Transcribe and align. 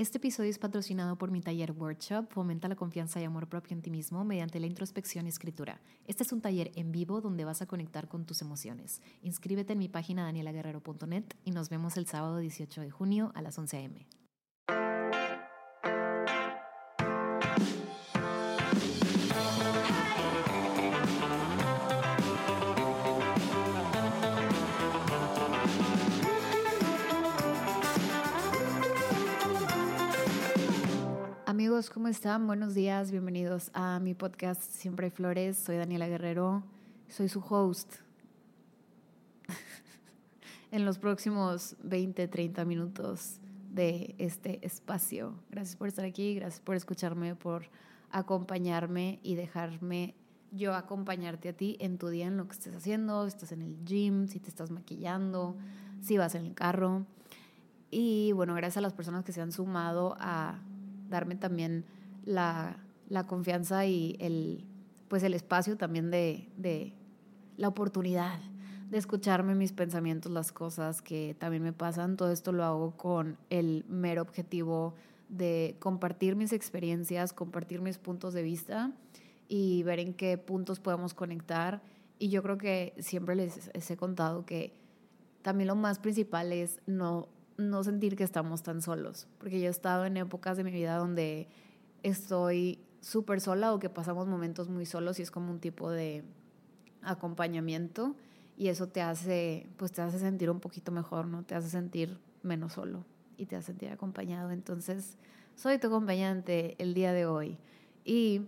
Este 0.00 0.16
episodio 0.16 0.48
es 0.48 0.58
patrocinado 0.58 1.16
por 1.16 1.30
mi 1.30 1.42
taller 1.42 1.72
Workshop, 1.72 2.32
Fomenta 2.32 2.68
la 2.68 2.74
confianza 2.74 3.20
y 3.20 3.24
amor 3.24 3.48
propio 3.48 3.76
en 3.76 3.82
ti 3.82 3.90
mismo 3.90 4.24
mediante 4.24 4.58
la 4.58 4.64
introspección 4.64 5.26
y 5.26 5.28
escritura. 5.28 5.82
Este 6.06 6.22
es 6.22 6.32
un 6.32 6.40
taller 6.40 6.70
en 6.74 6.90
vivo 6.90 7.20
donde 7.20 7.44
vas 7.44 7.60
a 7.60 7.66
conectar 7.66 8.08
con 8.08 8.24
tus 8.24 8.40
emociones. 8.40 9.02
Inscríbete 9.20 9.74
en 9.74 9.78
mi 9.78 9.90
página 9.90 10.24
danielaguerrero.net 10.24 11.24
y 11.44 11.50
nos 11.50 11.68
vemos 11.68 11.98
el 11.98 12.06
sábado 12.06 12.38
18 12.38 12.80
de 12.80 12.90
junio 12.90 13.30
a 13.34 13.42
las 13.42 13.58
11 13.58 13.76
a.m. 13.76 14.06
¿cómo 31.88 32.08
están? 32.08 32.46
Buenos 32.46 32.74
días, 32.74 33.10
bienvenidos 33.10 33.70
a 33.72 34.00
mi 34.00 34.12
podcast 34.12 34.60
Siempre 34.60 35.06
hay 35.06 35.10
Flores. 35.10 35.56
Soy 35.56 35.78
Daniela 35.78 36.08
Guerrero, 36.08 36.62
soy 37.08 37.30
su 37.30 37.40
host. 37.40 37.94
en 40.72 40.84
los 40.84 40.98
próximos 40.98 41.76
20, 41.82 42.28
30 42.28 42.66
minutos 42.66 43.38
de 43.70 44.14
este 44.18 44.64
espacio. 44.66 45.32
Gracias 45.50 45.76
por 45.76 45.88
estar 45.88 46.04
aquí, 46.04 46.34
gracias 46.34 46.60
por 46.60 46.76
escucharme, 46.76 47.34
por 47.34 47.70
acompañarme 48.10 49.18
y 49.22 49.36
dejarme 49.36 50.14
yo 50.52 50.74
acompañarte 50.74 51.48
a 51.48 51.52
ti 51.54 51.78
en 51.80 51.96
tu 51.96 52.08
día, 52.08 52.26
en 52.26 52.36
lo 52.36 52.46
que 52.46 52.52
estés 52.52 52.74
haciendo, 52.74 53.24
si 53.24 53.28
estás 53.28 53.52
en 53.52 53.62
el 53.62 53.82
gym, 53.86 54.28
si 54.28 54.38
te 54.38 54.50
estás 54.50 54.70
maquillando, 54.70 55.56
si 56.02 56.18
vas 56.18 56.34
en 56.34 56.44
el 56.44 56.54
carro. 56.54 57.06
Y 57.90 58.32
bueno, 58.32 58.54
gracias 58.54 58.76
a 58.76 58.80
las 58.82 58.92
personas 58.92 59.24
que 59.24 59.32
se 59.32 59.40
han 59.40 59.50
sumado 59.50 60.14
a 60.20 60.58
darme 61.10 61.36
también 61.36 61.84
la, 62.24 62.78
confianza 63.26 63.84
y 63.86 64.16
el, 64.20 64.64
pues 65.08 65.22
el 65.22 65.34
espacio 65.34 65.76
también 65.76 66.10
de, 66.10 66.48
de 66.56 66.94
la 67.56 67.68
oportunidad 67.68 68.38
de 68.90 68.98
escucharme 68.98 69.54
mis 69.54 69.72
pensamientos, 69.72 70.32
las 70.32 70.50
cosas 70.50 71.00
que 71.00 71.36
también 71.38 71.62
me 71.62 71.72
pasan. 71.72 72.16
Todo 72.16 72.32
esto 72.32 72.50
lo 72.50 72.64
hago 72.64 72.96
con 72.96 73.38
el 73.48 73.84
mero 73.88 74.22
objetivo 74.22 74.94
de 75.28 75.76
compartir 75.78 76.34
mis 76.34 76.52
experiencias, 76.52 77.32
compartir 77.32 77.80
mis 77.80 77.98
puntos 77.98 78.34
de 78.34 78.42
vista 78.42 78.90
y 79.46 79.84
ver 79.84 80.00
en 80.00 80.12
qué 80.12 80.38
puntos 80.38 80.80
podemos 80.80 81.14
conectar. 81.14 81.82
Y 82.18 82.30
yo 82.30 82.42
creo 82.42 82.58
que 82.58 82.94
siempre 82.98 83.36
les, 83.36 83.70
les 83.72 83.90
he 83.90 83.96
contado 83.96 84.44
que 84.44 84.74
también 85.42 85.68
lo 85.68 85.76
más 85.76 86.00
principal 86.00 86.52
es 86.52 86.80
no 86.86 87.28
no 87.60 87.84
sentir 87.84 88.16
que 88.16 88.24
estamos 88.24 88.62
tan 88.62 88.82
solos, 88.82 89.28
porque 89.38 89.60
yo 89.60 89.66
he 89.66 89.70
estado 89.70 90.04
en 90.04 90.16
épocas 90.16 90.56
de 90.56 90.64
mi 90.64 90.70
vida 90.70 90.96
donde 90.96 91.48
estoy 92.02 92.78
súper 93.00 93.40
sola 93.40 93.72
o 93.72 93.78
que 93.78 93.88
pasamos 93.88 94.26
momentos 94.26 94.68
muy 94.68 94.86
solos 94.86 95.18
y 95.18 95.22
es 95.22 95.30
como 95.30 95.50
un 95.50 95.60
tipo 95.60 95.90
de 95.90 96.24
acompañamiento 97.02 98.14
y 98.56 98.68
eso 98.68 98.88
te 98.88 99.00
hace, 99.00 99.66
pues 99.76 99.92
te 99.92 100.02
hace 100.02 100.18
sentir 100.18 100.50
un 100.50 100.60
poquito 100.60 100.92
mejor, 100.92 101.26
¿no? 101.26 101.44
Te 101.44 101.54
hace 101.54 101.70
sentir 101.70 102.18
menos 102.42 102.74
solo 102.74 103.04
y 103.36 103.46
te 103.46 103.56
hace 103.56 103.68
sentir 103.68 103.90
acompañado. 103.90 104.50
Entonces, 104.50 105.16
soy 105.56 105.78
tu 105.78 105.86
acompañante 105.86 106.76
el 106.78 106.92
día 106.92 107.12
de 107.12 107.24
hoy. 107.24 107.56
Y 108.04 108.42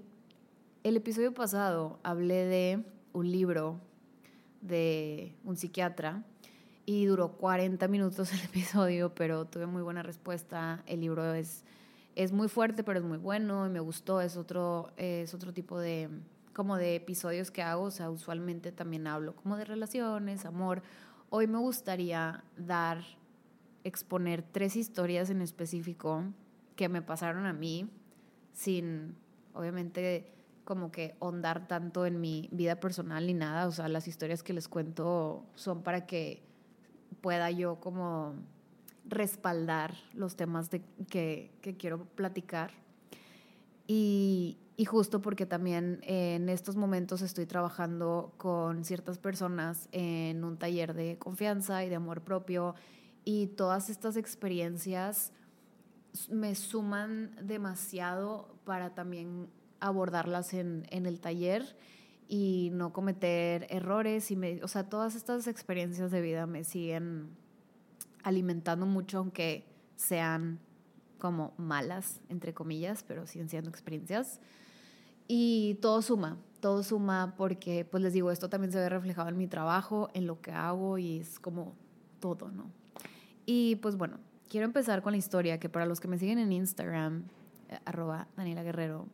el 0.83 0.97
episodio 0.97 1.33
pasado 1.33 1.99
hablé 2.03 2.45
de 2.45 2.85
un 3.13 3.31
libro 3.31 3.81
de 4.61 5.35
un 5.45 5.57
psiquiatra 5.57 6.25
y 6.85 7.07
duró 7.07 7.33
40 7.33 7.87
minutos 7.89 8.33
el 8.33 8.41
episodio, 8.45 9.15
pero 9.15 9.45
tuve 9.47 9.67
muy 9.67 9.83
buena 9.83 10.03
respuesta. 10.03 10.83
El 10.87 11.01
libro 11.01 11.35
es, 11.35 11.65
es 12.17 12.33
muy 12.33 12.49
fuerte, 12.49 12.85
pero 12.85 12.99
es 12.99 13.05
muy 13.05 13.19
bueno 13.19 13.67
y 13.67 13.71
me 13.71 13.81
gustó. 13.81 14.21
Es 14.21 14.37
otro, 14.37 14.91
es 14.97 15.35
otro 15.35 15.53
tipo 15.53 15.79
de, 15.79 16.09
como 16.53 16.77
de 16.77 16.97
episodios 16.97 17.51
que 17.51 17.63
hago. 17.63 17.85
O 17.85 17.91
sea, 17.91 18.11
usualmente 18.11 18.73
también 18.73 19.07
hablo 19.07 19.37
como 19.37 19.57
de 19.57 19.65
relaciones, 19.65 20.45
amor. 20.45 20.83
Hoy 21.31 21.47
me 21.47 21.59
gustaría 21.59 22.45
dar, 22.57 23.03
exponer 23.85 24.43
tres 24.43 24.77
historias 24.77 25.31
en 25.31 25.41
específico 25.41 26.25
que 26.77 26.89
me 26.89 27.03
pasaron 27.03 27.47
a 27.47 27.53
mí 27.53 27.89
sin, 28.53 29.17
obviamente, 29.55 30.33
como 30.65 30.93
que 30.93 31.17
hondar 31.19 31.67
tanto 31.67 32.07
en 32.07 32.21
mi 32.21 32.49
vida 32.53 32.81
personal 32.81 33.27
ni 33.27 33.35
nada. 33.35 33.67
O 33.67 33.73
sea, 33.73 33.89
las 33.89 34.09
historias 34.09 34.43
que 34.43 34.53
les 34.53 34.69
cuento 34.69 35.45
son 35.55 35.83
para 35.83 36.07
que 36.07 36.43
pueda 37.21 37.51
yo 37.51 37.81
como 37.81 38.35
respaldar 39.05 39.95
los 40.15 40.37
temas 40.37 40.71
de, 40.71 40.83
que, 41.09 41.51
quiero 41.79 42.05
platicar. 42.05 42.73
Y, 43.87 44.59
justo 44.87 45.23
porque 45.23 45.47
también 45.47 46.01
en 46.03 46.49
estos 46.49 46.75
momentos 46.75 47.23
estoy 47.23 47.47
trabajando 47.47 48.33
con 48.37 48.85
ciertas 48.85 49.17
personas 49.17 49.89
en 49.93 50.43
un 50.43 50.57
taller 50.57 50.93
de 50.95 51.19
confianza 51.19 51.85
y 51.85 51.89
de 51.89 51.95
amor 51.95 52.23
propio 52.23 52.75
y 53.25 53.47
todas 53.47 53.91
estas 53.91 54.17
experiencias 54.17 55.31
me 56.29 56.57
suman 56.57 57.37
demasiado 57.41 58.57
para 58.65 58.93
también 58.93 59.49
abordarlas 59.79 60.53
en, 60.53 60.85
en 60.91 61.07
el 61.07 61.21
taller 61.21 61.77
y 62.35 62.71
no 62.73 62.95
cometer 62.95 63.67
errores 63.69 64.31
y 64.31 64.37
me, 64.37 64.65
o 64.65 64.69
sea, 64.69 64.89
todas 64.89 65.17
estas 65.17 65.47
experiencias 65.47 66.11
de 66.11 66.23
vida 66.23 66.47
me 66.47 66.65
siguen 66.65 67.29
alimentando 68.23 68.87
mucho 68.87 69.19
aunque 69.19 69.67
sean 69.97 70.59
como 71.19 71.53
malas, 71.59 72.23
entre 72.31 72.55
comillas, 72.55 73.05
pero 73.07 73.27
siguen 73.27 73.51
siendo 73.51 73.69
experiencias. 73.69 74.41
Y 75.29 75.75
todo 75.83 76.01
suma, 76.01 76.39
todo 76.61 76.83
suma 76.83 77.35
porque, 77.37 77.85
pues 77.85 78.03
les 78.03 78.15
digo, 78.15 78.31
esto 78.31 78.49
también 78.49 78.73
se 78.73 78.79
ve 78.79 78.89
reflejado 78.89 79.29
en 79.29 79.37
mi 79.37 79.47
trabajo, 79.47 80.09
en 80.15 80.27
lo 80.27 80.41
que 80.41 80.53
hago 80.53 80.97
y 80.97 81.19
es 81.19 81.39
como 81.39 81.75
todo, 82.19 82.51
¿no? 82.51 82.71
Y 83.45 83.77
pues 83.77 83.99
bueno, 83.99 84.17
quiero 84.49 84.65
empezar 84.65 85.03
con 85.03 85.13
la 85.13 85.19
historia 85.19 85.61
que 85.61 85.69
para 85.69 85.85
los 85.85 86.01
que 86.01 86.09
me 86.09 86.17
siguen 86.17 86.39
en 86.39 86.51
Instagram, 86.51 87.25
eh, 87.69 87.79
arroba 87.85 88.27
Daniela 88.39 88.63
Guerrero, 88.63 89.07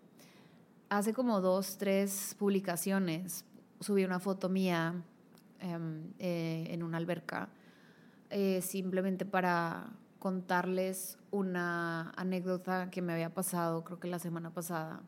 hace 0.89 1.13
como 1.13 1.41
dos, 1.41 1.77
tres 1.79 2.35
publicaciones 2.39 3.45
subí 3.81 4.05
una 4.05 4.21
foto 4.21 4.49
mía 4.49 4.95
em, 5.61 6.13
eh, 6.19 6.67
en 6.71 6.83
una 6.83 6.99
alberca, 6.99 7.49
eh, 8.31 8.61
simplemente 8.63 9.25
para 9.25 9.93
contarles 10.19 11.19
una 11.31 12.11
anécdota 12.17 12.91
que 12.91 13.03
me 13.03 13.13
había 13.13 13.33
pasado, 13.33 13.85
creo 13.85 14.01
que 14.01 14.09
la 14.09 14.19
semana 14.19 14.53
pasada. 14.53 15.03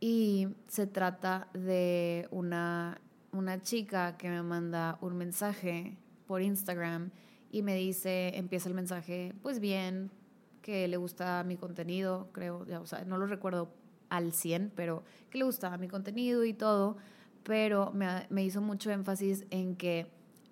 Y 0.00 0.48
se 0.68 0.86
trata 0.86 1.48
de 1.52 2.28
una, 2.30 3.00
una 3.32 3.62
chica 3.62 4.16
que 4.16 4.28
me 4.28 4.42
manda 4.42 4.98
un 5.00 5.16
mensaje 5.16 5.96
por 6.26 6.42
Instagram 6.42 7.10
y 7.50 7.62
me 7.62 7.74
dice, 7.74 8.36
empieza 8.36 8.68
el 8.68 8.74
mensaje, 8.74 9.34
pues 9.42 9.60
bien, 9.60 10.10
que 10.62 10.88
le 10.88 10.96
gusta 10.96 11.42
mi 11.44 11.56
contenido, 11.56 12.28
creo, 12.32 12.64
o 12.80 12.86
sea, 12.86 13.04
no 13.04 13.18
lo 13.18 13.26
recuerdo 13.26 13.74
al 14.16 14.32
100, 14.32 14.72
pero 14.74 15.02
que 15.30 15.38
le 15.38 15.44
gustaba 15.44 15.76
mi 15.78 15.88
contenido 15.88 16.44
y 16.44 16.54
todo, 16.54 16.96
pero 17.42 17.92
me, 17.92 18.44
hizo 18.44 18.60
mucho 18.60 18.90
énfasis 18.90 19.44
en 19.50 19.76
que 19.76 20.06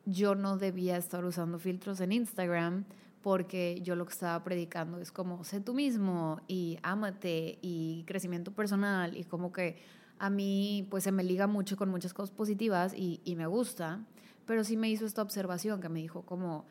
yo 0.05 0.35
no 0.35 0.57
debía 0.57 0.97
estar 0.97 1.25
usando 1.25 1.59
filtros 1.59 2.01
en 2.01 2.13
Instagram 2.13 2.85
porque 3.23 3.81
yo 3.83 3.95
lo 3.95 4.05
que 4.05 4.13
estaba 4.13 4.43
predicando 4.43 4.99
es 4.99 5.13
como 5.13 5.45
sé 5.45 5.61
tú 5.61 5.75
mismo 5.75 6.41
y 6.49 6.79
ámate 6.83 7.59
y 7.63 8.03
crecimiento 8.07 8.51
personal 8.53 9.17
y 9.17 9.23
como 9.23 9.53
que 9.53 9.81
a 10.19 10.29
mí 10.29 10.87
pues 10.91 11.05
se 11.05 11.13
me 11.13 11.23
liga 11.23 11.47
mucho 11.47 11.77
con 11.77 11.89
muchas 11.89 12.13
cosas 12.13 12.35
positivas 12.35 12.93
y, 12.95 13.21
y 13.25 13.37
me 13.37 13.47
gusta, 13.47 14.05
pero 14.45 14.65
sí 14.65 14.77
me 14.77 14.91
hizo 14.91 15.07
esta 15.07 15.23
observación 15.23 15.81
que 15.81 15.89
me 15.89 16.01
dijo 16.01 16.23
como 16.23 16.67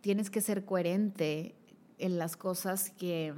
tienes 0.00 0.28
que 0.28 0.40
ser 0.40 0.64
coherente 0.64 1.54
en 1.98 2.18
las 2.18 2.36
cosas 2.36 2.90
que, 2.90 3.32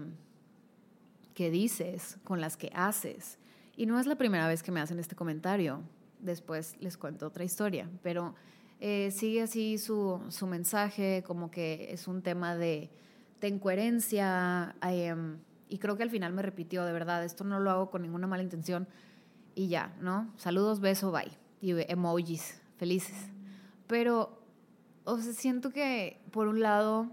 que 1.38 1.52
dices, 1.52 2.18
con 2.24 2.40
las 2.40 2.56
que 2.56 2.72
haces. 2.74 3.38
Y 3.76 3.86
no 3.86 4.00
es 4.00 4.06
la 4.06 4.16
primera 4.16 4.48
vez 4.48 4.64
que 4.64 4.72
me 4.72 4.80
hacen 4.80 4.98
este 4.98 5.14
comentario. 5.14 5.82
Después 6.18 6.76
les 6.80 6.96
cuento 6.96 7.28
otra 7.28 7.44
historia, 7.44 7.88
pero 8.02 8.34
eh, 8.80 9.12
sigue 9.12 9.42
así 9.42 9.78
su, 9.78 10.20
su, 10.30 10.48
mensaje, 10.48 11.22
como 11.24 11.48
que 11.48 11.92
es 11.92 12.08
un 12.08 12.22
tema 12.22 12.56
de, 12.56 12.90
de 13.40 13.46
incoherencia. 13.46 14.74
Em, 14.82 15.38
y 15.68 15.78
creo 15.78 15.96
que 15.96 16.02
al 16.02 16.10
final 16.10 16.32
me 16.32 16.42
repitió, 16.42 16.84
de 16.84 16.92
verdad, 16.92 17.22
esto 17.24 17.44
no 17.44 17.60
lo 17.60 17.70
hago 17.70 17.88
con 17.88 18.02
ninguna 18.02 18.26
mala 18.26 18.42
intención. 18.42 18.88
Y 19.54 19.68
ya, 19.68 19.94
¿no? 20.00 20.32
Saludos, 20.38 20.80
beso, 20.80 21.12
bye. 21.12 21.30
Y 21.60 21.70
emojis, 21.88 22.60
felices. 22.78 23.30
Pero, 23.86 24.42
o 25.04 25.18
sea, 25.18 25.32
siento 25.32 25.70
que 25.70 26.20
por 26.32 26.48
un 26.48 26.58
lado 26.58 27.12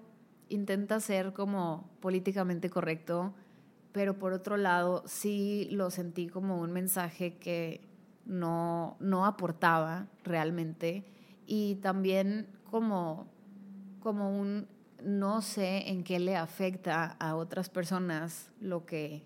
intenta 0.49 0.99
ser 0.99 1.31
como 1.31 1.91
políticamente 1.99 2.71
correcto 2.71 3.35
pero 3.95 4.19
por 4.19 4.33
otro 4.33 4.57
lado 4.57 5.03
sí 5.05 5.69
lo 5.71 5.89
sentí 5.89 6.27
como 6.27 6.59
un 6.59 6.73
mensaje 6.73 7.37
que 7.37 7.79
no, 8.25 8.97
no 8.99 9.25
aportaba 9.25 10.07
realmente. 10.25 11.05
Y 11.47 11.75
también 11.75 12.45
como, 12.69 13.25
como 14.01 14.37
un 14.37 14.67
no 15.01 15.41
sé 15.41 15.89
en 15.89 16.03
qué 16.03 16.19
le 16.19 16.35
afecta 16.35 17.05
a 17.05 17.37
otras 17.37 17.69
personas 17.69 18.51
lo 18.59 18.85
que 18.85 19.23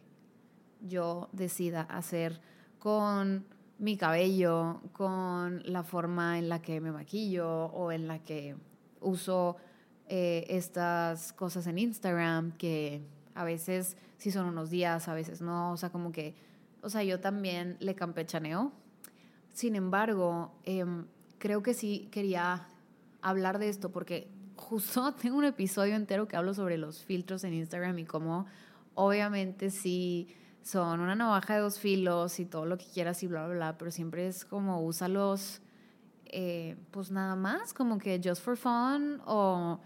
yo 0.81 1.29
decida 1.31 1.81
hacer 1.81 2.39
con 2.77 3.47
mi 3.79 3.97
cabello, 3.97 4.81
con 4.93 5.63
la 5.65 5.81
forma 5.81 6.37
en 6.37 6.47
la 6.47 6.61
que 6.61 6.79
me 6.79 6.91
maquillo 6.91 7.49
o 7.49 7.91
en 7.91 8.07
la 8.07 8.19
que 8.19 8.55
uso 9.01 9.57
eh, 10.09 10.45
estas 10.47 11.33
cosas 11.33 11.65
en 11.65 11.79
Instagram 11.79 12.51
que 12.51 13.01
a 13.33 13.43
veces 13.43 13.97
sí 14.19 14.29
son 14.29 14.45
unos 14.45 14.69
días, 14.69 15.07
a 15.07 15.15
veces 15.15 15.41
no, 15.41 15.71
o 15.71 15.77
sea, 15.77 15.89
como 15.89 16.11
que, 16.11 16.35
o 16.83 16.89
sea, 16.89 17.03
yo 17.03 17.19
también 17.19 17.77
le 17.79 17.95
campechaneo. 17.95 18.71
Sin 19.51 19.75
embargo, 19.75 20.53
em, 20.63 21.07
creo 21.39 21.63
que 21.63 21.73
sí 21.73 22.07
quería 22.11 22.67
hablar 23.21 23.57
de 23.57 23.69
esto 23.69 23.91
porque 23.91 24.29
justo 24.55 25.13
tengo 25.21 25.37
un 25.37 25.45
episodio 25.45 25.95
entero 25.95 26.27
que 26.27 26.37
hablo 26.37 26.53
sobre 26.53 26.77
los 26.77 27.03
filtros 27.03 27.43
en 27.43 27.53
Instagram 27.55 27.97
y 27.97 28.05
cómo 28.05 28.45
obviamente 28.93 29.71
sí 29.71 30.27
son 30.61 30.99
una 30.99 31.15
navaja 31.15 31.55
de 31.55 31.61
dos 31.61 31.79
filos 31.79 32.39
y 32.39 32.45
todo 32.45 32.65
lo 32.65 32.77
que 32.77 32.85
quieras 32.85 33.23
y 33.23 33.27
bla, 33.27 33.47
bla, 33.47 33.55
bla, 33.55 33.77
pero 33.77 33.89
siempre 33.89 34.27
es 34.27 34.45
como 34.45 34.83
úsalos 34.83 35.61
eh, 36.31 36.75
pues 36.91 37.09
nada 37.09 37.35
más, 37.35 37.73
como 37.73 37.97
que 37.97 38.21
just 38.23 38.43
for 38.43 38.55
fun 38.55 39.19
o 39.25 39.79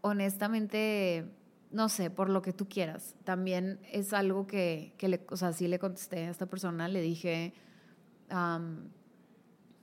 honestamente, 0.00 1.26
no 1.70 1.88
sé, 1.88 2.10
por 2.10 2.28
lo 2.28 2.42
que 2.42 2.52
tú 2.52 2.68
quieras. 2.68 3.14
También 3.24 3.80
es 3.90 4.12
algo 4.12 4.46
que, 4.46 4.94
que 4.98 5.08
le, 5.08 5.26
o 5.30 5.36
sea, 5.36 5.52
sí 5.52 5.68
le 5.68 5.78
contesté 5.78 6.26
a 6.26 6.30
esta 6.30 6.46
persona, 6.46 6.88
le 6.88 7.00
dije, 7.00 7.54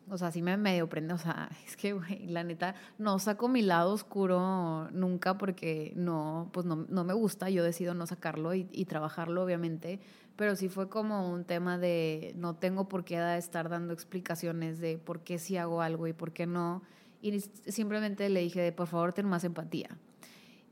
o 0.09 0.17
sea, 0.17 0.31
sí 0.31 0.41
me 0.41 0.57
medio 0.57 0.89
prende, 0.89 1.13
o 1.13 1.17
sea, 1.17 1.49
es 1.67 1.77
que, 1.77 1.93
güey, 1.93 2.27
la 2.27 2.43
neta, 2.43 2.75
no 2.97 3.19
saco 3.19 3.47
mi 3.47 3.61
lado 3.61 3.93
oscuro 3.93 4.89
nunca 4.91 5.37
porque 5.37 5.93
no, 5.95 6.49
pues 6.53 6.65
no, 6.65 6.85
no 6.89 7.03
me 7.03 7.13
gusta, 7.13 7.49
yo 7.49 7.63
decido 7.63 7.93
no 7.93 8.07
sacarlo 8.07 8.53
y, 8.53 8.67
y, 8.71 8.85
trabajarlo, 8.85 9.43
obviamente, 9.43 9.99
pero 10.35 10.55
sí 10.55 10.69
fue 10.69 10.89
como 10.89 11.31
un 11.31 11.45
tema 11.45 11.77
de 11.77 12.33
no 12.37 12.55
tengo 12.55 12.89
por 12.89 13.05
qué 13.05 13.37
estar 13.37 13.69
dando 13.69 13.93
explicaciones 13.93 14.79
de 14.79 14.97
por 14.97 15.21
qué 15.21 15.37
sí 15.37 15.57
hago 15.57 15.81
algo 15.81 16.07
y 16.07 16.13
por 16.13 16.31
qué 16.33 16.47
no, 16.47 16.81
y 17.21 17.39
simplemente 17.39 18.27
le 18.27 18.41
dije, 18.41 18.71
por 18.73 18.87
favor, 18.87 19.13
ten 19.13 19.25
más 19.27 19.45
empatía. 19.45 19.97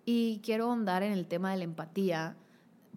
Y 0.05 0.41
quiero 0.43 0.65
ahondar 0.65 1.03
en 1.03 1.11
el 1.11 1.27
tema 1.27 1.51
de 1.51 1.57
la 1.57 1.63
empatía 1.63 2.35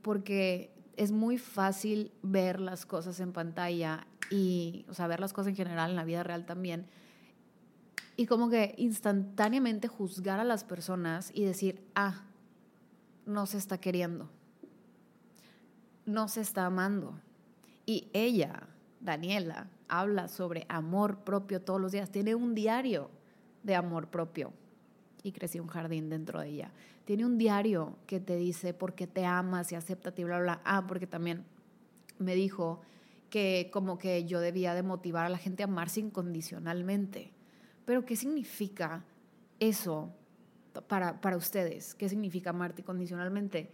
porque 0.02 0.70
es 0.96 1.12
muy 1.12 1.38
fácil 1.38 2.12
ver 2.22 2.60
las 2.60 2.86
cosas 2.86 3.20
en 3.20 3.32
pantalla 3.32 4.06
y, 4.30 4.84
o 4.88 4.94
sea, 4.94 5.06
ver 5.06 5.20
las 5.20 5.32
cosas 5.32 5.50
en 5.50 5.56
general 5.56 5.90
en 5.90 5.96
la 5.96 6.04
vida 6.04 6.22
real 6.22 6.46
también. 6.46 6.86
Y 8.16 8.26
como 8.26 8.48
que 8.48 8.74
instantáneamente 8.78 9.88
juzgar 9.88 10.38
a 10.38 10.44
las 10.44 10.64
personas 10.64 11.30
y 11.34 11.44
decir, 11.44 11.84
ah, 11.94 12.22
no 13.26 13.46
se 13.46 13.58
está 13.58 13.78
queriendo, 13.78 14.28
no 16.06 16.28
se 16.28 16.40
está 16.40 16.66
amando. 16.66 17.18
Y 17.86 18.08
ella, 18.12 18.68
Daniela, 19.00 19.68
habla 19.88 20.28
sobre 20.28 20.64
amor 20.68 21.18
propio 21.24 21.60
todos 21.60 21.80
los 21.80 21.92
días. 21.92 22.10
Tiene 22.10 22.34
un 22.34 22.54
diario 22.54 23.10
de 23.62 23.74
amor 23.74 24.08
propio 24.08 24.52
y 25.24 25.32
creció 25.32 25.62
un 25.62 25.68
jardín 25.68 26.10
dentro 26.10 26.40
de 26.40 26.50
ella. 26.50 26.70
Tiene 27.06 27.24
un 27.24 27.38
diario 27.38 27.96
que 28.06 28.20
te 28.20 28.36
dice 28.36 28.74
por 28.74 28.94
qué 28.94 29.06
te 29.06 29.24
amas 29.24 29.72
y 29.72 29.74
acepta 29.74 30.12
y 30.16 30.22
bla, 30.22 30.38
bla. 30.38 30.60
Ah, 30.64 30.86
porque 30.86 31.06
también 31.06 31.44
me 32.18 32.34
dijo 32.34 32.82
que 33.30 33.70
como 33.72 33.98
que 33.98 34.26
yo 34.26 34.38
debía 34.38 34.74
de 34.74 34.82
motivar 34.82 35.24
a 35.24 35.30
la 35.30 35.38
gente 35.38 35.62
a 35.62 35.66
amarse 35.66 36.00
incondicionalmente. 36.00 37.32
Pero 37.86 38.04
¿qué 38.04 38.16
significa 38.16 39.02
eso 39.58 40.12
para, 40.88 41.22
para 41.22 41.38
ustedes? 41.38 41.94
¿Qué 41.94 42.10
significa 42.10 42.50
amarte 42.50 42.82
incondicionalmente? 42.82 43.70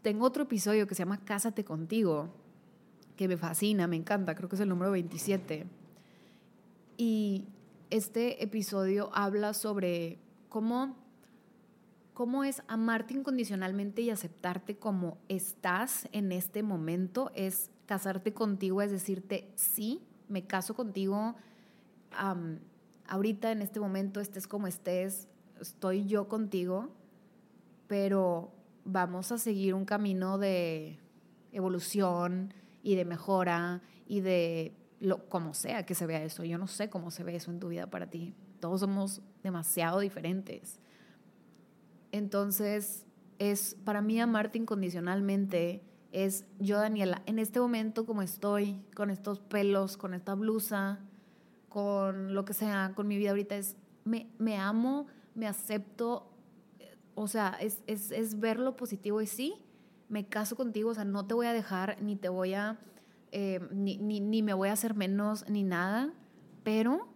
Tengo 0.00 0.24
otro 0.24 0.44
episodio 0.44 0.86
que 0.86 0.94
se 0.94 1.02
llama 1.02 1.22
Cásate 1.24 1.62
contigo, 1.62 2.30
que 3.16 3.28
me 3.28 3.36
fascina, 3.36 3.86
me 3.86 3.96
encanta, 3.96 4.34
creo 4.34 4.48
que 4.48 4.56
es 4.56 4.62
el 4.62 4.70
número 4.70 4.92
27. 4.92 5.66
Y 6.96 7.44
este 7.90 8.42
episodio 8.42 9.10
habla 9.12 9.52
sobre 9.52 10.18
cómo, 10.48 10.96
cómo 12.14 12.44
es 12.44 12.62
amarte 12.68 13.14
incondicionalmente 13.14 14.02
y 14.02 14.10
aceptarte 14.10 14.76
como 14.76 15.18
estás 15.28 16.08
en 16.12 16.32
este 16.32 16.62
momento, 16.62 17.30
es 17.34 17.70
casarte 17.86 18.34
contigo 18.34 18.82
es 18.82 18.90
decirte, 18.90 19.50
sí, 19.56 20.02
me 20.28 20.46
caso 20.46 20.74
contigo, 20.74 21.36
ahorita 23.06 23.50
en 23.50 23.62
este 23.62 23.80
momento 23.80 24.20
estés 24.20 24.46
como 24.46 24.66
estés, 24.66 25.26
estoy 25.60 26.06
yo 26.06 26.28
contigo, 26.28 26.90
pero 27.86 28.52
vamos 28.84 29.32
a 29.32 29.38
seguir 29.38 29.74
un 29.74 29.84
camino 29.84 30.38
de 30.38 30.98
evolución 31.52 32.52
y 32.82 32.94
de 32.94 33.04
mejora 33.04 33.82
y 34.06 34.20
de 34.20 34.74
lo 35.00 35.28
como 35.28 35.54
sea 35.54 35.86
que 35.86 35.94
se 35.94 36.06
vea 36.06 36.22
eso. 36.22 36.44
Yo 36.44 36.58
no 36.58 36.66
sé 36.66 36.90
cómo 36.90 37.10
se 37.10 37.24
ve 37.24 37.36
eso 37.36 37.50
en 37.50 37.60
tu 37.60 37.68
vida 37.68 37.88
para 37.88 38.08
ti. 38.08 38.34
Todos 38.60 38.80
somos 38.80 39.22
demasiado 39.42 40.00
diferentes. 40.00 40.80
Entonces, 42.12 43.04
es 43.38 43.76
para 43.84 44.00
mí 44.00 44.20
amarte 44.20 44.58
incondicionalmente 44.58 45.82
es 46.12 46.46
yo, 46.58 46.78
Daniela, 46.78 47.22
en 47.26 47.38
este 47.38 47.60
momento 47.60 48.06
como 48.06 48.22
estoy, 48.22 48.80
con 48.94 49.10
estos 49.10 49.40
pelos, 49.40 49.96
con 49.96 50.14
esta 50.14 50.34
blusa, 50.34 51.00
con 51.68 52.34
lo 52.34 52.44
que 52.44 52.54
sea, 52.54 52.92
con 52.94 53.06
mi 53.06 53.18
vida 53.18 53.30
ahorita, 53.30 53.56
es 53.56 53.76
me, 54.04 54.30
me 54.38 54.56
amo, 54.56 55.06
me 55.34 55.46
acepto, 55.46 56.30
o 57.14 57.28
sea, 57.28 57.56
es, 57.60 57.82
es, 57.86 58.10
es, 58.10 58.40
ver 58.40 58.58
lo 58.58 58.74
positivo 58.76 59.20
y 59.20 59.26
sí, 59.26 59.54
me 60.08 60.26
caso 60.26 60.56
contigo, 60.56 60.90
o 60.90 60.94
sea, 60.94 61.04
no 61.04 61.26
te 61.26 61.34
voy 61.34 61.46
a 61.46 61.52
dejar, 61.52 62.00
ni 62.00 62.16
te 62.16 62.30
voy 62.30 62.54
a, 62.54 62.78
eh, 63.32 63.60
ni, 63.70 63.98
ni, 63.98 64.20
ni, 64.20 64.42
me 64.42 64.54
voy 64.54 64.70
a 64.70 64.72
hacer 64.72 64.94
menos, 64.94 65.44
ni 65.48 65.62
nada, 65.62 66.14
pero 66.64 67.06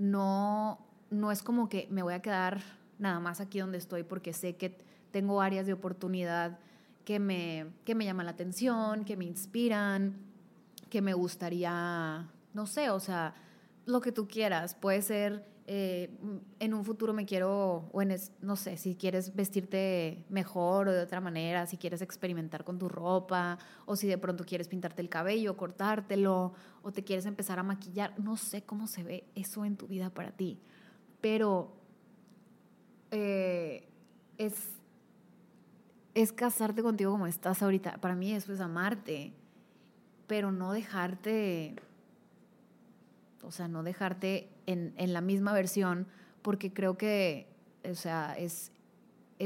no, 0.00 0.78
no 1.10 1.30
es 1.30 1.42
como 1.42 1.68
que 1.68 1.86
me 1.90 2.02
voy 2.02 2.14
a 2.14 2.22
quedar 2.22 2.62
nada 2.98 3.20
más 3.20 3.40
aquí 3.40 3.60
donde 3.60 3.78
estoy 3.78 4.02
porque 4.02 4.32
sé 4.32 4.56
que 4.56 4.76
tengo 5.12 5.42
áreas 5.42 5.66
de 5.66 5.74
oportunidad 5.74 6.58
que 7.04 7.18
me, 7.20 7.66
que 7.84 7.94
me 7.94 8.06
llaman 8.06 8.26
la 8.26 8.32
atención, 8.32 9.04
que 9.04 9.16
me 9.16 9.26
inspiran, 9.26 10.16
que 10.88 11.02
me 11.02 11.12
gustaría, 11.12 12.26
no 12.54 12.66
sé, 12.66 12.88
o 12.90 12.98
sea, 12.98 13.34
lo 13.84 14.00
que 14.00 14.10
tú 14.10 14.26
quieras. 14.26 14.74
Puede 14.74 15.02
ser, 15.02 15.44
eh, 15.72 16.10
en 16.58 16.74
un 16.74 16.84
futuro 16.84 17.12
me 17.12 17.24
quiero, 17.24 17.88
o 17.92 18.02
en, 18.02 18.16
no 18.42 18.56
sé, 18.56 18.76
si 18.76 18.96
quieres 18.96 19.36
vestirte 19.36 20.24
mejor 20.28 20.88
o 20.88 20.92
de 20.92 21.00
otra 21.00 21.20
manera, 21.20 21.64
si 21.68 21.76
quieres 21.76 22.02
experimentar 22.02 22.64
con 22.64 22.76
tu 22.76 22.88
ropa, 22.88 23.56
o 23.86 23.94
si 23.94 24.08
de 24.08 24.18
pronto 24.18 24.44
quieres 24.44 24.66
pintarte 24.66 25.00
el 25.00 25.08
cabello, 25.08 25.56
cortártelo, 25.56 26.54
o 26.82 26.90
te 26.90 27.04
quieres 27.04 27.24
empezar 27.24 27.60
a 27.60 27.62
maquillar. 27.62 28.18
No 28.18 28.36
sé 28.36 28.62
cómo 28.62 28.88
se 28.88 29.04
ve 29.04 29.22
eso 29.36 29.64
en 29.64 29.76
tu 29.76 29.86
vida 29.86 30.10
para 30.10 30.32
ti, 30.32 30.58
pero 31.20 31.72
eh, 33.12 33.86
es 34.38 34.54
es 36.14 36.32
casarte 36.32 36.82
contigo 36.82 37.12
como 37.12 37.28
estás 37.28 37.62
ahorita. 37.62 37.98
Para 37.98 38.16
mí 38.16 38.32
eso 38.32 38.52
es 38.52 38.58
amarte, 38.58 39.32
pero 40.26 40.50
no 40.50 40.72
dejarte, 40.72 41.76
o 43.44 43.52
sea, 43.52 43.68
no 43.68 43.84
dejarte 43.84 44.48
en, 44.70 45.12
la 45.12 45.20
misma 45.20 45.52
versión, 45.52 46.06
porque 46.42 46.72
creo 46.72 46.96
que, 46.96 47.46
o 47.88 47.94
sea, 47.94 48.36
es 48.38 48.72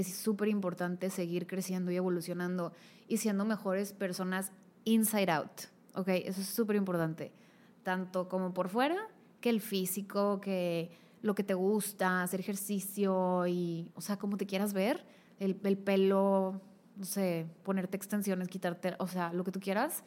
súper 0.02 0.48
importante 0.48 1.10
seguir 1.10 1.46
creciendo 1.46 1.90
y 1.90 1.96
evolucionando 1.96 2.72
y 3.08 3.18
siendo 3.18 3.44
mejores 3.44 3.92
personas 3.92 4.52
inside 4.84 5.30
out, 5.30 5.62
¿ok? 5.94 6.08
Eso 6.08 6.40
es 6.40 6.48
súper 6.48 6.76
importante, 6.76 7.32
tanto 7.82 8.28
como 8.28 8.54
por 8.54 8.68
fuera, 8.68 8.96
que 9.40 9.50
el 9.50 9.60
físico, 9.60 10.40
que 10.40 10.90
lo 11.22 11.34
que 11.34 11.42
te 11.42 11.54
gusta, 11.54 12.22
hacer 12.22 12.40
ejercicio 12.40 13.46
y, 13.46 13.90
o 13.94 14.00
sea, 14.00 14.18
como 14.18 14.36
te 14.36 14.46
quieras 14.46 14.72
ver, 14.72 15.04
el, 15.38 15.58
el 15.64 15.78
pelo, 15.78 16.60
no 16.96 17.04
sé, 17.04 17.46
ponerte 17.62 17.96
extensiones, 17.96 18.48
quitarte, 18.48 18.94
o 18.98 19.06
sea, 19.06 19.32
lo 19.32 19.44
que 19.44 19.52
tú 19.52 19.60
quieras, 19.60 20.04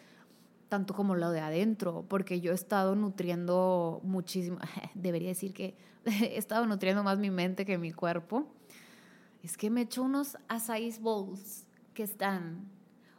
tanto 0.70 0.94
como 0.94 1.16
lo 1.16 1.32
de 1.32 1.40
adentro, 1.40 2.06
porque 2.08 2.42
yo 2.42 2.52
he 2.52 2.56
estado 2.56 2.96
nutriendo 2.96 4.02
muchísimo, 4.04 4.58
debería 4.94 5.30
decir 5.30 5.54
que 5.54 5.76
he 6.06 6.38
estado 6.38 6.66
nutriendo 6.66 7.04
más 7.04 7.20
mi 7.20 7.30
mente 7.30 7.66
que 7.66 7.78
mi 7.78 7.92
cuerpo. 7.92 8.48
Es 9.44 9.58
que 9.58 9.70
me 9.70 9.82
he 9.82 9.84
hecho 9.84 10.04
unos 10.04 10.38
acai 10.48 10.92
bowls 11.00 11.68
que 11.94 12.04
están, 12.04 12.70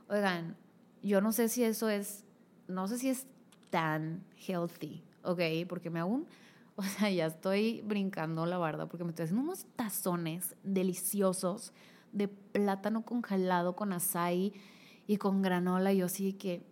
oigan, 0.08 0.56
yo 1.02 1.20
no 1.20 1.32
sé 1.32 1.48
si 1.48 1.64
eso 1.64 1.88
es, 1.88 2.24
no 2.66 2.86
sé 2.88 2.98
si 2.98 3.08
es 3.08 3.26
tan 3.70 4.24
healthy, 4.36 5.02
¿ok? 5.22 5.40
Porque 5.68 5.90
me 5.90 6.00
hago 6.00 6.24
o 6.78 6.82
sea, 6.84 7.10
ya 7.10 7.26
estoy 7.26 7.82
brincando 7.82 8.46
la 8.46 8.56
barda 8.56 8.86
porque 8.86 9.02
me 9.02 9.10
estoy 9.10 9.24
haciendo 9.24 9.42
unos 9.42 9.66
tazones 9.74 10.54
deliciosos 10.62 11.72
de 12.12 12.28
plátano 12.28 13.04
congelado 13.04 13.74
con 13.74 13.92
açaí 13.92 14.52
y 15.08 15.16
con 15.16 15.42
granola. 15.42 15.92
Y 15.92 15.98
yo 15.98 16.06
que, 16.38 16.62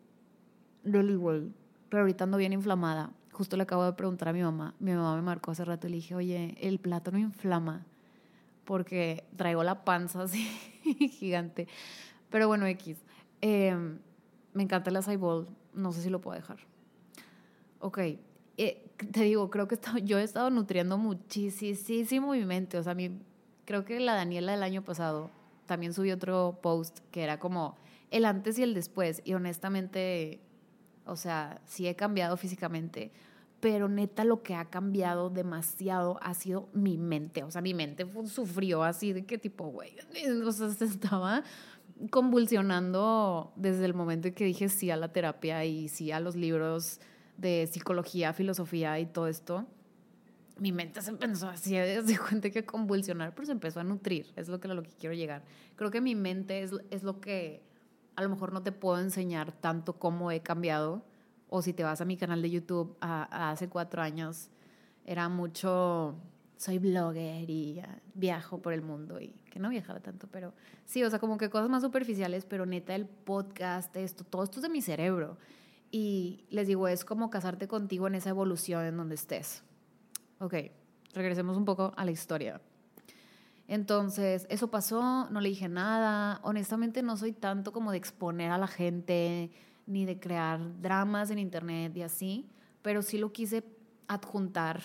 really 0.86 1.16
well. 1.16 1.52
Pero 1.88 2.02
ahorita 2.02 2.24
ando 2.24 2.38
bien 2.38 2.52
inflamada. 2.52 3.10
Justo 3.32 3.56
le 3.56 3.64
acabo 3.64 3.84
de 3.84 3.92
preguntar 3.92 4.28
a 4.28 4.32
mi 4.32 4.42
mamá. 4.42 4.74
Mi 4.78 4.92
mamá 4.92 5.14
me 5.16 5.22
marcó 5.22 5.50
hace 5.50 5.64
rato 5.64 5.86
y 5.86 5.90
le 5.90 5.96
dije, 5.96 6.14
oye, 6.14 6.56
el 6.60 6.78
plátano 6.78 7.18
inflama. 7.18 7.84
porque 8.66 9.24
traigo 9.36 9.62
la 9.62 9.84
panza 9.84 10.22
así 10.22 10.44
gigante. 11.18 11.68
Pero 12.30 12.48
bueno, 12.48 12.66
X. 12.66 12.98
Em, 13.40 13.98
me 14.52 14.62
encanta 14.62 14.90
acai 14.90 15.16
bowl, 15.16 15.48
no 15.72 15.92
sé 15.92 16.02
si 16.02 16.10
lo 16.10 16.20
puedo 16.20 16.36
dejar. 16.36 16.58
Ok, 17.78 17.98
eh, 18.56 18.90
te 19.12 19.22
digo, 19.22 19.50
creo 19.50 19.68
que 19.68 19.78
yo 20.02 20.18
he 20.18 20.22
estado 20.22 20.50
nutriendo 20.50 20.98
muchísimo 20.98 22.32
mi 22.32 22.44
mente. 22.44 22.78
O 22.78 22.82
sea, 22.82 22.96
creo 23.64 23.84
que 23.84 24.00
la 24.00 24.14
Daniela 24.14 24.52
del 24.52 24.62
año 24.62 24.82
pasado 24.82 25.30
también 25.66 25.92
subí 25.92 26.10
otro 26.10 26.58
post 26.62 27.00
que 27.10 27.22
era 27.22 27.38
como 27.38 27.76
el 28.10 28.24
antes 28.24 28.58
y 28.58 28.62
el 28.62 28.74
después. 28.74 29.22
Y 29.24 29.34
honestamente, 29.34 30.40
o 31.06 31.16
sea, 31.16 31.60
sí 31.66 31.86
he 31.86 31.94
cambiado 31.94 32.36
físicamente, 32.36 33.12
pero 33.60 33.88
neta 33.88 34.24
lo 34.24 34.42
que 34.42 34.54
ha 34.54 34.66
cambiado 34.66 35.30
demasiado 35.30 36.18
ha 36.22 36.34
sido 36.34 36.68
mi 36.72 36.98
mente. 36.98 37.42
O 37.42 37.50
sea, 37.50 37.62
mi 37.62 37.74
mente 37.74 38.06
sufrió 38.26 38.82
así 38.82 39.12
de 39.12 39.24
que 39.24 39.38
tipo, 39.38 39.66
güey, 39.68 39.96
o 40.46 40.52
sea, 40.52 40.68
se 40.70 40.84
estaba 40.84 41.42
convulsionando 42.10 43.52
desde 43.56 43.84
el 43.86 43.94
momento 43.94 44.28
en 44.28 44.34
que 44.34 44.44
dije 44.44 44.68
sí 44.68 44.90
a 44.90 44.96
la 44.96 45.12
terapia 45.12 45.64
y 45.64 45.88
sí 45.88 46.12
a 46.12 46.20
los 46.20 46.36
libros 46.36 47.00
de 47.38 47.66
psicología, 47.70 48.32
filosofía 48.32 48.98
y 49.00 49.06
todo 49.06 49.28
esto. 49.28 49.66
Mi 50.58 50.72
mente 50.72 51.02
se 51.02 51.10
empezó 51.10 51.48
así, 51.48 51.74
de 51.76 52.18
cuenta 52.18 52.50
que 52.50 52.64
convulsionar, 52.64 53.34
pero 53.34 53.46
se 53.46 53.52
empezó 53.52 53.80
a 53.80 53.84
nutrir, 53.84 54.26
es 54.36 54.48
lo 54.48 54.60
que, 54.60 54.68
lo 54.68 54.82
que 54.82 54.90
quiero 54.90 55.14
llegar. 55.14 55.44
Creo 55.76 55.90
que 55.90 56.00
mi 56.00 56.14
mente 56.14 56.62
es, 56.62 56.72
es 56.90 57.02
lo 57.02 57.20
que 57.20 57.62
a 58.16 58.22
lo 58.22 58.28
mejor 58.28 58.52
no 58.52 58.62
te 58.62 58.72
puedo 58.72 58.98
enseñar 58.98 59.52
tanto 59.52 59.98
cómo 59.98 60.30
he 60.30 60.40
cambiado, 60.40 61.04
o 61.48 61.62
si 61.62 61.72
te 61.72 61.84
vas 61.84 62.00
a 62.00 62.04
mi 62.04 62.16
canal 62.16 62.42
de 62.42 62.50
YouTube 62.50 62.96
hace 63.00 63.68
cuatro 63.68 64.02
años, 64.02 64.50
era 65.04 65.28
mucho, 65.28 66.16
soy 66.56 66.78
blogger 66.78 67.48
y 67.48 67.80
viajo 68.14 68.60
por 68.60 68.72
el 68.72 68.82
mundo 68.82 69.20
y 69.20 69.28
que 69.50 69.60
no 69.60 69.68
viajaba 69.68 70.00
tanto, 70.00 70.26
pero 70.26 70.52
sí, 70.84 71.04
o 71.04 71.10
sea, 71.10 71.18
como 71.18 71.38
que 71.38 71.48
cosas 71.48 71.68
más 71.68 71.82
superficiales, 71.82 72.44
pero 72.44 72.66
neta 72.66 72.94
el 72.94 73.06
podcast, 73.06 73.94
esto, 73.96 74.24
todo 74.24 74.42
esto 74.42 74.58
es 74.58 74.62
de 74.62 74.68
mi 74.68 74.82
cerebro. 74.82 75.38
Y 75.90 76.44
les 76.50 76.66
digo, 76.66 76.88
es 76.88 77.04
como 77.04 77.30
casarte 77.30 77.68
contigo 77.68 78.08
en 78.08 78.16
esa 78.16 78.30
evolución 78.30 78.84
en 78.84 78.96
donde 78.96 79.14
estés. 79.14 79.62
Ok, 80.40 80.54
regresemos 81.14 81.56
un 81.56 81.64
poco 81.64 81.92
a 81.96 82.04
la 82.04 82.10
historia. 82.10 82.60
Entonces, 83.68 84.46
eso 84.48 84.68
pasó, 84.68 85.28
no 85.30 85.40
le 85.40 85.48
dije 85.48 85.68
nada. 85.68 86.40
Honestamente, 86.42 87.02
no 87.02 87.16
soy 87.16 87.32
tanto 87.32 87.72
como 87.72 87.90
de 87.90 87.98
exponer 87.98 88.50
a 88.50 88.58
la 88.58 88.68
gente, 88.68 89.50
ni 89.86 90.04
de 90.04 90.18
crear 90.18 90.80
dramas 90.80 91.30
en 91.30 91.38
internet 91.38 91.96
y 91.96 92.02
así, 92.02 92.48
pero 92.82 93.02
sí 93.02 93.18
lo 93.18 93.32
quise 93.32 93.64
adjuntar, 94.08 94.82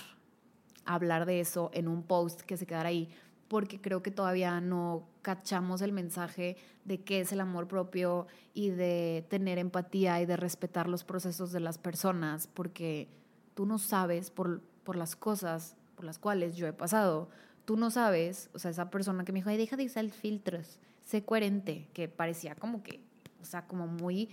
hablar 0.85 1.25
de 1.25 1.39
eso 1.39 1.69
en 1.73 1.88
un 1.88 2.03
post 2.03 2.41
que 2.41 2.57
se 2.57 2.65
quedara 2.65 2.89
ahí, 2.89 3.09
porque 3.47 3.81
creo 3.81 4.01
que 4.01 4.11
todavía 4.11 4.61
no 4.61 5.07
cachamos 5.21 5.81
el 5.81 5.91
mensaje 5.91 6.55
de 6.85 7.01
qué 7.01 7.19
es 7.21 7.31
el 7.31 7.41
amor 7.41 7.67
propio 7.67 8.27
y 8.53 8.69
de 8.69 9.25
tener 9.29 9.57
empatía 9.57 10.21
y 10.21 10.25
de 10.25 10.38
respetar 10.38 10.88
los 10.88 11.03
procesos 11.03 11.51
de 11.51 11.59
las 11.59 11.77
personas, 11.77 12.47
porque 12.47 13.09
tú 13.53 13.65
no 13.65 13.77
sabes 13.77 14.31
por, 14.31 14.61
por 14.83 14.95
las 14.95 15.15
cosas 15.15 15.75
por 15.95 16.05
las 16.05 16.17
cuales 16.17 16.55
yo 16.55 16.65
he 16.65 16.73
pasado, 16.73 17.29
tú 17.71 17.77
no 17.77 17.89
sabes, 17.89 18.49
o 18.53 18.59
sea, 18.59 18.69
esa 18.71 18.89
persona 18.89 19.23
que 19.23 19.31
me 19.31 19.39
dijo, 19.39 19.49
ay, 19.49 19.55
deja 19.55 19.77
de 19.77 19.85
usar 19.85 20.05
filtros, 20.09 20.77
sé 21.05 21.23
coherente, 21.23 21.87
que 21.93 22.09
parecía 22.09 22.53
como 22.53 22.83
que, 22.83 22.99
o 23.41 23.45
sea, 23.45 23.65
como 23.65 23.87
muy, 23.87 24.27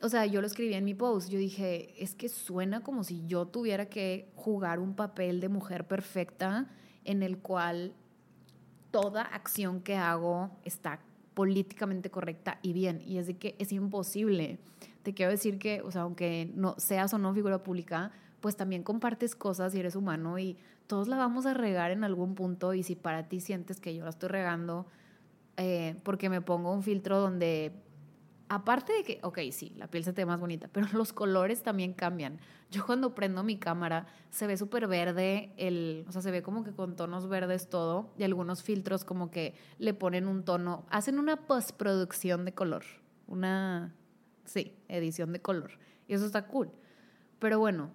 o 0.00 0.08
sea, 0.08 0.24
yo 0.24 0.40
lo 0.40 0.46
escribí 0.46 0.72
en 0.72 0.86
mi 0.86 0.94
post, 0.94 1.28
yo 1.28 1.38
dije, 1.38 2.02
es 2.02 2.14
que 2.14 2.30
suena 2.30 2.82
como 2.82 3.04
si 3.04 3.26
yo 3.26 3.44
tuviera 3.44 3.90
que 3.90 4.32
jugar 4.36 4.78
un 4.78 4.94
papel 4.94 5.38
de 5.42 5.50
mujer 5.50 5.86
perfecta 5.86 6.70
en 7.04 7.22
el 7.22 7.36
cual 7.36 7.92
toda 8.90 9.20
acción 9.20 9.82
que 9.82 9.96
hago 9.96 10.50
está 10.64 11.00
políticamente 11.34 12.10
correcta 12.10 12.58
y 12.62 12.72
bien. 12.72 13.02
Y 13.04 13.18
es 13.18 13.26
de 13.26 13.36
que 13.36 13.54
es 13.58 13.70
imposible. 13.70 14.60
Te 15.02 15.12
quiero 15.12 15.30
decir 15.30 15.58
que, 15.58 15.82
o 15.82 15.90
sea, 15.90 16.02
aunque 16.02 16.50
no 16.54 16.74
seas 16.78 17.12
o 17.12 17.18
no 17.18 17.34
figura 17.34 17.62
pública, 17.62 18.12
pues 18.40 18.56
también 18.56 18.82
compartes 18.82 19.34
cosas 19.34 19.74
y 19.74 19.80
eres 19.80 19.96
humano 19.96 20.38
y 20.38 20.56
todos 20.86 21.08
la 21.08 21.16
vamos 21.16 21.46
a 21.46 21.54
regar 21.54 21.90
en 21.90 22.04
algún 22.04 22.34
punto 22.34 22.74
y 22.74 22.82
si 22.82 22.94
para 22.94 23.28
ti 23.28 23.40
sientes 23.40 23.80
que 23.80 23.94
yo 23.94 24.04
la 24.04 24.10
estoy 24.10 24.28
regando 24.28 24.86
eh, 25.56 25.96
porque 26.02 26.28
me 26.28 26.40
pongo 26.40 26.72
un 26.72 26.82
filtro 26.82 27.18
donde 27.18 27.72
aparte 28.48 28.92
de 28.92 29.02
que, 29.02 29.18
ok, 29.22 29.38
sí, 29.50 29.72
la 29.76 29.88
piel 29.88 30.04
se 30.04 30.12
te 30.12 30.22
ve 30.22 30.26
más 30.26 30.40
bonita, 30.40 30.68
pero 30.72 30.88
los 30.92 31.12
colores 31.12 31.62
también 31.62 31.92
cambian. 31.92 32.38
Yo 32.70 32.84
cuando 32.84 33.14
prendo 33.14 33.42
mi 33.42 33.58
cámara 33.58 34.06
se 34.30 34.46
ve 34.46 34.56
súper 34.56 34.86
verde, 34.86 35.52
el, 35.56 36.04
o 36.08 36.12
sea, 36.12 36.22
se 36.22 36.30
ve 36.30 36.42
como 36.42 36.64
que 36.64 36.72
con 36.72 36.96
tonos 36.96 37.28
verdes 37.28 37.68
todo 37.68 38.12
y 38.18 38.24
algunos 38.24 38.62
filtros 38.62 39.04
como 39.04 39.30
que 39.30 39.54
le 39.78 39.94
ponen 39.94 40.26
un 40.28 40.44
tono, 40.44 40.86
hacen 40.90 41.18
una 41.18 41.46
postproducción 41.46 42.44
de 42.44 42.54
color, 42.54 42.84
una, 43.26 43.94
sí, 44.44 44.76
edición 44.88 45.32
de 45.32 45.40
color. 45.40 45.72
Y 46.08 46.14
eso 46.14 46.26
está 46.26 46.46
cool. 46.46 46.70
Pero 47.38 47.58
bueno, 47.58 47.90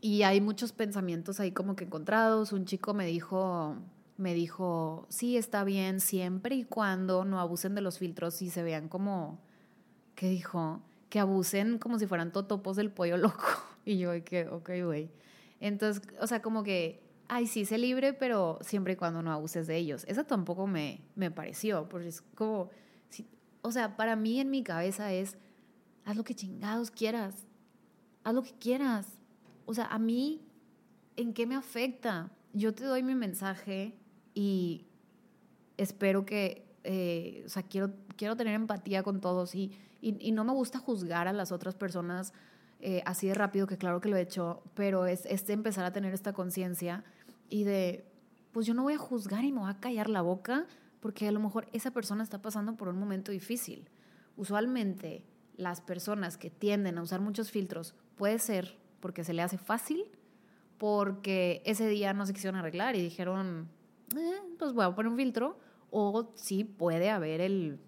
y 0.00 0.22
hay 0.22 0.40
muchos 0.40 0.72
pensamientos 0.72 1.40
ahí 1.40 1.52
como 1.52 1.76
que 1.76 1.84
encontrados. 1.84 2.52
Un 2.52 2.64
chico 2.64 2.94
me 2.94 3.06
dijo, 3.06 3.76
me 4.16 4.34
dijo, 4.34 5.06
sí, 5.08 5.36
está 5.36 5.64
bien, 5.64 6.00
siempre 6.00 6.56
y 6.56 6.64
cuando 6.64 7.24
no 7.24 7.40
abusen 7.40 7.74
de 7.74 7.80
los 7.80 7.98
filtros 7.98 8.40
y 8.42 8.50
se 8.50 8.62
vean 8.62 8.88
como 8.88 9.40
que 10.14 10.28
dijo 10.28 10.82
que 11.08 11.20
abusen 11.20 11.78
como 11.78 11.98
si 11.98 12.06
fueran 12.06 12.32
totopos 12.32 12.76
del 12.76 12.90
pollo 12.90 13.16
loco. 13.16 13.44
Y 13.84 13.96
yo, 13.96 14.10
que, 14.22 14.46
ok, 14.46 14.70
güey. 14.84 15.10
Entonces, 15.60 16.02
o 16.20 16.26
sea, 16.26 16.42
como 16.42 16.62
que, 16.62 17.02
ay, 17.26 17.46
sí, 17.46 17.64
sé 17.64 17.78
libre, 17.78 18.12
pero 18.12 18.58
siempre 18.60 18.92
y 18.92 18.96
cuando 18.96 19.22
no 19.22 19.32
abuses 19.32 19.66
de 19.66 19.78
ellos. 19.78 20.04
Eso 20.08 20.24
tampoco 20.24 20.66
me, 20.66 21.00
me 21.14 21.30
pareció, 21.30 21.88
porque 21.88 22.08
es 22.08 22.20
como, 22.34 22.68
o 23.62 23.72
sea, 23.72 23.96
para 23.96 24.14
mí 24.14 24.40
en 24.40 24.50
mi 24.50 24.62
cabeza 24.62 25.10
es, 25.14 25.38
haz 26.04 26.16
lo 26.16 26.24
que 26.24 26.34
chingados 26.34 26.90
quieras, 26.90 27.46
haz 28.24 28.34
lo 28.34 28.42
que 28.42 28.52
quieras. 28.52 29.17
O 29.68 29.74
sea, 29.74 29.84
a 29.86 29.98
mí, 29.98 30.40
¿en 31.16 31.34
qué 31.34 31.46
me 31.46 31.54
afecta? 31.54 32.30
Yo 32.54 32.72
te 32.72 32.84
doy 32.84 33.02
mi 33.02 33.14
mensaje 33.14 33.94
y 34.34 34.86
espero 35.76 36.24
que, 36.24 36.66
eh, 36.84 37.42
o 37.44 37.48
sea, 37.48 37.62
quiero, 37.62 37.92
quiero 38.16 38.34
tener 38.34 38.54
empatía 38.54 39.02
con 39.02 39.20
todos 39.20 39.54
y 39.54 39.72
y, 40.00 40.32
no 40.32 40.44
me 40.44 40.52
gusta 40.52 40.78
juzgar 40.78 41.28
a 41.28 41.32
las 41.32 41.50
otras 41.52 41.74
personas 41.74 42.32
eh, 42.80 43.02
así 43.04 43.26
de 43.26 43.34
rápido, 43.34 43.66
que 43.66 43.76
claro 43.76 44.00
que 44.00 44.08
lo 44.08 44.16
he 44.16 44.20
hecho, 44.20 44.62
pero 44.74 45.06
es, 45.06 45.26
es 45.26 45.48
empezar 45.50 45.84
a 45.84 45.92
tener 45.92 46.14
esta 46.14 46.32
conciencia 46.32 47.04
y 47.48 47.64
de, 47.64 48.04
pues 48.52 48.66
yo 48.66 48.74
no 48.74 48.84
voy 48.84 48.94
a 48.94 48.98
juzgar 48.98 49.44
y 49.44 49.52
me 49.52 49.60
voy 49.60 49.70
a 49.70 49.80
callar 49.80 50.08
la 50.08 50.22
boca 50.22 50.66
porque 51.00 51.26
a 51.26 51.32
lo 51.32 51.40
mejor 51.40 51.66
esa 51.72 51.90
persona 51.90 52.22
está 52.22 52.40
pasando 52.40 52.76
por 52.76 52.88
un 52.88 52.98
momento 52.98 53.32
difícil. 53.32 53.88
Usualmente 54.36 55.24
las 55.56 55.80
personas 55.80 56.36
que 56.36 56.50
tienden 56.50 56.98
a 56.98 57.02
usar 57.02 57.20
muchos 57.20 57.50
filtros 57.50 57.94
puede 58.16 58.38
ser 58.38 58.76
porque 59.00 59.24
se 59.24 59.32
le 59.32 59.42
hace 59.42 59.58
fácil, 59.58 60.04
porque 60.78 61.62
ese 61.64 61.88
día 61.88 62.12
no 62.12 62.26
se 62.26 62.32
quisieron 62.32 62.58
arreglar 62.58 62.96
y 62.96 63.02
dijeron, 63.02 63.68
eh, 64.16 64.40
pues 64.58 64.72
voy 64.72 64.84
a 64.84 64.94
poner 64.94 65.10
un 65.10 65.16
filtro, 65.16 65.58
o 65.90 66.30
sí 66.34 66.64
puede 66.64 67.10
haber 67.10 67.40
el, 67.40 67.78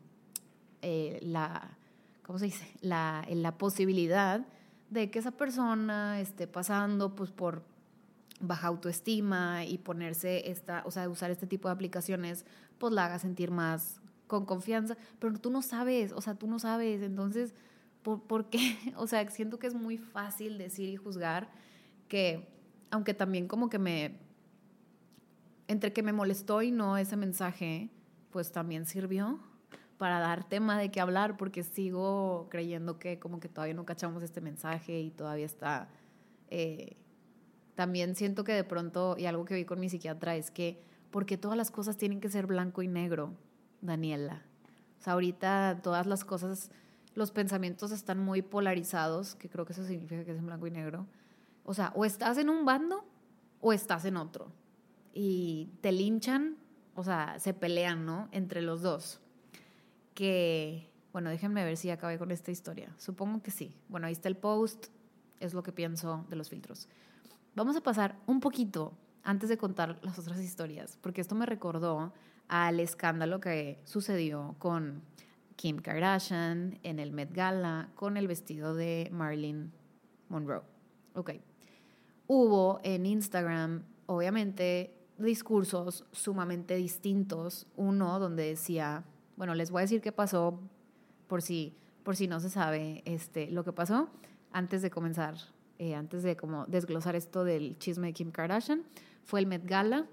eh, 0.82 1.18
la, 1.22 1.76
¿cómo 2.22 2.38
se 2.38 2.46
dice? 2.46 2.72
La, 2.80 3.24
la 3.28 3.58
posibilidad 3.58 4.46
de 4.90 5.10
que 5.10 5.18
esa 5.18 5.30
persona 5.30 6.20
esté 6.20 6.46
pasando 6.46 7.14
pues, 7.14 7.30
por 7.30 7.62
baja 8.40 8.68
autoestima 8.68 9.64
y 9.64 9.78
ponerse 9.78 10.50
esta, 10.50 10.82
o 10.86 10.90
sea, 10.90 11.08
usar 11.08 11.30
este 11.30 11.46
tipo 11.46 11.68
de 11.68 11.74
aplicaciones, 11.74 12.46
pues 12.78 12.92
la 12.92 13.06
haga 13.06 13.18
sentir 13.18 13.50
más 13.50 14.00
con 14.26 14.46
confianza, 14.46 14.96
pero 15.18 15.38
tú 15.38 15.50
no 15.50 15.60
sabes, 15.60 16.12
o 16.12 16.20
sea, 16.20 16.34
tú 16.34 16.46
no 16.46 16.58
sabes, 16.58 17.02
entonces, 17.02 17.54
¿por, 18.02 18.22
¿por 18.22 18.50
qué? 18.50 18.58
O 18.96 19.06
sea, 19.06 19.28
siento 19.30 19.58
que 19.58 19.66
es 19.66 19.74
muy 19.74 19.98
fácil 19.98 20.58
decir 20.58 20.88
y 20.88 20.96
juzgar 20.96 21.50
que, 22.08 22.48
aunque 22.90 23.14
también 23.14 23.46
como 23.46 23.70
que 23.70 23.78
me, 23.78 24.18
entre 25.68 25.92
que 25.92 26.02
me 26.02 26.12
molestó 26.12 26.62
y 26.62 26.70
no 26.70 26.96
ese 26.96 27.16
mensaje, 27.16 27.90
pues 28.30 28.52
también 28.52 28.86
sirvió, 28.86 29.40
para 30.00 30.18
dar 30.18 30.48
tema 30.48 30.78
de 30.78 30.90
qué 30.90 30.98
hablar, 30.98 31.36
porque 31.36 31.62
sigo 31.62 32.48
creyendo 32.50 32.98
que 32.98 33.18
como 33.18 33.38
que 33.38 33.50
todavía 33.50 33.74
no 33.74 33.84
cachamos 33.84 34.22
este 34.22 34.40
mensaje 34.40 34.98
y 34.98 35.10
todavía 35.10 35.44
está... 35.44 35.90
Eh, 36.48 36.96
también 37.74 38.14
siento 38.16 38.42
que 38.42 38.52
de 38.52 38.64
pronto, 38.64 39.16
y 39.18 39.26
algo 39.26 39.44
que 39.44 39.54
vi 39.54 39.64
con 39.66 39.78
mi 39.78 39.88
psiquiatra, 39.88 40.36
es 40.36 40.50
que, 40.50 40.82
porque 41.10 41.36
todas 41.36 41.56
las 41.56 41.70
cosas 41.70 41.98
tienen 41.98 42.20
que 42.20 42.30
ser 42.30 42.46
blanco 42.46 42.82
y 42.82 42.88
negro, 42.88 43.34
Daniela? 43.82 44.42
O 44.98 45.02
sea, 45.02 45.12
ahorita 45.12 45.80
todas 45.82 46.06
las 46.06 46.24
cosas, 46.24 46.70
los 47.20 47.30
pensamientos 47.30 47.92
están 47.92 48.18
muy 48.18 48.40
polarizados, 48.40 49.36
que 49.36 49.48
creo 49.48 49.66
que 49.66 49.74
eso 49.74 49.86
significa 49.86 50.24
que 50.24 50.32
es 50.32 50.38
en 50.38 50.46
blanco 50.46 50.66
y 50.66 50.70
negro. 50.70 51.06
O 51.64 51.74
sea, 51.74 51.92
o 51.94 52.04
estás 52.04 52.38
en 52.38 52.48
un 52.48 52.64
bando 52.64 53.04
o 53.60 53.72
estás 53.72 54.06
en 54.06 54.16
otro. 54.16 54.50
Y 55.12 55.68
te 55.82 55.92
linchan, 55.92 56.56
o 56.94 57.04
sea, 57.04 57.38
se 57.38 57.52
pelean, 57.52 58.06
¿no? 58.06 58.28
Entre 58.32 58.62
los 58.62 58.80
dos 58.80 59.20
que, 60.14 60.90
bueno, 61.12 61.28
déjenme 61.30 61.62
ver 61.62 61.76
si 61.76 61.90
acabé 61.90 62.18
con 62.18 62.30
esta 62.30 62.50
historia. 62.50 62.92
Supongo 62.96 63.42
que 63.42 63.50
sí. 63.50 63.76
Bueno, 63.88 64.06
ahí 64.06 64.12
está 64.12 64.28
el 64.28 64.36
post, 64.36 64.86
es 65.38 65.52
lo 65.52 65.62
que 65.62 65.72
pienso 65.72 66.24
de 66.30 66.36
los 66.36 66.48
filtros. 66.48 66.88
Vamos 67.54 67.76
a 67.76 67.82
pasar 67.82 68.18
un 68.26 68.40
poquito 68.40 68.94
antes 69.22 69.50
de 69.50 69.58
contar 69.58 69.98
las 70.02 70.18
otras 70.18 70.40
historias, 70.40 70.98
porque 71.02 71.20
esto 71.20 71.34
me 71.34 71.44
recordó 71.44 72.14
al 72.48 72.80
escándalo 72.80 73.40
que 73.40 73.78
sucedió 73.84 74.56
con 74.58 75.02
Kim 75.60 75.76
Kardashian 75.76 76.78
en 76.84 76.98
el 76.98 77.12
Met 77.12 77.34
Gala 77.34 77.90
con 77.94 78.16
el 78.16 78.26
vestido 78.26 78.74
de 78.74 79.10
Marilyn 79.12 79.70
Monroe. 80.30 80.62
Ok. 81.14 81.32
Hubo 82.26 82.80
en 82.82 83.04
Instagram, 83.04 83.82
obviamente, 84.06 84.96
discursos 85.18 86.06
sumamente 86.12 86.76
distintos. 86.76 87.66
Uno 87.76 88.18
donde 88.18 88.44
decía, 88.44 89.04
bueno, 89.36 89.54
les 89.54 89.70
voy 89.70 89.80
a 89.80 89.82
decir 89.82 90.00
qué 90.00 90.12
pasó 90.12 90.58
por 91.26 91.42
si, 91.42 91.76
por 92.04 92.16
si 92.16 92.26
no 92.26 92.40
se 92.40 92.48
sabe 92.48 93.02
este, 93.04 93.50
lo 93.50 93.62
que 93.62 93.74
pasó 93.74 94.08
antes 94.52 94.80
de 94.80 94.88
comenzar, 94.88 95.34
eh, 95.78 95.94
antes 95.94 96.22
de 96.22 96.38
como 96.38 96.64
desglosar 96.68 97.16
esto 97.16 97.44
del 97.44 97.76
chisme 97.76 98.06
de 98.06 98.12
Kim 98.14 98.30
Kardashian. 98.30 98.82
Fue 99.24 99.40
el 99.40 99.46
Met 99.46 99.66
Gala, 99.66 100.06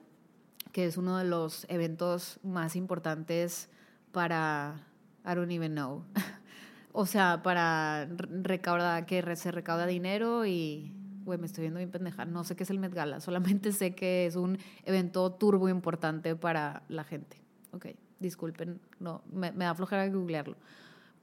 que 0.73 0.83
es 0.83 0.97
uno 0.97 1.17
de 1.17 1.23
los 1.23 1.65
eventos 1.69 2.37
más 2.43 2.75
importantes 2.75 3.69
para, 4.11 4.86
I 5.27 5.35
don't 5.35 5.51
even 5.51 5.73
know, 5.73 6.03
o 6.93 7.05
sea, 7.05 7.41
para 7.43 8.07
recaudar, 8.07 9.05
que 9.05 9.35
se 9.35 9.51
recauda 9.51 9.85
dinero 9.85 10.45
y 10.45 10.93
güey, 11.27 11.37
me 11.37 11.45
estoy 11.45 11.63
viendo 11.63 11.79
bien 11.79 11.91
pendeja, 11.91 12.23
no 12.23 12.45
sé 12.45 12.55
qué 12.55 12.63
es 12.63 12.69
el 12.69 12.79
Met 12.79 12.93
Gala, 12.93 13.19
solamente 13.27 13.71
sé 13.73 13.93
que 13.93 14.25
es 14.25 14.35
un 14.35 14.57
evento 14.85 15.29
turbo 15.33 15.69
importante 15.69 16.35
para 16.35 16.83
la 16.87 17.03
gente. 17.03 17.37
Ok, 17.73 17.87
disculpen, 18.19 18.79
no, 18.99 19.21
me, 19.31 19.51
da 19.51 19.75
flojera 19.75 20.07
googlearlo. 20.07 20.55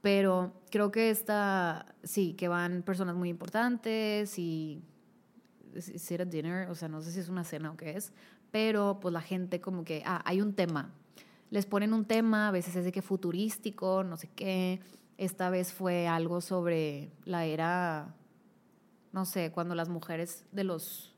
Pero 0.02 0.52
creo 0.70 0.90
que 0.90 1.08
está, 1.08 1.86
sí, 2.02 2.34
que 2.34 2.48
van 2.48 2.82
personas 2.82 3.16
muy 3.16 3.30
importantes 3.30 4.38
y 4.38 4.82
si 5.80 6.14
era 6.14 6.26
dinner, 6.26 6.68
o 6.68 6.74
sea, 6.74 6.88
no 6.88 7.00
sé 7.00 7.10
si 7.10 7.20
es 7.20 7.30
una 7.30 7.42
cena 7.42 7.70
o 7.70 7.76
qué 7.78 7.96
es, 7.96 8.12
pero 8.50 9.00
pues 9.00 9.14
la 9.14 9.22
gente 9.22 9.62
como 9.62 9.84
que, 9.84 10.02
ah, 10.04 10.20
hay 10.26 10.42
un 10.42 10.52
tema. 10.52 10.92
Les 11.50 11.66
ponen 11.66 11.92
un 11.92 12.04
tema, 12.04 12.48
a 12.48 12.50
veces 12.50 12.76
es 12.76 12.84
de 12.84 12.92
que 12.92 13.02
futurístico, 13.02 14.04
no 14.04 14.16
sé 14.16 14.28
qué. 14.34 14.80
Esta 15.18 15.50
vez 15.50 15.72
fue 15.72 16.08
algo 16.08 16.40
sobre 16.40 17.10
la 17.24 17.44
era 17.44 18.14
no 19.14 19.24
sé, 19.24 19.52
cuando 19.52 19.76
las 19.76 19.88
mujeres 19.88 20.44
de 20.50 20.64
los 20.64 21.14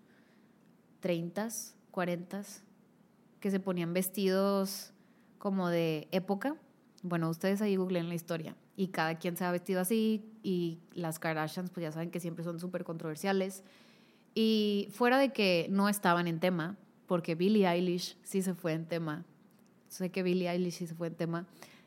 30, 1.00 1.48
40, 1.90 2.42
que 3.40 3.50
se 3.50 3.58
ponían 3.58 3.94
vestidos 3.94 4.92
como 5.38 5.70
de 5.70 6.06
época. 6.12 6.56
Bueno, 7.02 7.30
ustedes 7.30 7.62
ahí 7.62 7.76
googleen 7.76 8.10
la 8.10 8.14
historia 8.14 8.54
y 8.76 8.88
cada 8.88 9.18
quien 9.18 9.38
se 9.38 9.46
ha 9.46 9.50
vestido 9.50 9.80
así 9.80 10.30
y 10.42 10.78
las 10.92 11.18
Kardashians 11.18 11.70
pues 11.70 11.84
ya 11.84 11.90
saben 11.90 12.10
que 12.10 12.20
siempre 12.20 12.44
son 12.44 12.60
súper 12.60 12.84
controversiales. 12.84 13.64
Y 14.34 14.90
fuera 14.92 15.16
de 15.16 15.32
que 15.32 15.66
no 15.70 15.88
estaban 15.88 16.26
en 16.28 16.38
tema, 16.38 16.76
porque 17.06 17.34
Billie 17.34 17.66
Eilish 17.66 18.18
sí 18.22 18.42
se 18.42 18.52
fue 18.52 18.74
en 18.74 18.84
tema, 18.84 19.24
sé 19.96 20.10
que 20.10 20.22
Billie 20.22 20.48
Eilish 20.48 20.86
se 20.86 20.94
fue 20.94 21.08
en 21.08 21.14
tema, 21.14 21.46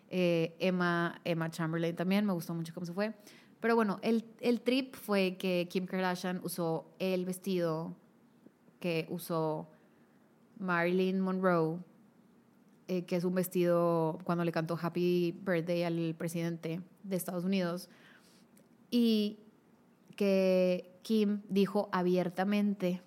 eh, 0.10 0.56
Emma, 0.60 1.22
Emma 1.24 1.50
Chamberlain 1.50 1.96
también, 1.96 2.26
me 2.26 2.34
gustó 2.34 2.54
mucho 2.54 2.74
cómo 2.74 2.86
se 2.86 2.94
fue. 2.94 3.14
Pero 3.60 3.76
bueno, 3.76 4.00
el, 4.02 4.26
el 4.40 4.62
trip 4.62 4.96
fue 4.96 5.38
que 5.38 5.68
Kim 5.70 5.86
Kardashian 5.86 6.40
usó 6.44 6.90
el 7.00 7.26
vestido 7.26 7.96
que 8.80 9.06
usó 9.10 9.68
Marilyn 10.58 11.20
Monroe, 11.20 11.80
eh, 12.88 13.06
que 13.06 13.16
es 13.16 13.24
un 13.24 13.36
vestido 13.36 14.20
cuando 14.24 14.44
le 14.44 14.52
cantó 14.52 14.78
Happy 14.82 15.38
Birthday 15.46 15.84
al 15.84 16.16
presidente 16.16 16.82
de 17.04 17.16
Estados 17.16 17.44
Unidos, 17.44 17.90
y 18.90 19.40
que 20.16 21.00
Kim 21.02 21.42
dijo 21.50 21.90
abiertamente 21.92 23.02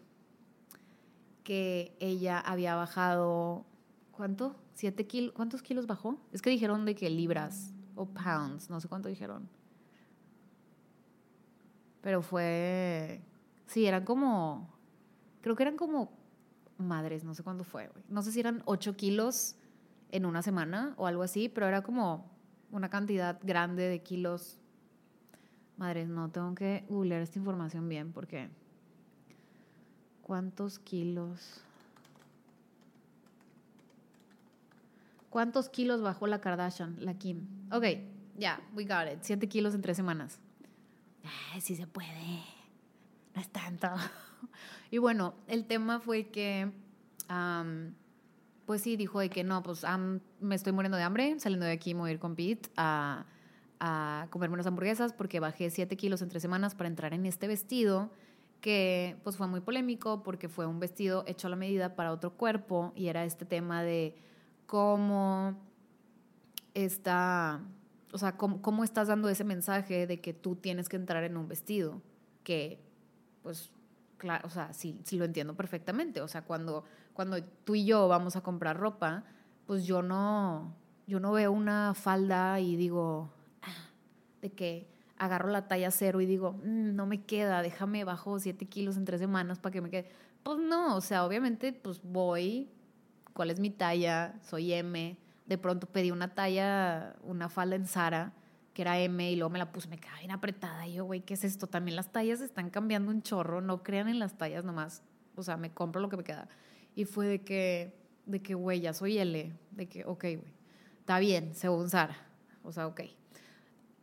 que 1.44 1.96
ella 1.98 2.38
había 2.38 2.74
bajado, 2.74 3.64
¿cuánto? 4.12 4.56
¿Siete 4.74 5.06
kilos? 5.06 5.32
¿Cuántos 5.34 5.62
kilos 5.62 5.86
bajó? 5.86 6.18
Es 6.32 6.42
que 6.42 6.50
dijeron 6.50 6.84
de 6.84 6.94
que 6.94 7.10
libras 7.10 7.74
o 7.94 8.06
pounds, 8.06 8.70
no 8.70 8.80
sé 8.80 8.88
cuánto 8.88 9.08
dijeron 9.08 9.48
pero 12.02 12.20
fue, 12.20 13.22
sí, 13.66 13.86
eran 13.86 14.04
como, 14.04 14.68
creo 15.40 15.56
que 15.56 15.62
eran 15.62 15.76
como 15.76 16.12
madres, 16.76 17.24
no 17.24 17.32
sé 17.32 17.44
cuándo 17.44 17.64
fue, 17.64 17.88
No 18.08 18.22
sé 18.22 18.32
si 18.32 18.40
eran 18.40 18.60
8 18.66 18.96
kilos 18.96 19.54
en 20.10 20.26
una 20.26 20.42
semana 20.42 20.94
o 20.98 21.06
algo 21.06 21.22
así, 21.22 21.48
pero 21.48 21.66
era 21.66 21.82
como 21.82 22.30
una 22.72 22.90
cantidad 22.90 23.38
grande 23.42 23.84
de 23.84 24.02
kilos. 24.02 24.58
Madres, 25.76 26.08
no, 26.08 26.28
tengo 26.30 26.54
que 26.54 26.84
googlear 26.88 27.22
esta 27.22 27.38
información 27.38 27.88
bien 27.88 28.12
porque... 28.12 28.50
¿Cuántos 30.22 30.78
kilos? 30.78 31.62
¿Cuántos 35.32 35.70
kilos 35.70 36.02
bajó 36.02 36.26
la 36.26 36.42
Kardashian, 36.42 36.96
la 36.98 37.14
Kim? 37.14 37.46
Ok, 37.72 37.84
ya, 38.36 38.60
we 38.74 38.84
got 38.84 39.10
it. 39.10 39.20
7 39.22 39.48
kilos 39.48 39.74
en 39.74 39.80
tres 39.80 39.96
semanas. 39.96 40.38
Ay, 41.50 41.62
sí 41.62 41.74
se 41.74 41.86
puede, 41.86 42.44
no 43.34 43.40
es 43.40 43.48
tanto. 43.48 43.88
Y 44.90 44.98
bueno, 44.98 45.32
el 45.46 45.64
tema 45.64 46.00
fue 46.00 46.26
que, 46.26 46.70
pues 48.66 48.82
sí, 48.82 48.96
dijo 48.96 49.20
de 49.20 49.30
que 49.30 49.42
no, 49.42 49.62
pues 49.62 49.86
me 50.38 50.54
estoy 50.54 50.74
muriendo 50.74 50.98
de 50.98 51.02
hambre, 51.02 51.40
saliendo 51.40 51.64
de 51.64 51.72
aquí 51.72 51.94
a 51.98 52.10
ir 52.10 52.18
con 52.18 52.36
Pete 52.36 52.68
a, 52.76 53.24
a 53.80 54.26
comerme 54.28 54.54
unas 54.54 54.66
hamburguesas 54.66 55.14
porque 55.14 55.40
bajé 55.40 55.70
7 55.70 55.96
kilos 55.96 56.20
en 56.20 56.28
tres 56.28 56.42
semanas 56.42 56.74
para 56.74 56.88
entrar 56.88 57.14
en 57.14 57.24
este 57.24 57.48
vestido 57.48 58.10
que 58.60 59.16
pues 59.24 59.38
fue 59.38 59.46
muy 59.46 59.60
polémico 59.60 60.22
porque 60.22 60.50
fue 60.50 60.66
un 60.66 60.78
vestido 60.78 61.24
hecho 61.26 61.46
a 61.46 61.50
la 61.50 61.56
medida 61.56 61.96
para 61.96 62.12
otro 62.12 62.34
cuerpo 62.34 62.92
y 62.94 63.06
era 63.06 63.24
este 63.24 63.46
tema 63.46 63.82
de 63.82 64.14
cómo 64.66 65.54
está 66.74 67.60
o 68.12 68.18
sea, 68.18 68.36
¿cómo, 68.36 68.84
estás 68.84 69.08
dando 69.08 69.28
ese 69.30 69.42
mensaje 69.42 70.06
de 70.06 70.20
que 70.20 70.34
tú 70.34 70.54
tienes 70.54 70.88
que 70.88 70.96
entrar 70.96 71.24
en 71.24 71.36
un 71.38 71.48
vestido? 71.48 72.02
Que, 72.44 72.78
pues, 73.42 73.70
claro, 74.18 74.46
o 74.46 74.50
sea, 74.50 74.72
sí, 74.74 75.00
sí 75.04 75.16
lo 75.16 75.24
entiendo 75.24 75.56
perfectamente. 75.56 76.20
O 76.20 76.28
sea, 76.28 76.42
cuando, 76.42 76.84
cuando 77.14 77.42
tú 77.42 77.74
y 77.74 77.86
yo 77.86 78.08
vamos 78.08 78.36
a 78.36 78.42
comprar 78.42 78.78
ropa, 78.78 79.24
pues 79.66 79.86
yo 79.86 80.02
no, 80.02 80.74
yo 81.06 81.20
no 81.20 81.32
veo 81.32 81.52
una 81.52 81.94
falda 81.94 82.60
y 82.60 82.76
digo, 82.76 83.30
ah, 83.62 83.88
de 84.42 84.52
que 84.52 84.86
agarro 85.16 85.48
la 85.48 85.66
talla 85.66 85.90
cero 85.90 86.20
y 86.20 86.26
digo, 86.26 86.52
mm, 86.52 86.94
no 86.94 87.06
me 87.06 87.24
queda, 87.24 87.62
déjame 87.62 88.04
bajo 88.04 88.38
siete 88.38 88.66
kilos 88.66 88.98
en 88.98 89.06
tres 89.06 89.20
semanas 89.20 89.58
para 89.58 89.72
que 89.72 89.80
me 89.80 89.88
quede. 89.88 90.10
Pues 90.42 90.58
no, 90.58 90.96
o 90.96 91.00
sea, 91.00 91.24
obviamente, 91.24 91.72
pues 91.72 92.02
voy, 92.02 92.68
¿cuál 93.32 93.50
es 93.50 93.60
mi 93.60 93.70
talla? 93.70 94.34
Soy 94.42 94.72
M, 94.72 95.16
de 95.46 95.58
pronto 95.58 95.86
pedí 95.86 96.10
una 96.10 96.34
talla, 96.34 97.16
una 97.22 97.48
falda 97.48 97.76
en 97.76 97.86
Zara, 97.86 98.32
que 98.74 98.82
era 98.82 98.98
M, 98.98 99.30
y 99.30 99.36
luego 99.36 99.50
me 99.50 99.58
la 99.58 99.70
puse, 99.70 99.88
me 99.88 99.98
quedaba 99.98 100.18
bien 100.18 100.30
apretada. 100.30 100.86
Y 100.86 100.94
yo, 100.94 101.04
güey, 101.04 101.20
¿qué 101.20 101.34
es 101.34 101.44
esto? 101.44 101.66
También 101.66 101.96
las 101.96 102.12
tallas 102.12 102.40
están 102.40 102.70
cambiando 102.70 103.10
un 103.10 103.22
chorro, 103.22 103.60
no 103.60 103.82
crean 103.82 104.08
en 104.08 104.18
las 104.18 104.38
tallas 104.38 104.64
nomás. 104.64 105.02
O 105.34 105.42
sea, 105.42 105.56
me 105.56 105.72
compro 105.72 106.00
lo 106.00 106.08
que 106.08 106.16
me 106.16 106.24
queda. 106.24 106.48
Y 106.94 107.04
fue 107.04 107.26
de 107.26 107.42
que, 107.42 107.94
de 108.26 108.42
que, 108.42 108.54
güey, 108.54 108.80
ya 108.80 108.92
soy 108.92 109.18
L. 109.18 109.52
De 109.70 109.88
que, 109.88 110.04
ok, 110.04 110.22
güey, 110.22 110.54
está 111.00 111.18
bien, 111.18 111.54
según 111.54 111.90
Zara. 111.90 112.16
O 112.62 112.72
sea, 112.72 112.86
ok. 112.86 113.02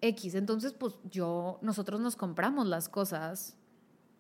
X, 0.01 0.35
entonces, 0.35 0.73
pues 0.73 0.95
yo, 1.09 1.59
nosotros 1.61 1.99
nos 1.99 2.15
compramos 2.15 2.67
las 2.67 2.89
cosas, 2.89 3.57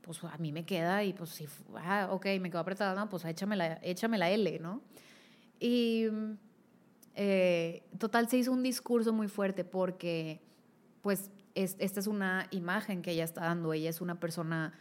pues 0.01 0.23
a 0.23 0.37
mí 0.37 0.51
me 0.51 0.65
queda 0.65 1.03
y 1.03 1.13
pues 1.13 1.29
si, 1.31 1.47
ah, 1.75 2.09
ok, 2.11 2.25
me 2.39 2.49
quedo 2.49 2.59
apretada, 2.59 3.07
pues 3.09 3.25
échame 3.25 3.55
la, 3.55 3.79
échame 3.83 4.17
la 4.17 4.29
L, 4.29 4.59
¿no? 4.59 4.81
Y 5.59 6.07
eh, 7.21 7.83
total, 7.97 8.29
se 8.29 8.37
hizo 8.37 8.51
un 8.51 8.63
discurso 8.63 9.11
muy 9.11 9.27
fuerte 9.27 9.65
porque, 9.65 10.41
pues, 11.01 11.31
esta 11.53 11.99
es 11.99 12.07
una 12.07 12.47
imagen 12.51 13.01
que 13.01 13.11
ella 13.11 13.25
está 13.25 13.41
dando. 13.41 13.73
Ella 13.73 13.89
es 13.89 13.99
una 13.99 14.19
persona 14.19 14.73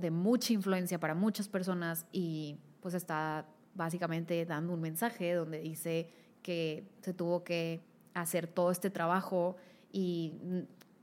de 0.00 0.10
mucha 0.10 0.54
influencia 0.54 0.98
para 0.98 1.14
muchas 1.14 1.48
personas 1.48 2.06
y, 2.12 2.56
pues, 2.80 2.94
está 2.94 3.46
básicamente 3.74 4.46
dando 4.46 4.72
un 4.74 4.80
mensaje 4.80 5.34
donde 5.34 5.60
dice 5.60 6.08
que 6.42 6.88
se 7.02 7.12
tuvo 7.12 7.42
que 7.42 7.80
hacer 8.14 8.46
todo 8.46 8.70
este 8.70 8.88
trabajo 8.88 9.56
y 9.92 10.32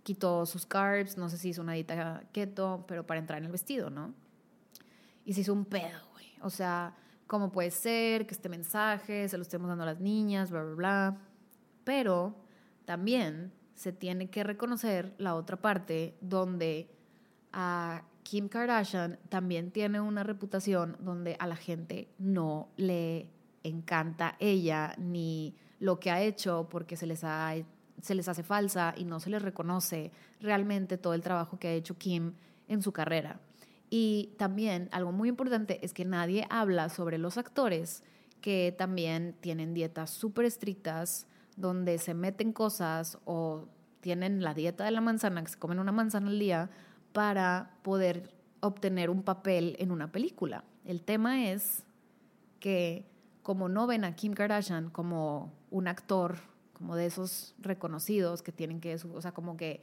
quitó 0.08 0.46
sus 0.46 0.65
carbs, 0.65 1.17
no 1.17 1.28
sé 1.28 1.38
si 1.38 1.50
hizo 1.50 1.62
una 1.62 1.74
dieta 1.74 2.24
keto, 2.32 2.86
pero 2.88 3.06
para 3.06 3.20
entrar 3.20 3.39
en 3.39 3.43
el 3.43 3.52
vestido, 3.52 3.89
¿no? 3.89 4.13
Y 5.26 5.34
se 5.34 5.41
hizo 5.41 5.52
un 5.52 5.65
pedo, 5.65 6.00
güey. 6.13 6.28
O 6.39 6.50
sea, 6.50 6.96
cómo 7.28 7.52
puede 7.52 7.72
ser 7.72 8.26
que 8.26 8.34
este 8.34 8.48
mensaje 8.48 9.28
se 9.28 9.36
lo 9.36 9.41
estemos 9.41 9.67
dando 9.67 9.84
a 9.84 9.88
las 9.88 10.00
niñas, 10.00 10.50
bla, 10.50 10.63
bla, 10.63 10.76
bla. 10.76 11.17
Pero 11.84 12.38
también 12.86 13.52
se 13.76 13.91
tiene 13.91 14.30
que 14.30 14.46
reconocer 14.46 15.13
la 15.17 15.36
otra 15.36 15.58
parte 15.58 16.15
donde 16.22 16.89
a 17.52 18.04
Kim 18.24 18.48
Kardashian 18.48 19.20
también 19.28 19.72
tiene 19.72 20.00
una 20.00 20.24
reputación 20.24 20.96
donde 21.02 21.36
a 21.38 21.48
la 21.48 21.58
gente 21.58 22.08
no 22.17 22.70
le 22.78 23.28
encanta 23.63 24.38
ella 24.39 24.96
ni 24.98 25.54
lo 25.82 26.00
que 26.00 26.12
ha 26.12 26.22
hecho 26.22 26.70
porque 26.72 26.96
se 26.96 27.08
les, 27.08 27.26
ha, 27.26 27.56
se 28.01 28.15
les 28.15 28.27
hace 28.27 28.43
falsa 28.43 28.93
y 28.95 29.05
no 29.05 29.19
se 29.19 29.29
les 29.29 29.41
reconoce 29.41 30.12
realmente 30.39 30.97
todo 30.97 31.13
el 31.13 31.21
trabajo 31.21 31.57
que 31.57 31.67
ha 31.67 31.73
hecho 31.73 31.97
Kim 31.97 32.33
en 32.67 32.81
su 32.81 32.91
carrera. 32.91 33.39
Y 33.89 34.31
también 34.38 34.89
algo 34.91 35.12
muy 35.12 35.29
importante 35.29 35.83
es 35.83 35.93
que 35.93 36.05
nadie 36.05 36.45
habla 36.49 36.89
sobre 36.89 37.17
los 37.17 37.38
actores 37.38 38.03
que 38.41 38.75
también 38.77 39.36
tienen 39.39 39.73
dietas 39.73 40.10
súper 40.10 40.45
estrictas, 40.45 41.25
donde 41.55 41.97
se 41.97 42.13
meten 42.13 42.53
cosas 42.53 43.17
o 43.25 43.67
tienen 44.01 44.43
la 44.43 44.53
dieta 44.53 44.86
de 44.86 44.91
la 44.91 45.01
manzana, 45.01 45.43
que 45.43 45.49
se 45.49 45.57
comen 45.57 45.79
una 45.79 45.91
manzana 45.91 46.27
al 46.27 46.39
día, 46.39 46.69
para 47.13 47.71
poder 47.81 48.31
obtener 48.60 49.10
un 49.10 49.23
papel 49.23 49.75
en 49.79 49.91
una 49.91 50.12
película. 50.12 50.63
El 50.86 51.01
tema 51.01 51.49
es 51.49 51.83
que 52.60 53.05
como 53.41 53.69
no 53.69 53.88
ven 53.88 54.03
a 54.03 54.15
Kim 54.15 54.33
Kardashian 54.33 54.89
como 54.89 55.53
un 55.71 55.88
actor, 55.88 56.38
como 56.77 56.95
de 56.95 57.07
esos 57.07 57.55
reconocidos 57.57 58.43
que 58.43 58.51
tienen 58.51 58.79
que, 58.79 58.95
o 58.95 59.21
sea, 59.21 59.33
como 59.33 59.57
que 59.57 59.81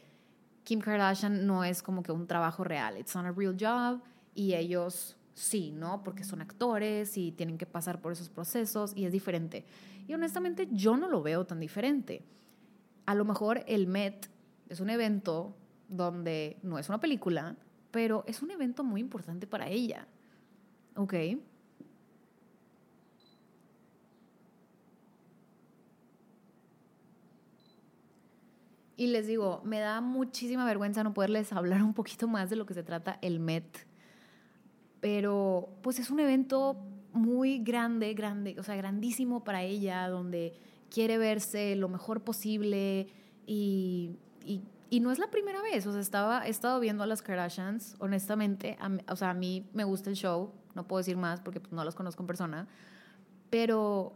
Kim 0.62 0.80
Kardashian 0.80 1.44
no 1.44 1.64
es 1.64 1.82
como 1.82 2.02
que 2.02 2.12
un 2.12 2.26
trabajo 2.26 2.62
real, 2.62 2.96
it's 2.96 3.14
not 3.16 3.26
a 3.26 3.32
real 3.32 3.56
job 3.58 4.00
y 4.34 4.54
ellos 4.54 5.16
sí, 5.34 5.72
¿no? 5.72 6.04
Porque 6.04 6.22
son 6.22 6.40
actores 6.40 7.16
y 7.16 7.32
tienen 7.32 7.58
que 7.58 7.66
pasar 7.66 8.00
por 8.00 8.12
esos 8.12 8.28
procesos 8.28 8.92
y 8.96 9.06
es 9.06 9.12
diferente. 9.12 9.66
Y 10.06 10.14
honestamente 10.14 10.68
yo 10.70 10.96
no 10.96 11.08
lo 11.08 11.22
veo 11.22 11.44
tan 11.44 11.58
diferente. 11.58 12.22
A 13.06 13.14
lo 13.16 13.24
mejor 13.24 13.64
el 13.66 13.88
Met 13.88 14.30
es 14.68 14.78
un 14.78 14.88
evento 14.88 15.56
donde 15.88 16.58
no 16.62 16.78
es 16.78 16.88
una 16.88 17.00
película, 17.00 17.56
pero 17.90 18.22
es 18.28 18.40
un 18.40 18.52
evento 18.52 18.84
muy 18.84 19.00
importante 19.00 19.46
para 19.48 19.68
ella. 19.68 20.06
¿Ok? 20.94 21.14
Y 28.96 29.08
les 29.08 29.26
digo, 29.26 29.60
me 29.64 29.80
da 29.80 30.00
muchísima 30.00 30.64
vergüenza 30.64 31.02
no 31.02 31.14
poderles 31.14 31.52
hablar 31.52 31.82
un 31.82 31.94
poquito 31.94 32.28
más 32.28 32.50
de 32.50 32.56
lo 32.56 32.66
que 32.66 32.74
se 32.74 32.82
trata 32.82 33.18
el 33.22 33.40
Met. 33.40 33.86
Pero 35.00 35.68
pues 35.82 35.98
es 35.98 36.10
un 36.10 36.20
evento 36.20 36.76
muy 37.12 37.58
grande, 37.58 38.14
grande, 38.14 38.56
o 38.58 38.62
sea, 38.62 38.74
grandísimo 38.74 39.44
para 39.44 39.62
ella, 39.62 40.08
donde 40.08 40.54
quiere 40.90 41.18
verse 41.18 41.76
lo 41.76 41.88
mejor 41.88 42.22
posible 42.22 43.08
y, 43.46 44.16
y 44.44 44.62
y 44.94 45.00
no 45.00 45.10
es 45.10 45.18
la 45.18 45.26
primera 45.28 45.60
vez, 45.60 45.84
o 45.88 45.92
sea, 45.92 46.00
estaba, 46.00 46.46
he 46.46 46.50
estado 46.50 46.78
viendo 46.78 47.02
a 47.02 47.06
las 47.06 47.20
Kardashians, 47.20 47.96
honestamente, 47.98 48.78
o 49.08 49.16
sea, 49.16 49.30
a 49.30 49.34
mí 49.34 49.68
me 49.72 49.82
gusta 49.82 50.08
el 50.08 50.14
show, 50.14 50.52
no 50.76 50.86
puedo 50.86 50.98
decir 50.98 51.16
más 51.16 51.40
porque 51.40 51.58
pues, 51.58 51.72
no 51.72 51.82
las 51.84 51.96
conozco 51.96 52.22
en 52.22 52.28
persona, 52.28 52.68
pero, 53.50 54.14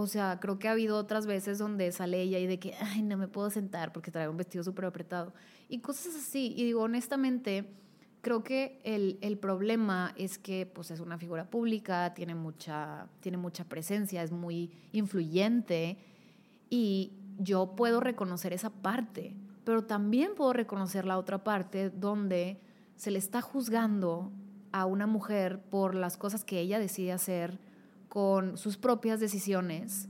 o 0.00 0.06
sea, 0.06 0.38
creo 0.40 0.58
que 0.58 0.68
ha 0.68 0.72
habido 0.72 0.96
otras 0.96 1.26
veces 1.26 1.58
donde 1.58 1.92
sale 1.92 2.20
ella 2.22 2.38
y 2.38 2.46
de 2.46 2.58
que, 2.58 2.74
ay, 2.80 3.02
no 3.02 3.16
me 3.16 3.28
puedo 3.28 3.50
sentar 3.50 3.92
porque 3.92 4.10
trae 4.10 4.28
un 4.28 4.36
vestido 4.36 4.64
súper 4.64 4.86
apretado, 4.86 5.32
y 5.68 5.80
cosas 5.80 6.14
así, 6.16 6.54
y 6.56 6.64
digo, 6.64 6.82
honestamente, 6.82 7.70
creo 8.22 8.42
que 8.42 8.80
el, 8.84 9.18
el, 9.22 9.38
problema 9.38 10.12
es 10.16 10.38
que 10.38 10.66
pues 10.66 10.90
es 10.90 11.00
una 11.00 11.18
figura 11.18 11.48
pública, 11.48 12.12
tiene 12.14 12.34
mucha, 12.34 13.06
tiene 13.20 13.38
mucha 13.38 13.64
presencia, 13.64 14.22
es 14.22 14.32
muy 14.32 14.72
influyente, 14.92 15.98
y 16.68 17.12
yo 17.38 17.74
puedo 17.76 18.00
reconocer 18.00 18.52
esa 18.52 18.70
parte, 18.70 19.34
pero 19.64 19.84
también 19.84 20.34
puedo 20.34 20.52
reconocer 20.52 21.04
la 21.04 21.18
otra 21.18 21.44
parte 21.44 21.90
donde 21.90 22.60
se 22.96 23.10
le 23.10 23.18
está 23.18 23.40
juzgando 23.40 24.32
a 24.72 24.86
una 24.86 25.06
mujer 25.06 25.60
por 25.70 25.94
las 25.94 26.16
cosas 26.16 26.44
que 26.44 26.60
ella 26.60 26.78
decide 26.78 27.12
hacer 27.12 27.58
con 28.10 28.58
sus 28.58 28.76
propias 28.76 29.20
decisiones, 29.20 30.08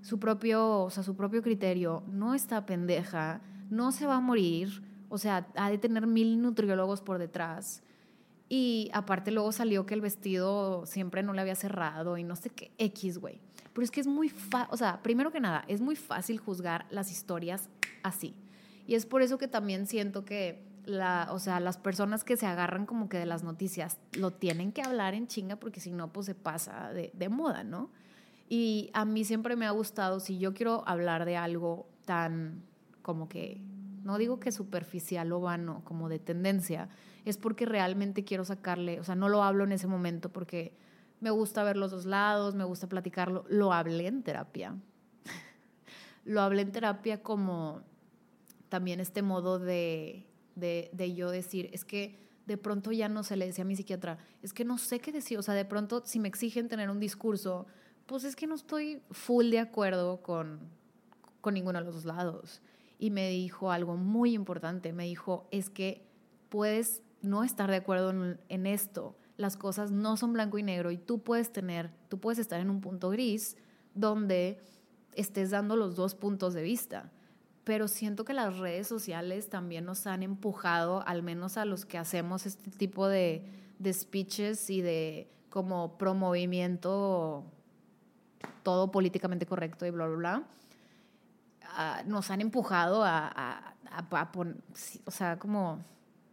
su 0.00 0.20
propio, 0.20 0.80
o 0.80 0.90
sea, 0.90 1.02
su 1.02 1.16
propio 1.16 1.42
criterio, 1.42 2.04
no 2.06 2.34
está 2.34 2.64
pendeja, 2.64 3.42
no 3.68 3.90
se 3.90 4.06
va 4.06 4.16
a 4.16 4.20
morir, 4.20 4.82
o 5.08 5.18
sea, 5.18 5.48
ha 5.56 5.68
de 5.68 5.76
tener 5.76 6.06
mil 6.06 6.40
nutriólogos 6.40 7.02
por 7.02 7.18
detrás. 7.18 7.82
Y 8.48 8.90
aparte 8.94 9.32
luego 9.32 9.50
salió 9.50 9.86
que 9.86 9.94
el 9.94 10.00
vestido 10.00 10.86
siempre 10.86 11.24
no 11.24 11.32
le 11.32 11.40
había 11.40 11.56
cerrado 11.56 12.16
y 12.16 12.22
no 12.22 12.36
sé 12.36 12.48
qué, 12.48 12.70
X, 12.78 13.18
güey. 13.18 13.40
Pero 13.72 13.84
es 13.84 13.90
que 13.90 14.00
es 14.00 14.06
muy 14.06 14.28
fácil, 14.28 14.68
o 14.70 14.76
sea, 14.76 15.02
primero 15.02 15.32
que 15.32 15.40
nada, 15.40 15.64
es 15.66 15.80
muy 15.80 15.96
fácil 15.96 16.38
juzgar 16.38 16.86
las 16.90 17.10
historias 17.10 17.68
así. 18.04 18.36
Y 18.86 18.94
es 18.94 19.04
por 19.04 19.20
eso 19.20 19.36
que 19.36 19.48
también 19.48 19.88
siento 19.88 20.24
que 20.24 20.62
la, 20.84 21.28
o 21.30 21.38
sea, 21.38 21.60
las 21.60 21.78
personas 21.78 22.24
que 22.24 22.36
se 22.36 22.46
agarran 22.46 22.86
como 22.86 23.08
que 23.08 23.18
de 23.18 23.26
las 23.26 23.42
noticias 23.42 23.98
lo 24.12 24.30
tienen 24.30 24.72
que 24.72 24.82
hablar 24.82 25.14
en 25.14 25.26
chinga 25.26 25.56
porque 25.56 25.80
si 25.80 25.92
no, 25.92 26.12
pues 26.12 26.26
se 26.26 26.34
pasa 26.34 26.92
de, 26.92 27.10
de 27.14 27.28
moda, 27.28 27.64
¿no? 27.64 27.90
Y 28.48 28.90
a 28.92 29.04
mí 29.04 29.24
siempre 29.24 29.56
me 29.56 29.66
ha 29.66 29.70
gustado, 29.70 30.20
si 30.20 30.38
yo 30.38 30.54
quiero 30.54 30.82
hablar 30.86 31.24
de 31.24 31.36
algo 31.36 31.86
tan 32.04 32.62
como 33.02 33.28
que, 33.28 33.60
no 34.04 34.18
digo 34.18 34.40
que 34.40 34.52
superficial 34.52 35.32
o 35.32 35.40
vano, 35.40 35.82
como 35.84 36.08
de 36.08 36.18
tendencia, 36.18 36.88
es 37.24 37.36
porque 37.36 37.66
realmente 37.66 38.24
quiero 38.24 38.44
sacarle, 38.44 39.00
o 39.00 39.04
sea, 39.04 39.14
no 39.14 39.28
lo 39.28 39.42
hablo 39.42 39.64
en 39.64 39.72
ese 39.72 39.86
momento 39.86 40.28
porque 40.30 40.72
me 41.20 41.30
gusta 41.30 41.62
ver 41.62 41.76
los 41.76 41.92
dos 41.92 42.04
lados, 42.04 42.54
me 42.54 42.64
gusta 42.64 42.88
platicarlo, 42.88 43.44
lo 43.48 43.72
hablé 43.72 44.08
en 44.08 44.22
terapia. 44.22 44.74
lo 46.24 46.40
hablé 46.40 46.62
en 46.62 46.72
terapia 46.72 47.22
como 47.22 47.82
también 48.68 49.00
este 49.00 49.22
modo 49.22 49.58
de, 49.58 50.26
de, 50.54 51.14
yo 51.14 51.30
decir, 51.30 51.70
es 51.72 51.84
que 51.84 52.18
de 52.46 52.56
pronto 52.56 52.92
ya 52.92 53.08
no 53.08 53.22
se 53.22 53.36
le 53.36 53.46
decía 53.46 53.62
a 53.62 53.66
mi 53.66 53.76
psiquiatra, 53.76 54.18
es 54.42 54.52
que 54.52 54.64
no 54.64 54.78
sé 54.78 55.00
qué 55.00 55.12
decir, 55.12 55.38
o 55.38 55.42
sea, 55.42 55.54
de 55.54 55.64
pronto 55.64 56.02
si 56.04 56.18
me 56.18 56.28
exigen 56.28 56.68
tener 56.68 56.90
un 56.90 57.00
discurso, 57.00 57.66
pues 58.06 58.24
es 58.24 58.36
que 58.36 58.46
no 58.46 58.54
estoy 58.54 59.02
full 59.10 59.50
de 59.50 59.60
acuerdo 59.60 60.22
con, 60.22 60.60
con 61.40 61.54
ninguno 61.54 61.78
de 61.78 61.84
los 61.84 61.94
dos 61.94 62.04
lados. 62.04 62.60
Y 62.98 63.10
me 63.10 63.28
dijo 63.30 63.70
algo 63.70 63.96
muy 63.96 64.34
importante, 64.34 64.92
me 64.92 65.04
dijo, 65.04 65.48
es 65.50 65.70
que 65.70 66.06
puedes 66.48 67.02
no 67.20 67.44
estar 67.44 67.70
de 67.70 67.76
acuerdo 67.76 68.10
en, 68.10 68.40
en 68.48 68.66
esto, 68.66 69.16
las 69.36 69.56
cosas 69.56 69.90
no 69.90 70.16
son 70.16 70.32
blanco 70.32 70.58
y 70.58 70.62
negro 70.62 70.90
y 70.90 70.98
tú 70.98 71.22
puedes 71.22 71.52
tener, 71.52 71.90
tú 72.08 72.18
puedes 72.18 72.38
estar 72.38 72.60
en 72.60 72.70
un 72.70 72.80
punto 72.80 73.10
gris 73.10 73.56
donde 73.94 74.60
estés 75.14 75.50
dando 75.50 75.76
los 75.76 75.96
dos 75.96 76.14
puntos 76.14 76.54
de 76.54 76.62
vista 76.62 77.10
pero 77.64 77.88
siento 77.88 78.24
que 78.24 78.34
las 78.34 78.58
redes 78.58 78.88
sociales 78.88 79.48
también 79.48 79.84
nos 79.84 80.06
han 80.06 80.22
empujado, 80.22 81.06
al 81.06 81.22
menos 81.22 81.56
a 81.56 81.64
los 81.64 81.84
que 81.84 81.98
hacemos 81.98 82.46
este 82.46 82.70
tipo 82.70 83.08
de, 83.08 83.44
de 83.78 83.92
speeches 83.92 84.68
y 84.70 84.80
de 84.80 85.28
como 85.48 85.98
promovimiento 85.98 87.44
todo 88.62 88.90
políticamente 88.90 89.46
correcto 89.46 89.86
y 89.86 89.90
bla, 89.90 90.06
bla, 90.06 90.16
bla, 90.16 90.42
ah, 91.76 92.02
nos 92.06 92.30
han 92.30 92.40
empujado 92.40 93.04
a, 93.04 93.28
a, 93.28 93.74
a, 93.90 94.32
poner, 94.32 94.56
o 95.04 95.10
sea, 95.10 95.38
como, 95.38 95.84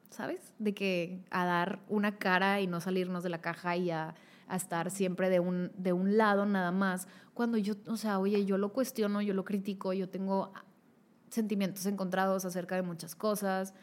¿sabes? 0.10 0.54
De 0.58 0.74
que 0.74 1.22
a 1.32 1.46
dar 1.46 1.80
una 1.89 2.18
cara 2.18 2.62
y 2.62 2.68
no 2.68 2.82
salirnos 2.82 3.24
de 3.24 3.30
la 3.30 3.42
caja 3.42 3.76
y 3.76 3.92
a, 3.92 4.15
estar 4.52 4.89
siempre 4.89 5.30
de 5.30 5.39
un, 5.39 5.72
de 5.78 5.94
un 5.94 6.18
lado 6.18 6.44
nada 6.48 6.72
más, 6.72 7.08
cuando 7.36 7.60
yo, 7.60 7.76
o 7.86 7.98
sea, 7.98 8.18
oye, 8.18 8.46
yo 8.46 8.58
lo 8.58 8.74
cuestiono, 8.74 9.22
yo 9.22 9.36
lo 9.36 9.46
critico, 9.46 9.94
yo 9.94 10.10
tengo 10.10 10.52
sentimientos 11.30 11.86
encontrados 11.86 12.46
acerca 12.46 12.76
de 12.76 12.82
muchas 12.82 13.15
cosas. 13.15 13.74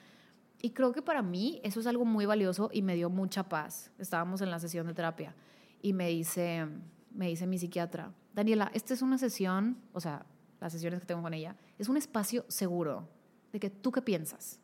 Y 0.61 0.71
creo 0.71 0.93
que 0.93 1.03
para 1.03 1.23
mí 1.23 1.61
eso 1.63 1.81
es 1.81 1.87
algo 1.87 2.05
muy 2.05 2.27
valioso 2.27 2.71
y 2.73 2.83
me 2.83 2.95
dio 2.95 3.11
mucha 3.11 3.49
paz. 3.49 3.91
Estábamos 3.99 4.41
en 4.41 4.51
la 4.51 4.59
sesión 4.59 4.87
de 4.87 4.95
terapia 4.95 5.35
y 5.83 5.93
me 5.93 6.09
dice, 6.09 6.67
me 7.13 7.29
dice 7.29 7.47
mi 7.47 7.59
psiquiatra, 7.59 8.13
Daniela, 8.35 8.71
esta 8.75 8.95
es 8.95 9.03
una 9.03 9.19
sesión, 9.19 9.79
o 9.93 10.01
sea, 10.01 10.27
las 10.61 10.73
sesiones 10.73 11.01
que 11.01 11.07
tengo 11.07 11.23
con 11.23 11.35
ella, 11.35 11.57
es 11.79 11.89
un 11.89 11.97
espacio 11.97 12.45
seguro 12.49 13.09
de 13.53 13.61
que 13.61 13.71
tú 13.71 13.93
qué 13.93 14.03
piensas. 14.03 14.61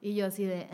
Y 0.00 0.14
yo 0.14 0.26
así 0.26 0.44
de... 0.44 0.68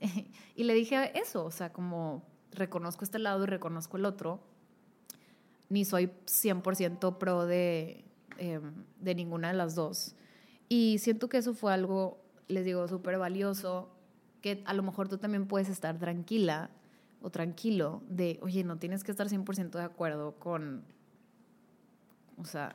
y 0.56 0.64
le 0.64 0.74
dije 0.74 1.16
eso, 1.18 1.44
o 1.44 1.50
sea, 1.50 1.72
como 1.72 2.24
reconozco 2.50 3.04
este 3.04 3.18
lado 3.18 3.44
y 3.44 3.46
reconozco 3.46 3.96
el 3.96 4.04
otro, 4.04 4.40
ni 5.68 5.84
soy 5.84 6.06
100% 6.26 7.18
pro 7.18 7.46
de, 7.46 8.04
em, 8.38 8.84
de 9.00 9.14
ninguna 9.14 9.48
de 9.48 9.54
las 9.54 9.74
dos 9.74 10.14
y 10.74 10.98
siento 10.98 11.28
que 11.28 11.36
eso 11.36 11.54
fue 11.54 11.72
algo, 11.72 12.18
les 12.48 12.64
digo, 12.64 12.88
súper 12.88 13.16
valioso, 13.16 13.88
que 14.40 14.64
a 14.66 14.74
lo 14.74 14.82
mejor 14.82 15.08
tú 15.08 15.18
también 15.18 15.46
puedes 15.46 15.68
estar 15.68 15.96
tranquila 16.00 16.68
o 17.22 17.30
tranquilo 17.30 18.02
de, 18.08 18.40
oye, 18.42 18.64
no 18.64 18.76
tienes 18.76 19.04
que 19.04 19.12
estar 19.12 19.28
100% 19.28 19.70
de 19.70 19.84
acuerdo 19.84 20.34
con, 20.40 20.82
o 22.38 22.44
sea, 22.44 22.74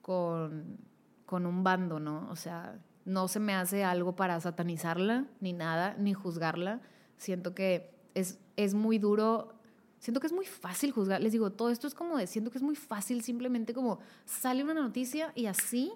con, 0.00 0.78
con 1.26 1.44
un 1.44 1.64
bando, 1.64 1.98
¿no? 1.98 2.28
O 2.30 2.36
sea, 2.36 2.80
no 3.04 3.26
se 3.26 3.40
me 3.40 3.52
hace 3.52 3.82
algo 3.82 4.14
para 4.14 4.40
satanizarla, 4.40 5.26
ni 5.40 5.52
nada, 5.52 5.96
ni 5.98 6.14
juzgarla. 6.14 6.82
Siento 7.16 7.52
que 7.52 7.96
es, 8.14 8.38
es 8.56 8.74
muy 8.74 8.98
duro 8.98 9.54
siento 9.98 10.20
que 10.20 10.28
es 10.28 10.32
muy 10.32 10.46
fácil 10.46 10.92
juzgar. 10.92 11.20
Les 11.20 11.32
digo, 11.32 11.50
todo 11.50 11.70
esto 11.70 11.88
es 11.88 11.94
como 11.94 12.16
de, 12.16 12.28
siento 12.28 12.52
que 12.52 12.58
es 12.58 12.62
muy 12.62 12.76
fácil 12.76 13.22
simplemente 13.22 13.74
como 13.74 13.98
sale 14.24 14.62
una 14.62 14.74
noticia 14.74 15.32
y 15.34 15.46
así 15.46 15.92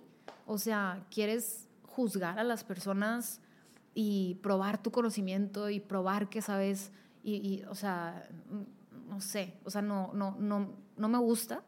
o 0.46 0.58
sea, 0.58 1.04
quieres 1.10 1.68
juzgar 1.84 2.38
a 2.38 2.44
las 2.44 2.64
personas 2.64 3.40
y 3.94 4.38
probar 4.42 4.82
tu 4.82 4.90
conocimiento 4.90 5.70
y 5.70 5.80
probar 5.80 6.28
que 6.28 6.42
sabes 6.42 6.92
y, 7.24 7.64
o 7.68 7.74
sea, 7.74 8.28
no 9.08 9.20
sé, 9.20 9.54
o 9.64 9.70
sea, 9.70 9.82
no, 9.82 10.12
no, 10.14 10.36
no, 10.38 10.74
no 10.96 11.08
me 11.08 11.18
gusta. 11.18 11.64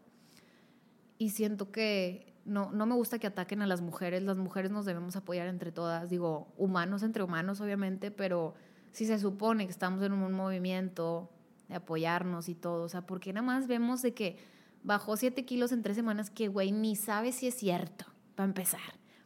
Y 1.19 1.31
siento 1.31 1.73
que 1.73 2.33
no, 2.45 2.71
no 2.71 2.87
me 2.87 2.95
gusta 2.95 3.19
que 3.19 3.27
ataquen 3.27 3.63
a 3.63 3.67
las 3.67 3.81
mujeres, 3.81 4.23
las 4.23 4.37
mujeres 4.37 4.71
nos 4.71 4.85
debemos 4.85 5.17
apoyar 5.17 5.49
entre 5.49 5.73
todas, 5.73 6.09
digo, 6.11 6.53
humanos 6.57 7.03
entre 7.03 7.25
humanos 7.25 7.61
obviamente, 7.61 8.13
pero 8.13 8.55
si 8.93 9.05
se 9.05 9.19
supone 9.19 9.67
que 9.67 9.73
estamos 9.73 10.03
en 10.03 10.13
un 10.13 10.33
movimiento 10.33 11.29
de 11.69 11.75
apoyarnos 11.75 12.49
y 12.49 12.55
todo, 12.55 12.85
o 12.85 12.89
sea, 12.89 13.03
¿por 13.03 13.19
qué 13.19 13.33
nada 13.33 13.47
más 13.47 13.67
vemos 13.67 14.01
de 14.01 14.15
que 14.15 14.39
bajó 14.85 15.17
7 15.17 15.45
kilos 15.45 15.73
en 15.73 15.83
tres 15.83 15.97
semanas 15.97 16.31
que, 16.31 16.49
güey, 16.49 16.73
ni 16.73 16.97
sabes 16.97 17.35
si 17.35 17.49
es 17.49 17.55
cierto, 17.55 18.07
para 18.39 18.47
empezar? 18.47 18.81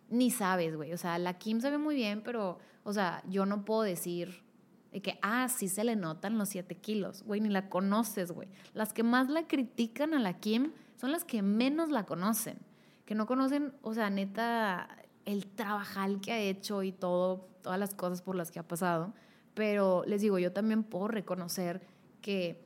Ni 0.08 0.30
sabes, 0.30 0.74
güey. 0.74 0.94
O 0.94 0.96
sea, 0.96 1.18
la 1.18 1.34
Kim 1.34 1.60
se 1.60 1.70
ve 1.70 1.76
muy 1.76 1.94
bien, 1.94 2.22
pero, 2.22 2.58
o 2.82 2.94
sea, 2.94 3.22
yo 3.28 3.44
no 3.44 3.62
puedo 3.62 3.82
decir 3.82 4.42
de 4.90 5.02
que, 5.02 5.18
ah, 5.20 5.50
sí 5.50 5.68
se 5.68 5.84
le 5.84 5.96
notan 5.96 6.38
los 6.38 6.48
7 6.48 6.76
kilos, 6.76 7.22
güey, 7.22 7.42
ni 7.42 7.50
la 7.50 7.68
conoces, 7.68 8.32
güey. 8.32 8.48
Las 8.72 8.94
que 8.94 9.02
más 9.02 9.28
la 9.28 9.46
critican 9.46 10.14
a 10.14 10.18
la 10.18 10.40
Kim 10.40 10.72
son 10.96 11.12
las 11.12 11.24
que 11.26 11.42
menos 11.42 11.90
la 11.90 12.06
conocen, 12.06 12.56
que 13.04 13.14
no 13.14 13.26
conocen, 13.26 13.74
o 13.82 13.92
sea, 13.92 14.08
neta, 14.08 14.88
el 15.26 15.46
trabajal 15.46 16.22
que 16.22 16.32
ha 16.32 16.38
hecho 16.38 16.82
y 16.82 16.92
todo, 16.92 17.50
todas 17.60 17.78
las 17.78 17.94
cosas 17.94 18.22
por 18.22 18.34
las 18.34 18.50
que 18.50 18.60
ha 18.60 18.66
pasado. 18.66 19.12
Pero 19.52 20.04
les 20.06 20.22
digo, 20.22 20.38
yo 20.38 20.54
también 20.54 20.84
puedo 20.84 21.08
reconocer 21.08 21.86
que 22.22 22.64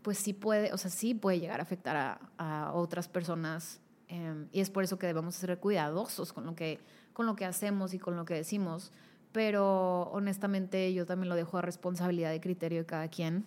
pues 0.00 0.16
sí 0.16 0.32
puede, 0.32 0.72
o 0.72 0.78
sea, 0.78 0.90
sí 0.90 1.12
puede 1.12 1.38
llegar 1.38 1.60
a 1.60 1.64
afectar 1.64 1.96
a, 1.96 2.32
a 2.38 2.72
otras 2.72 3.08
personas 3.08 3.82
em, 4.08 4.48
y 4.52 4.60
es 4.60 4.70
por 4.70 4.84
eso 4.84 4.98
que 4.98 5.06
debemos 5.06 5.34
ser 5.34 5.58
cuidadosos 5.58 6.32
con 6.32 6.46
lo, 6.46 6.54
que, 6.54 6.78
con 7.12 7.26
lo 7.26 7.36
que 7.36 7.44
hacemos 7.44 7.94
y 7.94 7.98
con 7.98 8.16
lo 8.16 8.24
que 8.24 8.34
decimos. 8.34 8.92
Pero 9.32 10.10
honestamente 10.12 10.92
yo 10.92 11.06
también 11.06 11.28
lo 11.28 11.36
dejo 11.36 11.58
a 11.58 11.62
responsabilidad 11.62 12.30
de 12.30 12.40
criterio 12.40 12.80
de 12.80 12.86
cada 12.86 13.08
quien. 13.08 13.46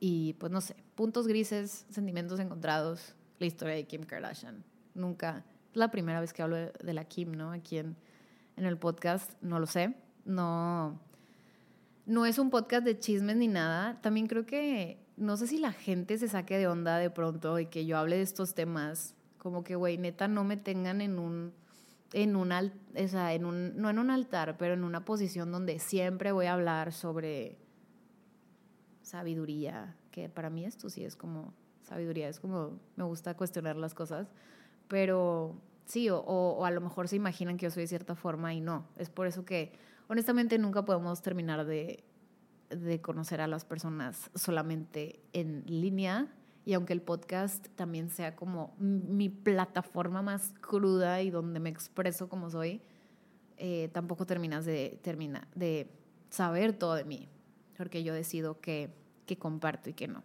Y 0.00 0.34
pues 0.34 0.50
no 0.50 0.60
sé, 0.60 0.76
puntos 0.94 1.26
grises, 1.26 1.86
sentimientos 1.90 2.40
encontrados, 2.40 3.14
la 3.38 3.46
historia 3.46 3.74
de 3.74 3.84
Kim 3.84 4.02
Kardashian. 4.02 4.64
Nunca, 4.94 5.44
es 5.70 5.76
la 5.76 5.90
primera 5.90 6.20
vez 6.20 6.32
que 6.32 6.42
hablo 6.42 6.56
de, 6.56 6.72
de 6.82 6.94
la 6.94 7.04
Kim, 7.04 7.32
¿no? 7.32 7.52
Aquí 7.52 7.78
en, 7.78 7.96
en 8.56 8.64
el 8.64 8.76
podcast, 8.76 9.32
no 9.42 9.58
lo 9.58 9.66
sé. 9.66 9.94
No, 10.24 10.98
no 12.06 12.26
es 12.26 12.38
un 12.38 12.50
podcast 12.50 12.84
de 12.84 12.98
chismes 12.98 13.36
ni 13.36 13.48
nada. 13.48 14.00
También 14.00 14.26
creo 14.26 14.44
que, 14.44 14.98
no 15.16 15.36
sé 15.36 15.46
si 15.46 15.58
la 15.58 15.72
gente 15.72 16.18
se 16.18 16.28
saque 16.28 16.58
de 16.58 16.66
onda 16.66 16.98
de 16.98 17.10
pronto 17.10 17.58
y 17.58 17.66
que 17.66 17.86
yo 17.86 17.98
hable 17.98 18.16
de 18.16 18.22
estos 18.22 18.54
temas. 18.54 19.14
Como 19.40 19.64
que, 19.64 19.74
güey, 19.74 19.98
neta, 19.98 20.28
no 20.28 20.44
me 20.44 20.56
tengan 20.56 21.00
en 21.00 21.18
un, 21.18 21.52
en 22.12 22.36
un, 22.36 22.52
o 22.52 23.08
sea, 23.08 23.34
en 23.34 23.44
un, 23.44 23.76
no 23.76 23.90
en 23.90 23.98
un 23.98 24.10
altar, 24.10 24.56
pero 24.58 24.74
en 24.74 24.84
una 24.84 25.04
posición 25.04 25.50
donde 25.50 25.78
siempre 25.78 26.30
voy 26.30 26.46
a 26.46 26.52
hablar 26.52 26.92
sobre 26.92 27.58
sabiduría, 29.02 29.96
que 30.12 30.28
para 30.28 30.50
mí 30.50 30.64
esto 30.64 30.88
sí 30.90 31.04
es 31.04 31.16
como 31.16 31.52
sabiduría, 31.82 32.28
es 32.28 32.38
como, 32.38 32.78
me 32.96 33.04
gusta 33.04 33.36
cuestionar 33.36 33.76
las 33.76 33.94
cosas, 33.94 34.28
pero 34.86 35.60
sí, 35.86 36.10
o, 36.10 36.18
o 36.18 36.64
a 36.64 36.70
lo 36.70 36.80
mejor 36.80 37.08
se 37.08 37.16
imaginan 37.16 37.56
que 37.56 37.64
yo 37.64 37.70
soy 37.70 37.84
de 37.84 37.88
cierta 37.88 38.14
forma 38.14 38.54
y 38.54 38.60
no. 38.60 38.86
Es 38.96 39.10
por 39.10 39.26
eso 39.26 39.44
que 39.44 39.72
honestamente 40.08 40.58
nunca 40.58 40.84
podemos 40.84 41.22
terminar 41.22 41.64
de, 41.64 42.04
de 42.70 43.00
conocer 43.00 43.40
a 43.40 43.46
las 43.46 43.64
personas 43.64 44.30
solamente 44.34 45.20
en 45.32 45.64
línea. 45.66 46.28
Y 46.64 46.74
aunque 46.74 46.92
el 46.92 47.02
podcast 47.02 47.68
también 47.76 48.10
sea 48.10 48.36
como 48.36 48.74
mi 48.78 49.28
plataforma 49.28 50.22
más 50.22 50.52
cruda 50.60 51.22
y 51.22 51.30
donde 51.30 51.58
me 51.58 51.70
expreso 51.70 52.28
como 52.28 52.50
soy, 52.50 52.80
eh, 53.56 53.88
tampoco 53.92 54.26
terminas 54.26 54.64
de, 54.64 54.98
termina, 55.02 55.48
de 55.54 55.90
saber 56.28 56.72
todo 56.72 56.94
de 56.94 57.04
mí, 57.04 57.28
porque 57.76 58.02
yo 58.02 58.14
decido 58.14 58.60
qué, 58.60 58.90
qué 59.26 59.38
comparto 59.38 59.90
y 59.90 59.94
qué 59.94 60.06
no. 60.08 60.22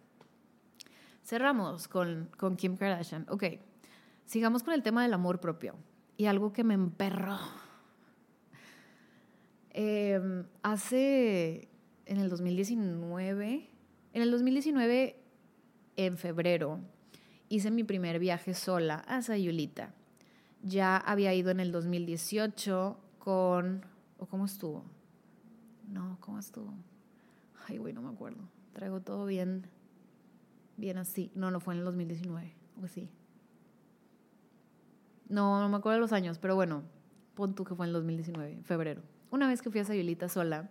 Cerramos 1.24 1.88
con, 1.88 2.30
con 2.36 2.56
Kim 2.56 2.76
Kardashian. 2.76 3.26
Ok, 3.28 3.44
sigamos 4.26 4.62
con 4.62 4.74
el 4.74 4.82
tema 4.82 5.02
del 5.02 5.14
amor 5.14 5.40
propio. 5.40 5.74
Y 6.18 6.26
algo 6.26 6.52
que 6.52 6.64
me 6.64 6.74
emperró 6.74 7.38
Em, 9.78 10.46
hace, 10.62 11.68
en 12.06 12.16
el 12.16 12.30
2019, 12.30 13.68
en 14.14 14.22
el 14.22 14.30
2019, 14.30 15.22
en 15.96 16.18
febrero, 16.18 16.80
hice 17.48 17.70
mi 17.70 17.84
primer 17.84 18.18
viaje 18.18 18.54
sola 18.54 18.96
a 19.06 19.22
Sayulita. 19.22 19.94
Ya 20.62 20.96
había 20.96 21.34
ido 21.34 21.50
en 21.50 21.60
el 21.60 21.72
2018 21.72 22.98
con... 23.18 23.84
¿O 24.18 24.26
cómo 24.26 24.46
estuvo? 24.46 24.84
No, 25.88 26.16
¿cómo 26.20 26.38
estuvo? 26.38 26.72
Ay, 27.68 27.78
güey, 27.78 27.92
no 27.92 28.02
me 28.02 28.08
acuerdo. 28.08 28.42
Traigo 28.72 29.00
todo 29.00 29.26
bien, 29.26 29.66
bien 30.76 30.98
así. 30.98 31.30
No, 31.34 31.50
no 31.50 31.60
fue 31.60 31.74
en 31.74 31.80
el 31.80 31.84
2019, 31.84 32.52
o 32.82 32.88
sí. 32.88 33.10
No, 35.28 35.60
no 35.60 35.68
me 35.68 35.76
acuerdo 35.76 35.96
de 35.96 36.00
los 36.00 36.12
años, 36.12 36.38
pero 36.38 36.54
bueno, 36.54 36.82
pon 37.34 37.54
tú 37.54 37.64
que 37.64 37.74
fue 37.74 37.86
en 37.86 37.88
el 37.88 37.94
2019, 37.94 38.62
febrero 38.62 39.02
una 39.30 39.48
vez 39.48 39.62
que 39.62 39.70
fui 39.70 39.80
a 39.80 39.84
Sayulita 39.84 40.28
sola, 40.28 40.70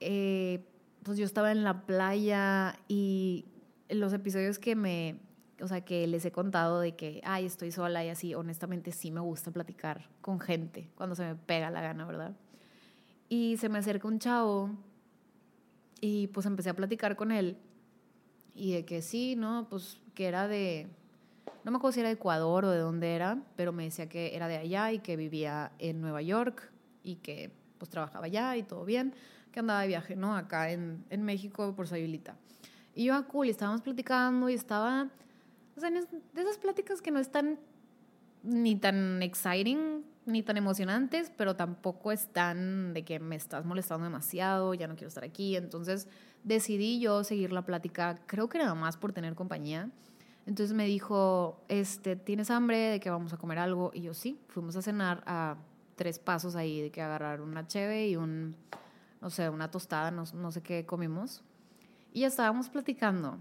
eh, 0.00 0.64
pues 1.02 1.18
yo 1.18 1.24
estaba 1.24 1.52
en 1.52 1.64
la 1.64 1.86
playa 1.86 2.78
y 2.88 3.44
los 3.94 4.12
episodios 4.12 4.58
que 4.58 4.76
me, 4.76 5.16
o 5.60 5.68
sea, 5.68 5.82
que 5.82 6.06
les 6.06 6.24
he 6.24 6.32
contado 6.32 6.80
de 6.80 6.94
que, 6.94 7.20
ay, 7.24 7.46
estoy 7.46 7.72
sola 7.72 8.04
y 8.04 8.08
así, 8.08 8.34
honestamente 8.34 8.92
sí 8.92 9.10
me 9.10 9.20
gusta 9.20 9.50
platicar 9.50 10.08
con 10.20 10.40
gente 10.40 10.88
cuando 10.94 11.14
se 11.14 11.24
me 11.24 11.34
pega 11.34 11.70
la 11.70 11.80
gana, 11.80 12.04
¿verdad? 12.04 12.36
Y 13.28 13.56
se 13.56 13.68
me 13.68 13.78
acerca 13.78 14.08
un 14.08 14.18
chavo 14.18 14.70
y 16.00 16.26
pues 16.28 16.46
empecé 16.46 16.70
a 16.70 16.74
platicar 16.74 17.16
con 17.16 17.32
él 17.32 17.56
y 18.54 18.72
de 18.72 18.84
que 18.84 19.02
sí, 19.02 19.36
¿no? 19.36 19.66
Pues 19.68 20.00
que 20.14 20.26
era 20.26 20.46
de, 20.48 20.86
no 21.64 21.70
me 21.70 21.78
acuerdo 21.78 21.94
si 21.94 22.00
era 22.00 22.08
de 22.08 22.14
Ecuador 22.14 22.64
o 22.64 22.70
de 22.70 22.78
dónde 22.78 23.14
era, 23.14 23.42
pero 23.56 23.72
me 23.72 23.84
decía 23.84 24.08
que 24.08 24.36
era 24.36 24.48
de 24.48 24.56
allá 24.56 24.92
y 24.92 25.00
que 25.00 25.16
vivía 25.16 25.72
en 25.78 26.00
Nueva 26.00 26.22
York 26.22 26.70
y 27.02 27.16
que 27.16 27.50
pues 27.78 27.90
trabajaba 27.90 28.26
allá 28.26 28.56
y 28.56 28.62
todo 28.62 28.84
bien, 28.84 29.14
que 29.50 29.60
andaba 29.60 29.82
de 29.82 29.88
viaje, 29.88 30.16
¿no? 30.16 30.36
Acá 30.36 30.70
en, 30.70 31.04
en 31.10 31.22
México 31.22 31.74
por 31.74 31.88
Sayulita. 31.88 32.36
Y 32.94 33.04
yo 33.04 33.14
a 33.14 33.26
cool, 33.26 33.46
y 33.46 33.50
estábamos 33.50 33.82
platicando 33.82 34.48
y 34.48 34.54
estaba, 34.54 35.10
o 35.76 35.80
sea, 35.80 35.90
de 35.90 36.40
esas 36.40 36.58
pláticas 36.58 37.02
que 37.02 37.10
no 37.10 37.18
están 37.18 37.58
ni 38.42 38.76
tan 38.76 39.22
exciting, 39.22 40.04
ni 40.26 40.42
tan 40.42 40.56
emocionantes, 40.56 41.32
pero 41.36 41.56
tampoco 41.56 42.12
están 42.12 42.94
de 42.94 43.04
que 43.04 43.18
me 43.18 43.36
estás 43.36 43.64
molestando 43.64 44.04
demasiado, 44.04 44.74
ya 44.74 44.86
no 44.86 44.94
quiero 44.94 45.08
estar 45.08 45.24
aquí. 45.24 45.56
Entonces 45.56 46.08
decidí 46.44 47.00
yo 47.00 47.24
seguir 47.24 47.52
la 47.52 47.62
plática, 47.62 48.20
creo 48.26 48.48
que 48.48 48.58
nada 48.58 48.74
más 48.74 48.96
por 48.96 49.12
tener 49.12 49.34
compañía. 49.34 49.90
Entonces 50.46 50.76
me 50.76 50.86
dijo, 50.86 51.64
este, 51.68 52.16
¿tienes 52.16 52.50
hambre? 52.50 52.78
¿De 52.78 53.00
que 53.00 53.10
vamos 53.10 53.32
a 53.32 53.38
comer 53.38 53.58
algo? 53.58 53.90
Y 53.94 54.02
yo 54.02 54.14
sí, 54.14 54.38
fuimos 54.48 54.76
a 54.76 54.82
cenar 54.82 55.22
a 55.26 55.56
tres 55.96 56.18
pasos 56.18 56.54
ahí 56.54 56.82
de 56.82 56.90
que 56.90 57.00
agarrar 57.00 57.40
una 57.40 57.66
cheve 57.66 58.08
y 58.08 58.16
un, 58.16 58.54
no 59.22 59.30
sé, 59.30 59.48
una 59.48 59.70
tostada, 59.70 60.10
no, 60.10 60.24
no 60.34 60.52
sé 60.52 60.62
qué 60.62 60.84
comimos. 60.84 61.42
Y 62.14 62.22
estábamos 62.22 62.68
platicando. 62.68 63.38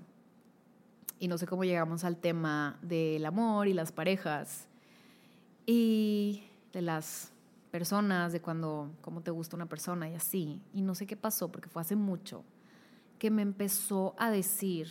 Y 1.19 1.27
no 1.27 1.37
sé 1.37 1.45
cómo 1.45 1.63
llegamos 1.63 2.03
al 2.03 2.17
tema 2.17 2.79
del 2.81 3.23
amor 3.23 3.67
y 3.67 3.73
las 3.73 3.91
parejas. 3.91 4.67
Y 5.67 6.41
de 6.73 6.81
las 6.81 7.31
personas, 7.69 8.33
de 8.33 8.41
cuando, 8.41 8.91
cómo 9.01 9.21
te 9.21 9.29
gusta 9.29 9.55
una 9.55 9.67
persona 9.67 10.09
y 10.09 10.15
así. 10.15 10.59
Y 10.73 10.81
no 10.81 10.95
sé 10.95 11.05
qué 11.05 11.15
pasó, 11.15 11.51
porque 11.51 11.69
fue 11.69 11.83
hace 11.83 11.95
mucho, 11.95 12.43
que 13.19 13.29
me 13.29 13.43
empezó 13.43 14.15
a 14.17 14.31
decir 14.31 14.89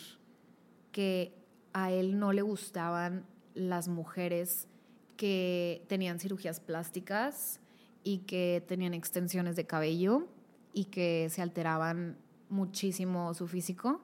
que 0.92 1.34
a 1.72 1.90
él 1.90 2.20
no 2.20 2.32
le 2.32 2.42
gustaban 2.42 3.26
las 3.54 3.88
mujeres 3.88 4.68
que 5.16 5.84
tenían 5.88 6.20
cirugías 6.20 6.60
plásticas 6.60 7.58
y 8.04 8.18
que 8.18 8.64
tenían 8.64 8.94
extensiones 8.94 9.56
de 9.56 9.66
cabello 9.66 10.28
y 10.72 10.84
que 10.84 11.28
se 11.30 11.42
alteraban 11.42 12.16
muchísimo 12.52 13.34
su 13.34 13.48
físico 13.48 14.02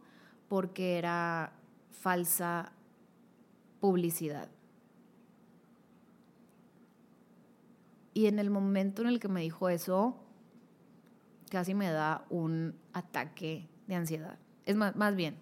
porque 0.49 0.99
era 0.99 1.53
falsa 1.91 2.73
publicidad. 3.81 4.49
Y 8.15 8.27
en 8.27 8.39
el 8.41 8.51
momento 8.51 9.03
en 9.03 9.09
el 9.09 9.21
que 9.21 9.29
me 9.29 9.43
dijo 9.43 9.69
eso, 9.69 10.17
casi 11.51 11.75
me 11.75 11.91
da 11.91 12.27
un 12.31 12.75
ataque 12.93 13.69
de 13.87 13.95
ansiedad. 13.95 14.39
Es 14.67 14.75
más, 14.75 14.97
más 14.97 15.15
bien, 15.15 15.37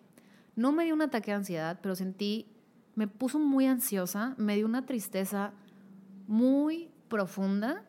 no 0.57 0.73
me 0.73 0.85
dio 0.85 0.95
un 0.95 1.03
ataque 1.03 1.31
de 1.31 1.38
ansiedad, 1.38 1.79
pero 1.81 1.95
sentí, 1.95 2.47
me 2.95 3.09
puso 3.09 3.38
muy 3.38 3.66
ansiosa, 3.66 4.35
me 4.37 4.57
dio 4.57 4.66
una 4.66 4.85
tristeza 4.85 5.53
muy 6.27 6.90
profunda. 7.09 7.85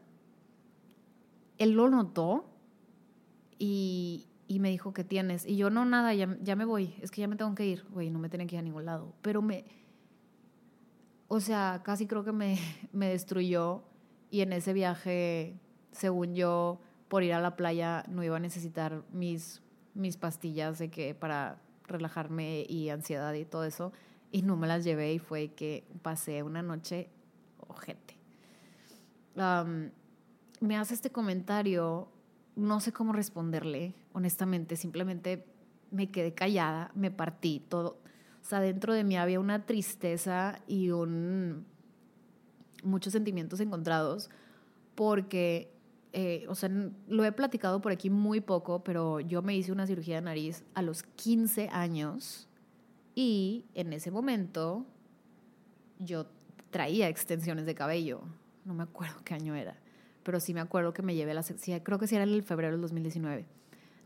Él 1.58 1.72
lo 1.72 1.90
notó 1.90 2.50
y, 3.60 4.28
me 4.60 4.70
dijo, 4.70 4.94
¿qué 4.94 5.04
tienes? 5.04 5.46
Y 5.46 5.58
yo, 5.58 5.70
no, 5.70 5.86
nada, 5.86 6.14
ya, 6.14 6.38
ya 6.42 6.56
me 6.56 6.66
voy, 6.66 6.96
es 7.02 7.12
que 7.12 7.22
ya 7.22 7.28
me 7.28 7.36
tengo 7.36 7.54
que 7.56 7.66
ir. 7.66 7.86
Güey, 7.90 8.10
no 8.10 8.20
me 8.20 8.30
tenía 8.30 8.48
que 8.48 8.56
ir 8.56 8.60
a 8.60 8.64
ningún 8.64 8.86
lado. 8.86 9.14
Pero 9.22 9.42
me, 9.42 9.66
o 11.28 11.40
sea, 11.40 11.82
casi 11.84 12.08
creo 12.08 12.24
que 12.24 12.32
me, 12.32 12.58
me 12.94 13.10
destruyó 13.10 13.84
y 14.30 14.42
en 14.42 14.54
ese 14.54 14.74
viaje, 14.74 15.60
según 15.92 16.36
yo, 16.36 16.80
por 17.08 17.24
ir 17.24 17.34
a 17.34 17.42
la 17.42 17.56
playa 17.56 18.04
no 18.10 18.24
iba 18.24 18.38
a 18.38 18.40
necesitar 18.40 19.04
mis, 19.12 19.62
mis 19.94 20.18
pastillas 20.18 20.78
de 20.80 20.90
que 20.90 21.16
para 21.16 21.62
relajarme 21.88 22.66
y 22.68 22.90
ansiedad 22.90 23.34
y 23.34 23.46
todo 23.46 23.64
eso. 23.64 23.94
Y 24.32 24.42
no 24.42 24.58
me 24.58 24.68
las 24.68 24.84
llevé 24.84 25.14
y 25.14 25.20
fue 25.20 25.54
que 25.54 25.86
pasé 26.02 26.44
una 26.44 26.62
noche 26.62 27.10
ojete 27.60 28.18
me 30.60 30.78
hace 30.78 30.94
este 30.94 31.12
comentario 31.12 32.10
no 32.58 32.80
sé 32.80 32.92
cómo 32.92 33.14
responderle, 33.14 33.94
honestamente, 34.14 34.76
simplemente 34.76 35.46
me 35.92 36.10
quedé 36.10 36.34
callada, 36.34 36.92
me 36.96 37.12
partí 37.12 37.62
todo. 37.70 38.00
O 38.42 38.46
sea, 38.50 38.60
dentro 38.60 38.94
de 38.94 39.04
mí 39.04 39.16
había 39.16 39.40
una 39.40 39.66
tristeza 39.66 40.60
y 40.68 40.90
un 40.90 41.66
muchos 42.84 43.14
sentimientos 43.14 43.60
encontrados 43.60 44.30
porque, 44.96 45.72
eh, 46.14 46.46
o 46.48 46.56
sea, 46.56 46.70
lo 47.08 47.24
he 47.26 47.32
platicado 47.32 47.82
por 47.82 47.92
aquí 47.92 48.10
muy 48.10 48.42
poco, 48.42 48.84
pero 48.84 49.20
yo 49.20 49.42
me 49.42 49.56
hice 49.56 49.72
una 49.72 49.86
cirugía 49.86 50.16
de 50.16 50.22
nariz 50.22 50.64
a 50.74 50.82
los 50.82 51.04
15 51.04 51.70
años 51.70 52.48
y 53.14 53.66
en 53.76 53.94
ese 53.94 54.10
momento 54.10 54.86
yo 56.00 56.28
traía 56.72 57.08
extensiones 57.08 57.66
de 57.66 57.76
cabello. 57.76 58.22
No 58.66 58.74
me 58.74 58.84
acuerdo 58.84 59.22
qué 59.24 59.36
año 59.36 59.54
era, 59.54 59.78
pero 60.28 60.42
sí 60.42 60.54
me 60.54 60.60
acuerdo 60.60 60.94
que 60.94 61.02
me 61.02 61.16
llevé 61.16 61.34
la 61.34 61.42
sección, 61.42 61.80
creo 61.80 61.98
que 62.00 62.06
sí 62.06 62.16
era 62.16 62.26
en 62.26 62.32
el 62.32 62.44
febrero 62.44 62.74
del 62.74 62.82
2019. 62.82 63.46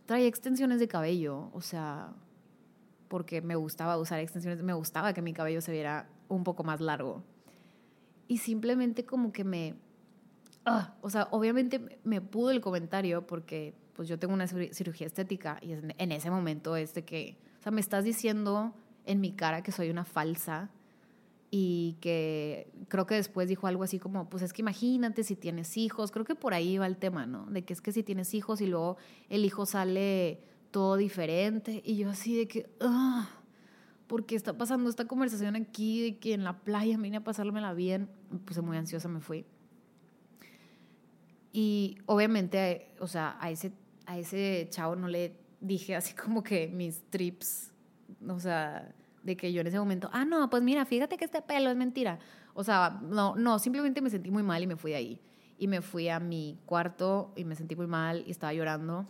Traía 0.06 0.28
extensiones 0.28 0.80
de 0.80 0.88
cabello, 0.88 1.50
o 1.52 1.62
sea, 1.62 2.14
porque 3.08 3.42
me 3.42 3.56
gustaba 3.56 3.98
usar 3.98 4.20
extensiones, 4.20 4.62
me 4.62 4.74
gustaba 4.74 5.14
que 5.14 5.24
mi 5.24 5.34
cabello 5.34 5.62
se 5.62 5.72
viera 5.72 6.08
un 6.28 6.44
poco 6.44 6.64
más 6.64 6.80
largo. 6.80 7.24
Y 8.28 8.38
simplemente 8.38 9.04
como 9.04 9.32
que 9.32 9.44
me... 9.44 9.74
Ah, 10.64 10.94
o 11.02 11.10
sea, 11.10 11.28
obviamente 11.32 12.00
me 12.04 12.22
pudo 12.22 12.52
el 12.52 12.62
comentario 12.62 13.26
porque 13.26 13.74
pues 13.94 14.08
yo 14.08 14.20
tengo 14.20 14.36
una 14.36 14.46
cirugía 14.46 15.08
estética 15.08 15.58
y 15.60 15.72
en 15.72 16.12
ese 16.12 16.30
momento 16.30 16.76
es 16.76 16.94
de 16.94 17.04
que, 17.04 17.36
o 17.62 17.64
sea, 17.64 17.72
me 17.72 17.82
estás 17.82 18.04
diciendo 18.04 18.76
en 19.08 19.22
mi 19.22 19.32
cara 19.32 19.64
que 19.64 19.72
soy 19.72 19.90
una 19.90 20.06
falsa 20.06 20.70
y 21.54 21.98
que 22.00 22.72
creo 22.88 23.06
que 23.06 23.16
después 23.16 23.50
dijo 23.50 23.68
algo 23.68 23.84
así 23.84 24.00
como, 24.00 24.30
pues 24.30 24.42
es 24.42 24.54
que 24.54 24.62
imagínate 24.62 25.26
si 25.26 25.36
tienes 25.36 25.76
hijos, 25.76 26.10
creo 26.10 26.24
que 26.24 26.34
por 26.34 26.54
ahí 26.54 26.78
va 26.78 26.88
el 26.88 26.96
tema, 26.96 27.26
¿no? 27.26 27.46
De 27.48 27.64
que 27.64 27.74
es 27.74 27.82
que 27.82 27.92
si 27.92 28.04
tienes 28.04 28.34
hijos 28.34 28.62
y 28.62 28.68
luego 28.68 28.96
el 29.28 29.44
hijo 29.44 29.66
sale 29.66 30.40
todo 30.72 30.96
diferente 30.96 31.82
y 31.86 31.98
yo 31.98 32.10
así 32.10 32.38
de 32.38 32.48
que, 32.48 32.70
ah, 32.80 33.30
porque 34.08 34.36
está 34.36 34.58
pasando 34.58 34.90
esta 34.90 35.06
conversación 35.06 35.58
aquí 35.58 36.02
de 36.02 36.20
que 36.20 36.34
en 36.34 36.46
la 36.46 36.58
playa 36.64 36.98
vine 36.98 37.18
a 37.18 37.24
pasármela 37.24 37.74
bien, 37.74 38.10
me 38.32 38.40
puse 38.40 38.62
muy 38.62 38.78
ansiosa, 38.78 39.10
me 39.10 39.20
fui. 39.20 39.46
Y 41.52 41.98
obviamente, 42.06 42.94
o 43.00 43.08
sea, 43.08 43.38
a 43.42 43.52
ese, 43.52 43.74
a 44.06 44.18
ese 44.18 44.68
chavo 44.70 44.96
no 44.96 45.10
le 45.10 45.36
dije 45.60 45.98
así 45.98 46.14
como 46.14 46.44
que 46.44 46.70
mis 46.70 47.04
trips, 47.10 47.74
o 48.26 48.40
sea, 48.40 48.96
de 49.24 49.38
que 49.38 49.54
yo 49.54 49.62
en 49.62 49.68
ese 49.68 49.80
momento, 49.80 50.10
ah, 50.14 50.26
no, 50.26 50.50
pues 50.50 50.64
mira, 50.64 50.86
fíjate 50.86 51.18
que 51.18 51.26
este 51.26 51.42
pelo 51.42 51.70
es 51.70 51.78
mentira. 51.78 52.20
O 52.54 52.64
sea, 52.64 53.00
no, 53.04 53.36
no, 53.36 53.60
simplemente 53.60 54.02
me 54.02 54.10
sentí 54.10 54.32
muy 54.32 54.44
mal 54.44 54.62
y 54.64 54.68
me 54.68 54.76
fui 54.76 54.92
de 54.92 54.98
ahí. 54.98 55.22
Y 55.58 55.68
me 55.68 55.82
fui 55.82 56.10
a 56.10 56.20
mi 56.20 56.60
cuarto 56.66 57.34
y 57.36 57.44
me 57.46 57.56
sentí 57.56 57.76
muy 57.76 57.88
mal 57.88 58.24
y 58.26 58.32
estaba 58.32 58.54
llorando. 58.54 59.08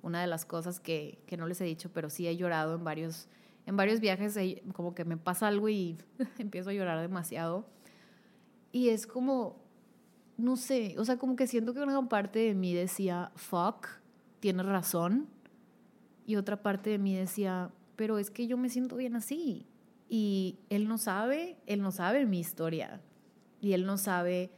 Una 0.00 0.20
de 0.20 0.26
las 0.26 0.44
cosas 0.44 0.80
que, 0.80 1.22
que 1.26 1.36
no 1.36 1.46
les 1.46 1.60
he 1.60 1.64
dicho, 1.64 1.90
pero 1.92 2.10
sí 2.10 2.26
he 2.26 2.36
llorado 2.36 2.74
en 2.74 2.84
varios, 2.84 3.28
en 3.66 3.76
varios 3.76 4.00
viajes, 4.00 4.38
como 4.72 4.94
que 4.94 5.04
me 5.04 5.16
pasa 5.16 5.48
algo 5.48 5.68
y 5.68 5.98
empiezo 6.38 6.70
a 6.70 6.72
llorar 6.72 7.00
demasiado. 7.00 7.66
Y 8.72 8.88
es 8.88 9.06
como, 9.06 9.60
no 10.38 10.56
sé, 10.56 10.96
o 10.98 11.04
sea, 11.04 11.18
como 11.18 11.36
que 11.36 11.46
siento 11.46 11.74
que 11.74 11.80
una 11.80 12.08
parte 12.08 12.38
de 12.38 12.54
mí 12.54 12.74
decía, 12.74 13.30
fuck, 13.36 13.86
tienes 14.40 14.66
razón. 14.66 15.28
Y 16.26 16.36
otra 16.36 16.62
parte 16.62 16.90
de 16.90 16.98
mí 16.98 17.14
decía, 17.14 17.70
pero 18.02 18.18
es 18.18 18.32
que 18.32 18.48
yo 18.48 18.56
me 18.56 18.68
siento 18.68 18.96
bien 18.96 19.14
así. 19.14 19.64
Y 20.08 20.58
él 20.70 20.88
no 20.88 20.98
sabe, 20.98 21.56
él 21.66 21.82
no 21.82 21.92
sabe 21.92 22.26
mi 22.26 22.40
historia. 22.40 23.00
Y 23.60 23.74
él 23.74 23.86
no 23.86 23.96
sabe 23.96 24.50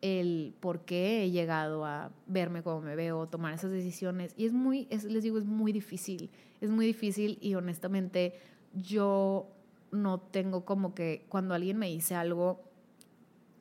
el 0.00 0.52
por 0.58 0.80
qué 0.80 1.22
he 1.22 1.30
llegado 1.30 1.84
a 1.84 2.10
verme 2.26 2.64
como 2.64 2.80
me 2.80 2.96
veo, 2.96 3.28
tomar 3.28 3.54
esas 3.54 3.70
decisiones. 3.70 4.34
Y 4.36 4.46
es 4.46 4.52
muy, 4.52 4.88
les 4.90 5.22
digo, 5.22 5.38
es 5.38 5.44
muy 5.44 5.70
difícil. 5.70 6.28
Es 6.60 6.70
muy 6.70 6.86
difícil 6.86 7.38
y 7.40 7.54
honestamente 7.54 8.34
yo 8.74 9.48
no 9.92 10.18
tengo 10.18 10.64
como 10.64 10.92
que 10.92 11.24
cuando 11.28 11.54
alguien 11.54 11.78
me 11.78 11.86
dice 11.86 12.16
algo, 12.16 12.64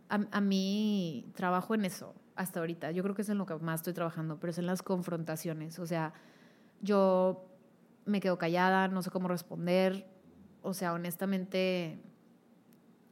a, 0.09 0.19
a 0.31 0.41
mí 0.41 1.31
trabajo 1.35 1.75
en 1.75 1.85
eso 1.85 2.15
hasta 2.35 2.59
ahorita. 2.59 2.89
Yo 2.89 3.03
creo 3.03 3.13
que 3.13 3.21
es 3.21 3.29
en 3.29 3.37
lo 3.37 3.45
que 3.45 3.53
más 3.57 3.81
estoy 3.81 3.93
trabajando, 3.93 4.39
pero 4.39 4.49
es 4.49 4.57
en 4.57 4.65
las 4.65 4.81
confrontaciones. 4.81 5.77
O 5.77 5.85
sea, 5.85 6.11
yo 6.81 7.43
me 8.07 8.19
quedo 8.19 8.37
callada, 8.37 8.87
no 8.87 9.03
sé 9.03 9.11
cómo 9.11 9.27
responder. 9.27 10.07
O 10.61 10.73
sea, 10.73 10.93
honestamente, 10.93 11.99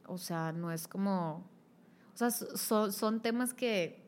o 0.06 0.18
sea, 0.18 0.52
no 0.52 0.72
es 0.72 0.88
como, 0.88 1.48
o 2.14 2.16
sea, 2.16 2.30
son, 2.30 3.20
temas 3.20 3.54
que, 3.54 4.02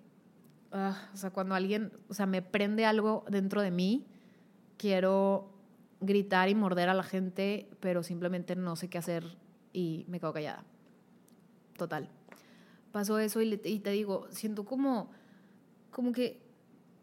ah, 0.72 1.08
o 1.12 1.16
sea, 1.16 1.30
cuando 1.30 1.54
alguien, 1.54 1.92
o 2.08 2.14
sea, 2.14 2.26
me 2.26 2.42
prende 2.42 2.84
algo 2.84 3.24
dentro 3.28 3.62
de 3.62 3.70
mí, 3.70 4.06
quiero 4.76 5.52
gritar 6.00 6.48
y 6.48 6.54
morder 6.54 6.88
a 6.88 6.94
la 6.94 7.02
gente, 7.02 7.70
pero 7.80 8.02
simplemente 8.02 8.56
no 8.56 8.76
sé 8.76 8.88
qué 8.88 8.98
hacer 8.98 9.36
y 9.72 10.04
me 10.08 10.20
quedo 10.20 10.32
callada. 10.32 10.64
Total. 11.76 12.08
Pasó 12.92 13.18
eso 13.18 13.40
y, 13.40 13.60
y 13.64 13.80
te 13.80 13.90
digo, 13.90 14.26
siento 14.30 14.64
como, 14.64 15.10
como 15.90 16.12
que 16.12 16.40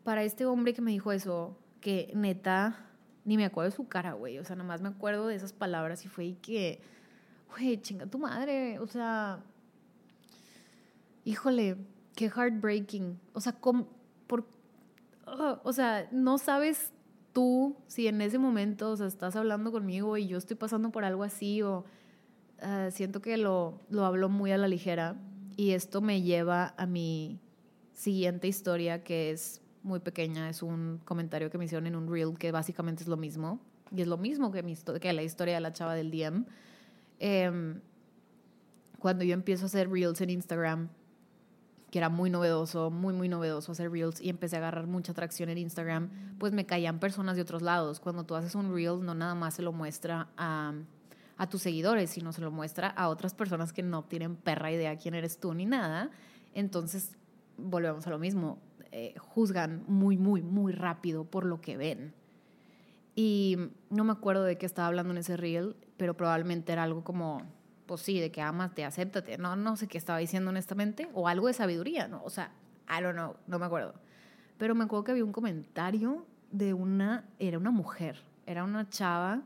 para 0.04 0.24
este 0.24 0.45
hombre 0.45 0.74
que 0.74 0.82
me 0.82 0.91
dijo 0.91 1.12
eso, 1.12 1.58
que 1.82 2.12
neta, 2.15 2.89
ni 3.25 3.38
me 3.38 3.45
acuerdo 3.45 3.71
de 3.71 3.75
su 3.75 3.88
cara, 3.88 4.13
güey. 4.13 4.38
O 4.39 4.45
sea, 4.45 4.55
nomás 4.55 4.81
me 4.81 4.89
acuerdo 4.89 5.27
de 5.27 5.35
esas 5.35 5.51
palabras 5.51 6.05
y 6.05 6.07
fue 6.07 6.25
y 6.25 6.33
que, 6.35 6.79
güey, 7.51 7.81
chinga 7.81 8.05
tu 8.05 8.19
madre. 8.19 8.79
O 8.79 8.88
sea, 8.88 9.43
híjole, 11.25 11.77
qué 12.15 12.29
heartbreaking. 12.29 13.19
O 13.33 13.41
sea, 13.41 13.53
por, 13.53 14.47
ah, 15.25 15.59
o 15.63 15.73
sea, 15.73 16.07
no 16.11 16.38
sabes 16.38 16.93
tú 17.33 17.75
si 17.88 18.07
en 18.07 18.21
ese 18.21 18.38
momento, 18.38 18.91
o 18.91 18.95
sea, 18.95 19.07
estás 19.07 19.35
hablando 19.35 19.71
conmigo 19.71 20.15
y 20.17 20.27
yo 20.27 20.38
estoy 20.38 20.55
pasando 20.55 20.91
por 20.91 21.03
algo 21.03 21.23
así 21.23 21.61
o 21.63 21.83
ah, 22.61 22.89
siento 22.91 23.21
que 23.21 23.38
lo, 23.38 23.81
lo 23.89 24.05
hablo 24.05 24.29
muy 24.29 24.51
a 24.51 24.57
la 24.57 24.67
ligera 24.67 25.17
y 25.57 25.71
esto 25.71 25.99
me 26.01 26.21
lleva 26.21 26.73
a 26.77 26.85
mi 26.85 27.39
siguiente 27.93 28.47
historia 28.47 29.03
que 29.03 29.31
es 29.31 29.61
muy 29.86 30.00
pequeña, 30.00 30.50
es 30.50 30.63
un 30.63 31.00
comentario 31.06 31.50
que 31.50 31.58
me 31.58 31.65
hicieron 31.65 31.86
en 31.86 31.95
un 31.95 32.12
reel 32.12 32.38
que 32.38 32.52
básicamente 32.52 33.04
es 33.04 33.08
lo 33.08 33.17
mismo, 33.17 33.60
y 33.95 34.02
es 34.02 34.08
lo 34.08 34.17
mismo 34.17 34.52
que, 34.52 34.63
mi, 34.63 34.76
que 34.76 35.13
la 35.13 35.24
historia 35.24 35.54
de 35.54 35.62
la 35.62 35.71
chava 35.71 35.93
del 35.93 36.10
DM. 36.10 36.45
Em, 37.19 37.80
cuando 39.00 39.24
yo 39.24 39.36
empiezo 39.36 39.65
a 39.65 39.67
hacer 39.67 39.89
reels 39.89 40.19
en 40.21 40.32
Instagram, 40.32 40.89
que 41.91 42.00
era 42.00 42.10
muy 42.10 42.32
novedoso, 42.32 42.89
muy, 42.89 43.13
muy 43.13 43.30
novedoso 43.30 43.71
hacer 43.71 43.91
reels 43.91 44.19
y 44.19 44.30
empecé 44.30 44.56
a 44.56 44.60
agarrar 44.60 44.88
mucha 44.88 45.12
atracción 45.12 45.50
en 45.50 45.60
Instagram, 45.60 46.10
pues 46.39 46.52
me 46.52 46.65
caían 46.65 47.00
personas 47.00 47.36
de 47.36 47.43
otros 47.43 47.62
lados. 47.62 48.00
Cuando 48.00 48.26
tú 48.26 48.36
haces 48.36 48.56
un 48.56 48.74
reel, 48.74 49.06
no 49.06 49.13
nada 49.13 49.36
más 49.36 49.54
se 49.54 49.62
lo 49.62 49.71
muestra 49.71 50.28
a, 50.36 50.74
a 51.38 51.48
tus 51.48 51.62
seguidores, 51.62 52.10
sino 52.10 52.34
se 52.34 52.41
lo 52.41 52.50
muestra 52.50 52.88
a 52.88 53.08
otras 53.08 53.36
personas 53.36 53.71
que 53.71 53.84
no 53.84 54.04
tienen 54.04 54.36
perra 54.36 54.71
idea 54.71 54.98
quién 54.98 55.13
eres 55.13 55.39
tú 55.39 55.54
ni 55.54 55.65
nada. 55.65 56.10
Entonces, 56.56 57.15
volvemos 57.58 58.08
a 58.08 58.10
lo 58.10 58.17
mismo 58.17 58.60
eh, 58.97 59.13
juzgan 59.19 59.84
muy, 59.89 60.17
muy, 60.17 60.41
muy 60.41 60.71
rápido 60.71 61.25
por 61.25 61.45
lo 61.45 61.60
que 61.60 61.75
ven. 61.75 62.13
Y 63.13 63.58
no 63.89 64.05
me 64.05 64.13
acuerdo 64.13 64.45
de 64.45 64.58
qué 64.58 64.65
estaba 64.65 64.88
hablando 64.88 65.12
en 65.12 65.17
ese 65.17 65.36
reel, 65.36 65.75
pero 65.97 66.15
probablemente 66.15 66.71
era 66.71 66.84
algo 66.84 67.03
como, 67.03 67.41
pues 67.88 67.99
sí, 67.99 68.21
de 68.21 68.31
que 68.31 68.41
amas, 68.41 68.73
te 68.73 68.86
acéptate. 68.86 69.38
No, 69.38 69.58
no 69.58 69.75
sé 69.75 69.88
qué 69.88 69.97
estaba 69.97 70.19
diciendo 70.19 70.49
honestamente, 70.49 71.10
o 71.13 71.27
algo 71.27 71.47
de 71.47 71.53
sabiduría, 71.53 72.08
¿no? 72.08 72.23
O 72.23 72.29
sea, 72.29 72.53
I 72.88 73.03
don't 73.03 73.17
know, 73.17 73.36
no 73.47 73.60
me 73.60 73.65
acuerdo. 73.65 73.95
Pero 74.58 74.75
me 74.75 74.86
acuerdo 74.86 75.03
que 75.03 75.12
había 75.12 75.25
un 75.25 75.34
comentario 75.34 76.25
de 76.51 76.73
una, 76.73 77.25
era 77.38 77.58
una 77.58 77.71
mujer, 77.71 78.23
era 78.45 78.63
una 78.63 78.88
chava, 78.88 79.41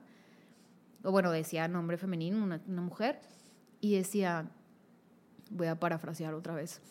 o 1.04 1.12
bueno, 1.12 1.32
decía 1.32 1.68
nombre 1.68 1.98
femenino, 1.98 2.44
una, 2.44 2.62
una 2.68 2.82
mujer, 2.84 3.20
y 3.82 3.96
decía, 3.96 4.48
voy 5.50 5.66
a 5.66 5.80
parafrasear 5.80 6.36
otra 6.36 6.54
vez, 6.54 6.84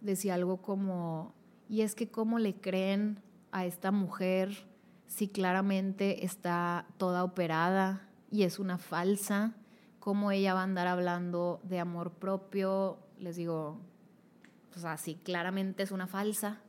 decía 0.00 0.34
algo 0.34 0.62
como, 0.62 1.34
y 1.68 1.82
es 1.82 1.94
que 1.94 2.08
cómo 2.08 2.38
le 2.38 2.54
creen 2.54 3.20
a 3.52 3.66
esta 3.66 3.90
mujer 3.90 4.66
si 5.06 5.28
claramente 5.28 6.24
está 6.24 6.86
toda 6.96 7.24
operada 7.24 8.08
y 8.30 8.42
es 8.42 8.58
una 8.58 8.78
falsa, 8.78 9.54
cómo 9.98 10.30
ella 10.30 10.54
va 10.54 10.60
a 10.60 10.64
andar 10.64 10.86
hablando 10.86 11.60
de 11.64 11.80
amor 11.80 12.12
propio, 12.12 12.98
les 13.18 13.36
digo, 13.36 13.80
o 14.76 14.78
sea, 14.78 14.96
si 14.96 15.16
claramente 15.16 15.82
es 15.82 15.90
una 15.90 16.06
falsa. 16.06 16.60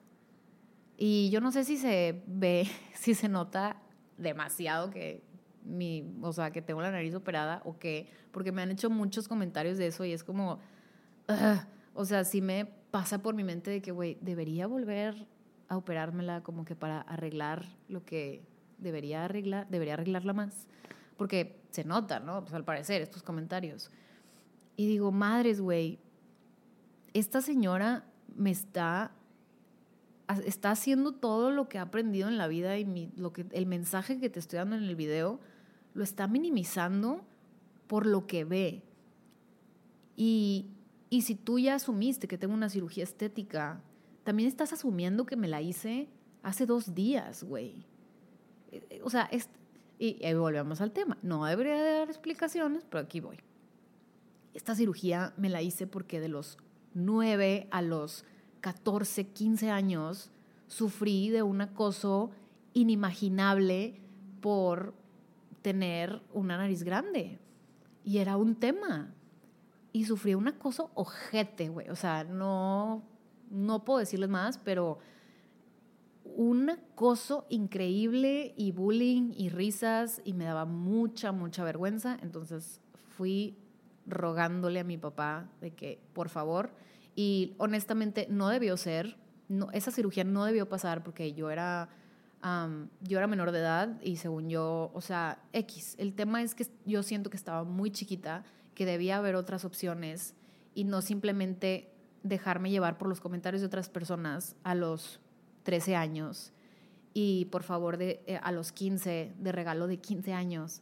Y 0.97 1.29
yo 1.29 1.41
no 1.41 1.51
sé 1.51 1.63
si 1.63 1.77
se 1.77 2.23
ve, 2.27 2.67
si 2.93 3.13
se 3.13 3.29
nota 3.29 3.81
demasiado 4.17 4.89
que 4.89 5.23
mi, 5.63 6.13
o 6.21 6.33
sea, 6.33 6.51
que 6.51 6.61
tengo 6.61 6.81
la 6.81 6.91
nariz 6.91 7.13
operada 7.13 7.61
o 7.65 7.77
qué, 7.77 8.09
porque 8.31 8.51
me 8.51 8.61
han 8.61 8.71
hecho 8.71 8.89
muchos 8.89 9.27
comentarios 9.27 9.77
de 9.77 9.87
eso 9.87 10.05
y 10.05 10.13
es 10.13 10.23
como, 10.23 10.59
o 11.93 12.05
sea, 12.05 12.23
si 12.23 12.41
me 12.41 12.78
pasa 12.91 13.21
por 13.21 13.35
mi 13.35 13.43
mente 13.43 13.71
de 13.71 13.81
que, 13.81 13.91
güey, 13.91 14.17
debería 14.21 14.67
volver 14.67 15.27
a 15.67 15.77
operármela 15.77 16.41
como 16.41 16.65
que 16.65 16.75
para 16.75 17.01
arreglar 17.01 17.65
lo 17.87 18.03
que 18.03 18.41
debería 18.77 19.25
arreglar, 19.25 19.67
debería 19.69 19.93
arreglarla 19.93 20.33
más. 20.33 20.67
Porque 21.17 21.59
se 21.69 21.83
nota, 21.83 22.19
¿no? 22.19 22.41
Pues 22.41 22.53
al 22.53 22.63
parecer, 22.63 23.01
estos 23.01 23.23
comentarios. 23.23 23.91
Y 24.75 24.87
digo, 24.87 25.11
madres, 25.11 25.61
güey, 25.61 25.99
esta 27.13 27.41
señora 27.41 28.05
me 28.35 28.51
está 28.51 29.11
está 30.45 30.71
haciendo 30.71 31.11
todo 31.11 31.51
lo 31.51 31.69
que 31.69 31.79
ha 31.79 31.83
aprendido 31.83 32.27
en 32.27 32.37
la 32.37 32.47
vida 32.47 32.77
y 32.77 33.11
lo 33.15 33.33
que, 33.33 33.45
el 33.51 33.65
mensaje 33.65 34.19
que 34.19 34.29
te 34.29 34.39
estoy 34.39 34.57
dando 34.57 34.75
en 34.75 34.83
el 34.83 34.95
video 34.95 35.39
lo 35.93 36.03
está 36.03 36.27
minimizando 36.27 37.25
por 37.87 38.05
lo 38.05 38.27
que 38.27 38.45
ve. 38.45 38.83
Y, 40.15 40.67
y 41.09 41.23
si 41.23 41.35
tú 41.35 41.59
ya 41.59 41.75
asumiste 41.75 42.27
que 42.27 42.37
tengo 42.37 42.53
una 42.53 42.69
cirugía 42.69 43.03
estética, 43.03 43.81
también 44.23 44.47
estás 44.47 44.73
asumiendo 44.73 45.25
que 45.25 45.35
me 45.35 45.47
la 45.47 45.61
hice 45.61 46.07
hace 46.43 46.65
dos 46.65 46.93
días, 46.93 47.43
güey. 47.43 47.85
Eh, 48.71 48.85
eh, 48.89 49.01
o 49.03 49.09
sea, 49.09 49.29
y 49.97 50.23
ahí 50.23 50.33
volvemos 50.33 50.81
al 50.81 50.91
tema. 50.91 51.17
No 51.21 51.45
debería 51.45 51.81
dar 51.81 52.09
explicaciones, 52.09 52.85
pero 52.89 53.03
aquí 53.03 53.19
voy. 53.19 53.37
Esta 54.53 54.75
cirugía 54.75 55.33
me 55.37 55.49
la 55.49 55.61
hice 55.61 55.87
porque 55.87 56.19
de 56.19 56.29
los 56.29 56.57
9 56.93 57.67
a 57.71 57.81
los 57.81 58.23
14, 58.61 59.27
15 59.27 59.69
años 59.69 60.31
sufrí 60.67 61.29
de 61.29 61.43
un 61.43 61.61
acoso 61.61 62.31
inimaginable 62.73 63.99
por 64.41 64.93
tener 65.61 66.21
una 66.33 66.57
nariz 66.57 66.83
grande. 66.83 67.39
Y 68.03 68.19
era 68.19 68.37
un 68.37 68.55
tema. 68.55 69.13
Y 69.91 70.05
sufrí 70.05 70.35
un 70.35 70.47
acoso 70.47 70.91
ojete, 70.93 71.69
güey. 71.69 71.89
O 71.89 71.95
sea, 71.95 72.23
no, 72.23 73.03
no 73.49 73.83
puedo 73.83 73.99
decirles 73.99 74.29
más, 74.29 74.57
pero 74.57 74.99
un 76.23 76.69
acoso 76.69 77.45
increíble 77.49 78.53
y 78.55 78.71
bullying 78.71 79.33
y 79.35 79.49
risas 79.49 80.21
y 80.23 80.33
me 80.33 80.45
daba 80.45 80.65
mucha, 80.65 81.31
mucha 81.31 81.63
vergüenza. 81.63 82.17
Entonces 82.21 82.81
fui 83.09 83.57
rogándole 84.05 84.79
a 84.79 84.83
mi 84.83 84.97
papá 84.97 85.49
de 85.61 85.71
que, 85.71 85.99
por 86.13 86.29
favor, 86.29 86.71
y 87.15 87.55
honestamente 87.57 88.27
no 88.29 88.49
debió 88.49 88.77
ser, 88.77 89.17
esa 89.73 89.91
cirugía 89.91 90.23
no 90.23 90.45
debió 90.45 90.69
pasar 90.69 91.03
porque 91.03 91.33
yo 91.33 91.49
era, 91.49 91.89
yo 93.01 93.17
era 93.17 93.27
menor 93.27 93.51
de 93.51 93.59
edad 93.59 93.99
y 94.01 94.17
según 94.17 94.49
yo, 94.49 94.91
o 94.93 95.01
sea, 95.01 95.41
X. 95.53 95.95
El 95.97 96.13
tema 96.13 96.41
es 96.41 96.55
que 96.55 96.67
yo 96.85 97.03
siento 97.03 97.29
que 97.29 97.37
estaba 97.37 97.63
muy 97.63 97.91
chiquita, 97.91 98.43
que 98.79 98.85
debía 98.85 99.17
haber 99.17 99.35
otras 99.35 99.65
opciones 99.65 100.35
y 100.73 100.85
no 100.85 101.01
simplemente 101.01 101.91
dejarme 102.23 102.71
llevar 102.71 102.97
por 102.97 103.09
los 103.09 103.19
comentarios 103.19 103.59
de 103.59 103.67
otras 103.67 103.89
personas 103.89 104.55
a 104.63 104.73
los 104.73 105.19
13 105.63 105.97
años 105.97 106.53
y 107.13 107.43
por 107.51 107.63
favor 107.63 107.97
de, 107.97 108.23
eh, 108.25 108.39
a 108.41 108.53
los 108.53 108.71
15, 108.71 109.33
de 109.37 109.51
regalo 109.51 109.85
de 109.87 109.97
15 109.97 110.31
años, 110.31 110.81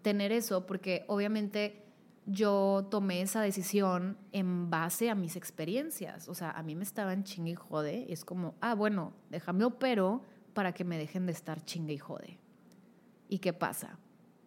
tener 0.00 0.30
eso, 0.30 0.64
porque 0.64 1.04
obviamente 1.08 1.82
yo 2.24 2.86
tomé 2.88 3.20
esa 3.20 3.40
decisión 3.40 4.16
en 4.30 4.70
base 4.70 5.10
a 5.10 5.16
mis 5.16 5.34
experiencias. 5.34 6.28
O 6.28 6.36
sea, 6.36 6.52
a 6.52 6.62
mí 6.62 6.76
me 6.76 6.84
estaban 6.84 7.24
chingue 7.24 7.50
y 7.50 7.54
jode. 7.56 8.06
Y 8.08 8.12
es 8.12 8.24
como, 8.24 8.54
ah, 8.60 8.76
bueno, 8.76 9.12
déjame 9.30 9.64
opero 9.64 10.22
para 10.52 10.72
que 10.72 10.84
me 10.84 10.98
dejen 10.98 11.26
de 11.26 11.32
estar 11.32 11.64
chingue 11.64 11.94
y 11.94 11.98
jode. 11.98 12.38
¿Y 13.28 13.40
qué 13.40 13.52
pasa? 13.52 13.98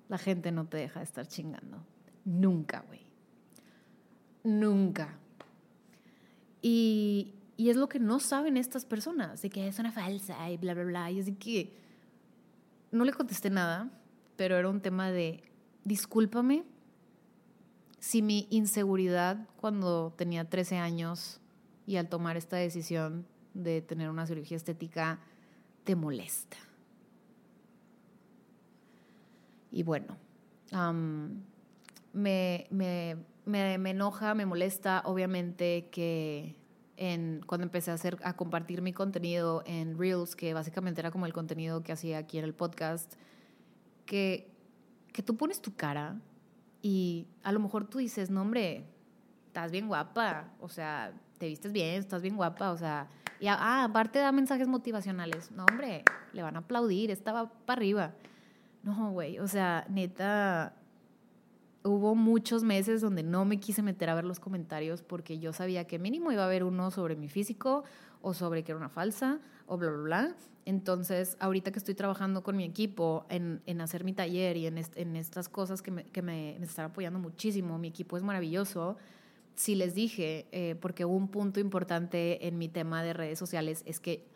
La 0.08 0.18
gente 0.18 0.54
no 0.54 0.70
te 0.70 0.78
deja 0.78 1.02
de 1.02 1.04
estar 1.04 1.28
chingando. 1.28 1.84
Nunca, 2.28 2.84
güey. 2.88 3.00
Nunca. 4.44 5.18
Y, 6.62 7.34
y, 7.56 7.70
es 7.70 7.78
lo 7.78 7.88
que 7.88 8.00
no 8.00 8.20
saben 8.20 8.58
estas 8.58 8.84
personas, 8.86 9.42
de 9.42 9.50
que 9.50 9.66
es 9.66 9.80
una 9.80 9.94
falsa 9.94 10.50
y 10.50 10.58
bla, 10.58 10.74
bla, 10.74 10.84
bla. 10.84 11.10
Y 11.10 11.22
así 11.22 11.36
que 11.36 11.74
no 12.92 13.06
le 13.06 13.14
contesté 13.14 13.50
nada, 13.50 13.90
pero 14.36 14.58
era 14.58 14.68
un 14.68 14.82
tema 14.82 15.10
de, 15.10 15.42
discúlpame 15.86 16.66
si 18.00 18.22
mi 18.22 18.46
inseguridad 18.50 19.48
cuando 19.56 20.14
tenía 20.18 20.50
13 20.50 20.78
años 20.80 21.40
y 21.86 21.96
al 21.96 22.10
tomar 22.10 22.36
esta 22.36 22.58
decisión 22.58 23.26
de 23.54 23.82
tener 23.82 24.10
una 24.10 24.28
cirugía 24.28 24.58
estética 24.58 25.22
te 25.86 25.96
molesta. 25.96 26.58
Y 29.72 29.84
bueno, 29.84 30.18
me, 32.18 32.68
me, 32.70 33.16
me, 33.46 33.90
enoja, 33.90 34.34
me 34.34 34.46
molesta, 34.46 35.04
obviamente, 35.06 35.90
que 35.92 36.56
en, 36.98 37.42
cuando 37.46 37.64
empecé 37.64 37.92
a, 37.92 37.94
hacer, 37.94 38.18
a 38.24 38.36
compartir 38.36 38.82
mi 38.82 38.92
contenido 38.92 39.64
en 39.66 39.98
Reels, 39.98 40.36
que 40.36 40.54
básicamente 40.54 41.00
era 41.00 41.12
como 41.12 41.26
el 41.26 41.34
contenido 41.34 41.84
que 41.84 41.92
hacía 41.92 42.18
aquí 42.18 42.38
en 42.38 42.46
el 42.46 42.54
podcast, 42.54 43.14
que, 44.06 44.52
que 45.14 45.22
tú 45.22 45.38
pones 45.38 45.62
tu 45.62 45.76
cara 45.76 46.20
y 46.82 47.28
a 47.44 47.52
lo 47.52 47.60
mejor 47.60 47.88
tú 47.88 48.00
dices, 48.00 48.30
no, 48.30 48.42
hombre, 48.42 48.86
estás 49.46 49.72
bien 49.72 49.88
guapa, 49.88 50.52
o 50.60 50.70
sea, 50.70 51.14
te 51.38 51.48
vistes 51.48 51.72
bien, 51.72 52.00
estás 52.00 52.22
bien 52.22 52.36
guapa, 52.36 52.72
o 52.72 52.78
sea, 52.78 53.08
y 53.40 53.48
ah, 53.48 53.84
aparte 53.84 54.18
da 54.20 54.32
mensajes 54.32 54.68
motivacionales. 54.68 55.52
No, 55.52 55.66
hombre, 55.70 56.04
le 56.34 56.42
van 56.42 56.56
a 56.56 56.60
aplaudir, 56.60 57.12
estaba 57.12 57.52
para 57.66 57.78
arriba. 57.80 58.14
No, 58.82 59.12
güey, 59.12 59.38
o 59.38 59.48
sea, 59.48 59.86
neta, 59.90 60.74
hubo 61.88 62.16
muchos 62.16 62.64
meses 62.64 63.02
donde 63.02 63.24
no 63.24 63.46
me 63.46 63.60
quise 63.60 63.82
meter 63.82 64.10
a 64.10 64.16
ver 64.16 64.26
los 64.26 64.40
comentarios 64.40 65.02
porque 65.02 65.40
yo 65.40 65.54
sabía 65.54 65.86
que 65.88 66.00
mínimo 66.00 66.32
iba 66.32 66.44
a 66.44 66.46
haber 66.46 66.64
uno 66.64 66.92
sobre 66.92 67.16
mi 67.16 67.30
físico 67.30 67.84
o 68.22 68.34
sobre 68.34 68.64
que 68.64 68.72
era 68.72 68.78
una 68.78 68.90
falsa 68.90 69.40
o 69.66 69.78
bla, 69.78 69.90
bla, 69.90 70.02
bla. 70.02 70.36
Entonces, 70.66 71.38
ahorita 71.40 71.72
que 71.72 71.80
estoy 71.80 71.96
trabajando 71.96 72.44
con 72.44 72.58
mi 72.58 72.66
equipo 72.66 73.26
en, 73.30 73.62
en 73.66 73.80
hacer 73.80 74.04
mi 74.04 74.14
taller 74.14 74.58
y 74.58 74.68
en, 74.68 74.78
en 74.96 75.16
estas 75.16 75.48
cosas 75.48 75.82
que, 75.82 75.92
me, 75.92 76.04
que 76.04 76.22
me, 76.22 76.58
me, 76.60 76.66
están 76.66 76.86
apoyando 76.86 77.20
muchísimo, 77.20 77.78
mi 77.78 77.88
equipo 77.88 78.18
es 78.18 78.24
maravilloso. 78.24 78.98
Si 79.56 79.76
les 79.76 79.96
dije, 79.96 80.48
eh, 80.52 80.76
porque 80.82 81.06
un 81.06 81.30
punto 81.30 81.62
importante 81.62 82.48
en 82.48 82.58
mi 82.58 82.68
tema 82.68 83.02
de 83.02 83.14
redes 83.14 83.40
sociales 83.40 83.82
es 83.86 84.02
que 84.02 84.28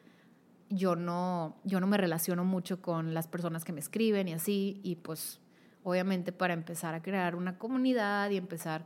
yo 0.70 0.96
no, 0.96 1.58
yo 1.66 1.82
no 1.82 1.88
me 1.88 1.98
relaciono 1.98 2.46
mucho 2.46 2.82
con 2.82 3.14
las 3.14 3.28
personas 3.28 3.66
que 3.66 3.74
me 3.74 3.82
escriben 3.82 4.30
y 4.30 4.34
así, 4.34 4.80
y 4.84 4.96
pues 4.96 5.42
obviamente 5.84 6.32
para 6.32 6.54
empezar 6.54 6.94
a 6.94 7.02
crear 7.02 7.36
una 7.36 7.58
comunidad 7.58 8.30
y 8.30 8.38
empezar 8.38 8.86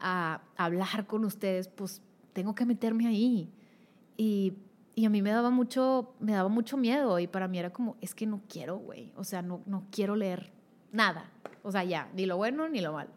a 0.00 0.42
hablar 0.56 1.06
con 1.06 1.24
ustedes, 1.24 1.68
pues 1.68 2.02
tengo 2.32 2.54
que 2.54 2.64
meterme 2.64 3.06
ahí. 3.06 3.50
Y, 4.16 4.54
y, 4.94 5.04
a 5.06 5.10
mí 5.10 5.22
me 5.22 5.30
daba 5.30 5.50
mucho, 5.50 6.14
me 6.20 6.32
daba 6.32 6.48
mucho 6.48 6.76
miedo 6.76 7.18
y 7.18 7.26
para 7.26 7.48
mí 7.48 7.58
era 7.58 7.70
como, 7.70 7.96
es 8.00 8.14
que 8.14 8.26
no 8.26 8.42
quiero, 8.48 8.78
güey, 8.78 9.12
o 9.16 9.24
sea, 9.24 9.42
no, 9.42 9.62
no 9.66 9.86
quiero 9.90 10.16
leer 10.16 10.52
nada, 10.92 11.30
o 11.62 11.70
sea, 11.70 11.84
ya, 11.84 12.10
ni 12.14 12.26
lo 12.26 12.36
bueno 12.36 12.68
ni 12.68 12.80
lo 12.80 12.92
malo. 12.92 13.10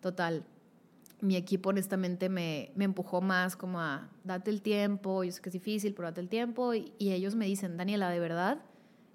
Total, 0.00 0.44
mi 1.20 1.36
equipo 1.36 1.70
honestamente 1.70 2.28
me, 2.28 2.72
me 2.74 2.84
empujó 2.84 3.20
más 3.20 3.56
como 3.56 3.80
a, 3.80 4.10
date 4.24 4.50
el 4.50 4.62
tiempo, 4.62 5.22
yo 5.22 5.30
sé 5.30 5.40
que 5.40 5.48
es 5.48 5.52
difícil, 5.52 5.94
pero 5.94 6.08
date 6.08 6.20
el 6.20 6.28
tiempo 6.28 6.74
y, 6.74 6.92
y 6.98 7.12
ellos 7.12 7.36
me 7.36 7.46
dicen, 7.46 7.76
Daniela, 7.76 8.10
de 8.10 8.18
verdad, 8.18 8.62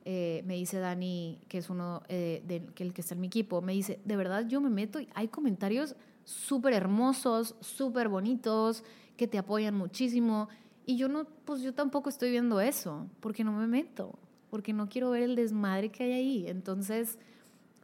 eh, 0.09 0.41
me 0.45 0.55
dice 0.55 0.79
Dani, 0.79 1.37
que 1.49 1.57
es 1.57 1.69
uno 1.69 2.01
eh, 2.07 2.41
de, 2.47 2.63
que 2.67 2.83
el 2.83 2.93
que 2.93 3.01
está 3.01 3.13
en 3.13 3.19
mi 3.19 3.27
equipo, 3.27 3.61
me 3.61 3.73
dice, 3.73 3.99
de 4.05 4.15
verdad 4.15 4.47
yo 4.47 4.61
me 4.61 4.69
meto 4.69 5.01
y 5.01 5.09
hay 5.13 5.27
comentarios 5.27 5.97
súper 6.23 6.71
hermosos, 6.71 7.57
súper 7.59 8.07
bonitos, 8.07 8.85
que 9.17 9.27
te 9.27 9.37
apoyan 9.37 9.75
muchísimo. 9.75 10.47
Y 10.85 10.95
yo 10.95 11.09
no, 11.09 11.25
pues 11.43 11.61
yo 11.61 11.73
tampoco 11.73 12.07
estoy 12.07 12.31
viendo 12.31 12.61
eso, 12.61 13.05
porque 13.19 13.43
no 13.43 13.51
me 13.51 13.67
meto, 13.67 14.17
porque 14.49 14.71
no 14.71 14.87
quiero 14.87 15.09
ver 15.09 15.23
el 15.23 15.35
desmadre 15.35 15.89
que 15.89 16.05
hay 16.05 16.13
ahí. 16.13 16.47
Entonces, 16.47 17.19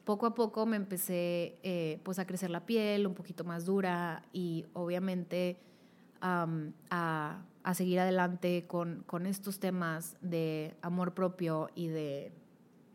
poco 0.05 0.25
a 0.25 0.33
poco 0.33 0.65
me 0.65 0.77
empecé 0.77 1.59
eh, 1.61 1.99
pues 2.03 2.19
a 2.19 2.25
crecer 2.25 2.51
la 2.51 2.65
piel 2.65 3.05
un 3.05 3.15
poquito 3.15 3.43
más 3.43 3.65
dura 3.65 4.23
y 4.31 4.63
obviamente 4.71 5.57
a 6.21 7.43
a 7.63 7.73
seguir 7.73 7.99
adelante 7.99 8.65
con, 8.67 9.03
con, 9.05 9.25
estos 9.25 9.59
temas 9.59 10.17
de 10.21 10.75
amor 10.81 11.13
propio 11.13 11.69
y 11.75 11.87
de, 11.87 12.33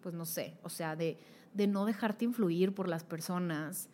pues 0.02 0.14
no 0.14 0.26
sé, 0.26 0.58
o 0.62 0.68
sea, 0.68 0.94
de, 0.94 1.18
de 1.54 1.66
no 1.66 1.86
dejarte 1.86 2.24
influir 2.26 2.74
por 2.74 2.88
las 2.88 3.02
personas. 3.02 3.88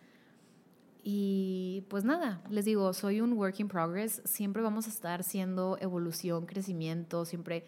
Y 1.05 1.85
pues 1.89 2.05
nada, 2.05 2.43
les 2.51 2.65
digo, 2.65 2.93
soy 2.93 3.21
un 3.21 3.35
work 3.35 3.61
in 3.61 3.69
progress, 3.69 4.23
siempre 4.25 4.63
vamos 4.63 4.87
a 4.87 4.91
estar 4.91 5.23
siendo 5.23 5.79
evolución, 5.81 6.47
crecimiento, 6.47 7.25
siempre 7.25 7.67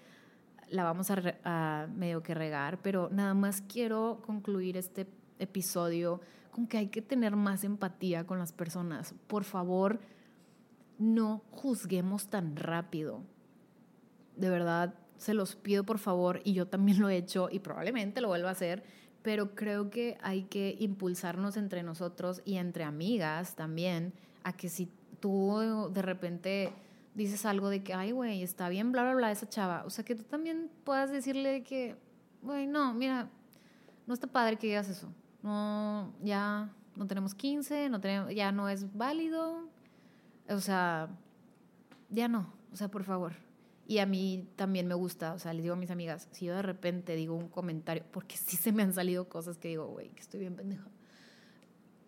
la 0.69 0.83
vamos 0.83 1.11
a, 1.11 1.23
a 1.45 1.87
medio 1.87 2.23
que 2.23 2.35
regar, 2.35 2.81
pero 2.83 3.09
nada 3.13 3.35
más 3.35 3.61
quiero 3.61 4.21
concluir 4.27 4.77
este 4.77 5.07
episodio 5.39 6.21
con 6.51 6.67
que 6.67 6.79
hay 6.79 6.89
que 6.89 7.03
tener 7.03 7.37
más 7.37 7.63
empatía 7.63 8.27
con 8.27 8.39
las 8.39 8.53
personas. 8.53 9.15
Por 9.27 9.45
favor, 9.45 10.01
no 10.99 11.43
juzguemos 11.51 12.29
tan 12.29 12.57
rápido. 12.57 13.23
De 14.37 14.51
verdad, 14.51 14.95
se 15.17 15.35
los 15.35 15.57
pido 15.57 15.85
por 15.85 15.99
favor, 15.99 16.41
y 16.45 16.53
yo 16.53 16.67
también 16.67 17.01
lo 17.01 17.09
he 17.09 17.17
hecho 17.17 17.49
y 17.51 17.59
probablemente 17.59 18.21
lo 18.21 18.29
vuelva 18.29 18.51
a 18.51 18.53
hacer, 18.53 18.85
pero 19.23 19.55
creo 19.55 19.91
que 19.91 20.19
hay 20.23 20.45
que 20.45 20.77
impulsarnos 20.79 21.57
entre 21.57 21.83
nosotros 21.83 22.43
y 22.45 22.57
entre 22.57 22.85
amigas 22.85 23.57
también 23.57 24.13
a 24.45 24.53
que 24.53 24.69
si 24.69 24.89
tú 25.21 25.91
de 25.93 26.03
repente 26.03 26.73
dices 27.15 27.47
algo 27.47 27.71
de 27.71 27.83
que, 27.83 27.95
ay, 27.95 28.13
güey, 28.13 28.43
está 28.43 28.69
bien, 28.69 28.93
bla, 28.93 29.03
bla, 29.03 29.15
bla, 29.15 29.33
esa 29.33 29.49
chava, 29.49 29.85
o 29.87 29.91
sea, 29.91 30.05
que 30.05 30.15
tú 30.15 30.23
también 30.23 30.71
puedas 30.85 31.11
decirle 31.11 31.63
que, 31.63 31.97
güey, 32.43 32.67
no, 32.67 32.93
mira, 32.93 33.29
no 34.07 34.15
está 34.15 34.27
padre 34.27 34.57
que 34.57 34.69
digas 34.69 34.89
eso, 34.89 35.09
no, 35.43 36.13
ya 36.23 36.71
no 36.95 37.07
tenemos 37.07 37.35
15, 37.35 37.89
no 37.89 38.01
tenemos, 38.01 38.35
ya 38.35 38.53
no 38.53 38.69
es 38.69 38.95
válido, 38.97 39.69
o 40.49 40.61
sea, 40.61 41.09
ya 42.11 42.29
no, 42.29 42.53
o 42.73 42.77
sea, 42.77 42.89
por 42.89 43.05
favor. 43.05 43.35
Y 43.89 43.99
a 43.99 44.07
mí 44.07 44.49
también 44.57 44.89
me 44.89 44.95
gusta, 44.95 45.33
o 45.35 45.39
sea, 45.39 45.53
les 45.53 45.63
digo 45.63 45.75
a 45.75 45.79
mis 45.79 45.91
amigas, 45.91 46.29
si 46.33 46.47
yo 46.47 46.57
de 46.57 46.63
repente 46.63 47.15
digo 47.15 47.37
un 47.37 47.49
comentario, 47.49 48.05
porque 48.11 48.37
sí 48.37 48.57
se 48.57 48.73
me 48.73 48.83
han 48.83 48.93
salido 48.93 49.29
cosas 49.29 49.59
que 49.59 49.69
digo, 49.69 49.87
güey, 49.87 50.11
que 50.11 50.21
estoy 50.21 50.41
bien 50.41 50.57
pendeja. 50.57 50.89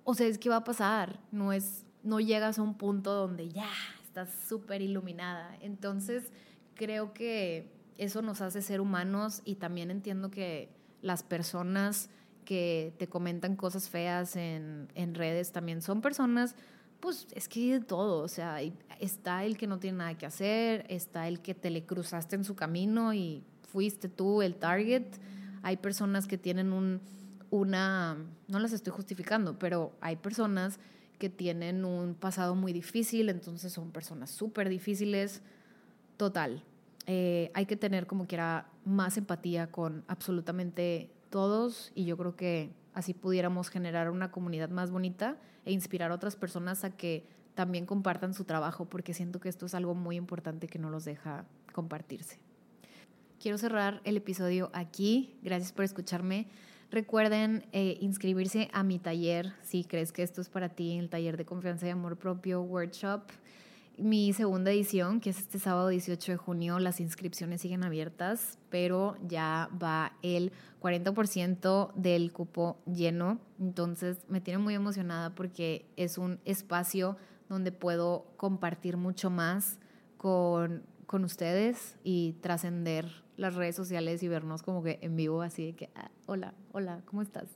O 0.03 0.14
sea, 0.14 0.26
es 0.26 0.39
que 0.39 0.49
va 0.49 0.57
a 0.57 0.64
pasar, 0.64 1.20
no 1.30 1.53
es, 1.53 1.84
no 2.03 2.18
llegas 2.18 2.59
a 2.59 2.62
un 2.62 2.76
punto 2.76 3.12
donde 3.14 3.49
ya 3.51 3.70
estás 4.03 4.30
súper 4.49 4.82
iluminada. 4.82 5.57
Entonces, 5.61 6.32
creo 6.74 7.12
que 7.12 7.70
eso 7.97 8.22
nos 8.22 8.41
hace 8.41 8.62
ser 8.62 8.80
humanos 8.80 9.43
y 9.45 9.57
también 9.57 9.91
entiendo 9.91 10.30
que 10.30 10.70
las 11.03 11.22
personas 11.22 12.11
que 12.45 12.95
te 12.99 13.09
comentan 13.09 13.55
cosas 13.55 13.89
feas 13.89 14.34
en, 14.34 14.89
en 14.95 15.14
redes 15.14 15.53
también 15.53 15.82
son 15.82 16.01
personas 16.01 16.57
pues 17.01 17.26
es 17.34 17.49
que 17.49 17.74
de 17.74 17.80
todo, 17.80 18.22
o 18.22 18.28
sea, 18.28 18.61
está 19.01 19.44
el 19.44 19.57
que 19.57 19.66
no 19.66 19.78
tiene 19.78 19.99
nada 19.99 20.18
que 20.18 20.26
hacer, 20.26 20.84
está 20.88 21.28
el 21.28 21.40
que 21.40 21.55
te 21.55 21.70
le 21.70 21.84
cruzaste 21.84 22.36
en 22.36 22.44
su 22.44 22.55
camino 22.55 23.14
y 23.14 23.44
fuiste 23.70 24.09
tú 24.09 24.42
el 24.42 24.57
target. 24.57 25.05
Hay 25.62 25.76
personas 25.76 26.26
que 26.26 26.38
tienen 26.38 26.72
un, 26.72 27.01
una, 27.51 28.16
no 28.49 28.59
las 28.59 28.72
estoy 28.72 28.92
justificando, 28.92 29.59
pero 29.59 29.92
hay 30.01 30.16
personas 30.16 30.80
que 31.18 31.28
tienen 31.28 31.84
un 31.84 32.14
pasado 32.14 32.55
muy 32.55 32.72
difícil, 32.72 33.28
entonces 33.28 33.72
son 33.72 33.90
personas 33.90 34.30
súper 34.30 34.68
difíciles. 34.68 35.42
Total, 36.16 36.62
eh, 37.07 37.51
hay 37.55 37.66
que 37.66 37.76
tener 37.76 38.07
como 38.07 38.26
quiera 38.26 38.68
más 38.84 39.16
empatía 39.16 39.70
con 39.70 40.05
absolutamente 40.09 41.11
todos 41.30 41.92
y 41.94 42.05
yo 42.05 42.16
creo 42.16 42.36
que 42.36 42.72
así 42.99 43.14
pudiéramos 43.14 43.70
generar 43.70 44.11
una 44.11 44.32
comunidad 44.32 44.70
más 44.70 44.90
bonita 44.90 45.36
e 45.64 45.70
inspirar 45.70 46.11
a 46.11 46.16
otras 46.16 46.34
personas 46.34 46.82
a 46.82 46.90
que 46.90 47.28
también 47.55 47.86
compartan 47.86 48.34
su 48.34 48.42
trabajo, 48.44 48.86
porque 48.86 49.14
siento 49.14 49.38
que 49.38 49.49
esto 49.49 49.66
es 49.66 49.74
algo 49.74 49.94
muy 49.94 50.16
importante 50.16 50.66
que 50.66 50.80
no 50.80 50.90
los 50.90 51.05
deja 51.05 51.44
compartirse. 51.72 52.40
Quiero 53.40 53.57
cerrar 53.57 54.01
el 54.03 54.16
episodio 54.16 54.68
aquí. 54.72 55.38
Gracias 55.42 55.70
por 55.70 55.84
escucharme. 55.84 56.49
Recuerden 56.90 57.66
eh, 57.70 57.99
inscribirse 58.01 58.68
a 58.72 58.82
mi 58.82 58.99
taller 58.99 59.53
si 59.62 59.84
crees 59.84 60.11
que 60.11 60.24
esto 60.24 60.40
es 60.40 60.49
para 60.49 60.68
ti, 60.68 60.99
el 60.99 61.09
taller 61.09 61.36
de 61.36 61.44
confianza 61.44 61.86
y 61.86 61.90
amor 61.90 62.16
propio 62.16 62.62
workshop 62.62 63.30
mi 63.99 64.32
segunda 64.32 64.70
edición, 64.70 65.20
que 65.20 65.30
es 65.30 65.38
este 65.38 65.59
sábado 65.59 65.88
18 65.88 66.32
de 66.32 66.38
junio, 66.38 66.78
las 66.78 67.01
inscripciones 67.01 67.61
siguen 67.61 67.84
abiertas, 67.84 68.59
pero 68.70 69.16
ya 69.26 69.68
va 69.82 70.12
el 70.22 70.53
40% 70.80 71.92
del 71.94 72.32
cupo 72.32 72.78
lleno. 72.86 73.38
Entonces 73.59 74.18
me 74.28 74.40
tiene 74.40 74.59
muy 74.59 74.74
emocionada 74.74 75.34
porque 75.34 75.86
es 75.96 76.18
un 76.18 76.40
espacio 76.44 77.16
donde 77.49 77.72
puedo 77.72 78.26
compartir 78.36 78.96
mucho 78.96 79.30
más 79.30 79.78
con, 80.16 80.84
con 81.07 81.24
ustedes 81.24 81.96
y 82.05 82.34
trascender 82.40 83.24
las 83.36 83.55
redes 83.55 83.76
sociales 83.76 84.22
y 84.22 84.28
vernos 84.28 84.62
como 84.62 84.82
que 84.82 84.99
en 85.03 85.16
vivo, 85.16 85.42
así 85.42 85.66
de 85.66 85.72
que, 85.74 85.90
ah, 85.94 86.11
hola, 86.26 86.55
hola, 86.72 87.03
¿cómo 87.07 87.22
estás? 87.22 87.49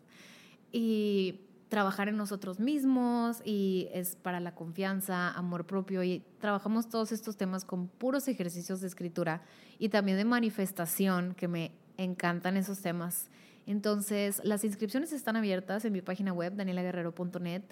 Y 0.70 1.40
trabajar 1.72 2.10
en 2.10 2.18
nosotros 2.18 2.60
mismos 2.60 3.40
y 3.46 3.88
es 3.94 4.14
para 4.14 4.40
la 4.40 4.54
confianza, 4.54 5.30
amor 5.30 5.64
propio 5.64 6.02
y 6.02 6.22
trabajamos 6.38 6.90
todos 6.90 7.12
estos 7.12 7.38
temas 7.38 7.64
con 7.64 7.88
puros 7.88 8.28
ejercicios 8.28 8.82
de 8.82 8.88
escritura 8.88 9.40
y 9.78 9.88
también 9.88 10.18
de 10.18 10.26
manifestación 10.26 11.34
que 11.34 11.48
me 11.48 11.72
encantan 11.96 12.58
esos 12.58 12.82
temas. 12.82 13.30
Entonces, 13.66 14.42
las 14.44 14.64
inscripciones 14.64 15.14
están 15.14 15.34
abiertas 15.34 15.86
en 15.86 15.94
mi 15.94 16.02
página 16.02 16.34
web 16.34 16.54
danielaguerrero.net. 16.56 17.62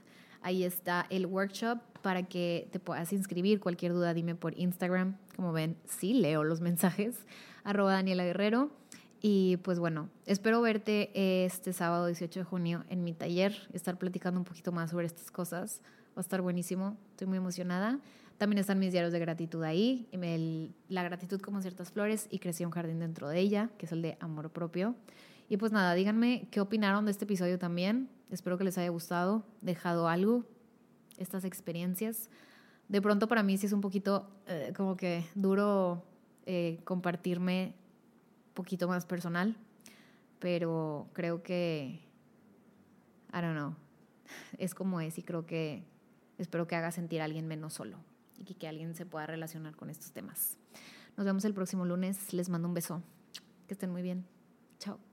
Ahí 0.41 0.65
está 0.65 1.05
el 1.11 1.27
workshop 1.27 1.81
para 2.01 2.23
que 2.23 2.69
te 2.73 2.81
puedas 2.81 3.13
inscribir. 3.13 3.61
Cualquier 3.61 3.93
duda, 3.93 4.15
dime 4.15 4.35
por 4.35 4.59
Instagram. 4.59 5.19
Como 5.37 5.53
ven, 5.53 5.77
sí 5.85 6.15
leo 6.15 6.43
los 6.43 6.63
mensajes. 6.63 7.19
Arroba 7.65 7.93
Daniela 7.93 8.25
Guerrero. 8.25 8.71
Y 9.23 9.59
pues 9.59 9.79
bueno, 9.79 10.09
espero 10.25 10.63
verte 10.63 11.11
este 11.45 11.73
sábado 11.75 12.07
18 12.07 12.41
de 12.41 12.45
junio 12.45 12.85
en 12.89 13.05
mi 13.05 13.13
taller, 13.13 13.69
estar 13.75 13.99
platicando 13.99 14.41
un 14.41 14.45
poquito 14.45 14.73
más 14.73 14.91
sobre 14.91 15.07
estas 15.07 15.31
cosas. 15.31 15.83
Va 16.17 16.19
a 16.19 16.21
estar 16.21 16.41
buenísimo, 16.41 16.97
estoy 17.11 17.27
muy 17.27 17.37
emocionada. 17.37 17.99
También 18.39 18.59
están 18.59 18.79
mis 18.79 18.93
diarios 18.93 19.13
de 19.13 19.19
gratitud 19.19 19.63
ahí, 19.63 20.09
la 20.89 21.03
gratitud 21.03 21.39
como 21.43 21.61
ciertas 21.61 21.93
flores 21.93 22.27
y 22.31 22.39
crecí 22.39 22.65
un 22.65 22.71
jardín 22.71 22.99
dentro 22.99 23.29
de 23.29 23.39
ella, 23.39 23.69
que 23.77 23.85
es 23.85 23.93
el 23.93 24.01
de 24.01 24.17
amor 24.21 24.49
propio. 24.51 24.95
Y 25.51 25.59
pues 25.59 25.73
nada, 25.73 25.93
díganme 25.95 26.49
qué 26.51 26.63
opinaron 26.63 27.05
de 27.05 27.11
este 27.11 27.27
episodio 27.27 27.59
también. 27.59 28.09
Espero 28.31 28.57
que 28.57 28.65
les 28.65 28.79
haya 28.79 28.89
gustado, 28.89 29.45
dejado 29.61 30.09
algo, 30.09 30.47
estas 31.19 31.45
experiencias. 31.45 32.31
De 32.89 33.03
pronto 33.03 33.29
para 33.29 33.43
mí 33.43 33.59
sí 33.59 33.67
es 33.67 33.73
un 33.73 33.83
poquito 33.83 34.31
eh, 34.47 34.73
como 34.75 34.97
que 34.97 35.27
duro 35.35 36.03
eh, 36.47 36.81
compartirme 36.85 37.75
poquito 38.55 38.89
más 38.89 39.07
personal, 39.07 39.57
pero 40.39 41.09
creo 41.13 41.43
que, 41.43 42.01
I 43.33 43.41
don't 43.41 43.57
know, 43.57 43.75
es 44.59 44.75
como 44.75 45.01
es 45.01 45.19
y 45.19 45.23
creo 45.23 45.47
que 45.47 45.85
espero 46.39 46.67
que 46.67 46.77
haga 46.77 46.91
sentir 46.91 47.21
a 47.21 47.25
alguien 47.25 47.47
menos 47.47 47.75
solo 47.75 47.99
y 48.39 48.45
que, 48.45 48.55
que 48.55 48.69
alguien 48.69 48.95
se 48.95 49.07
pueda 49.07 49.27
relacionar 49.27 49.77
con 49.77 49.91
estos 49.91 50.13
temas. 50.13 50.57
Nos 51.17 51.27
vemos 51.27 51.45
el 51.45 51.55
próximo 51.55 51.85
lunes, 51.85 52.33
les 52.33 52.49
mando 52.49 52.69
un 52.69 52.75
beso, 52.75 53.03
que 53.67 53.75
estén 53.75 53.91
muy 53.91 54.03
bien, 54.03 54.25
chao. 54.79 55.10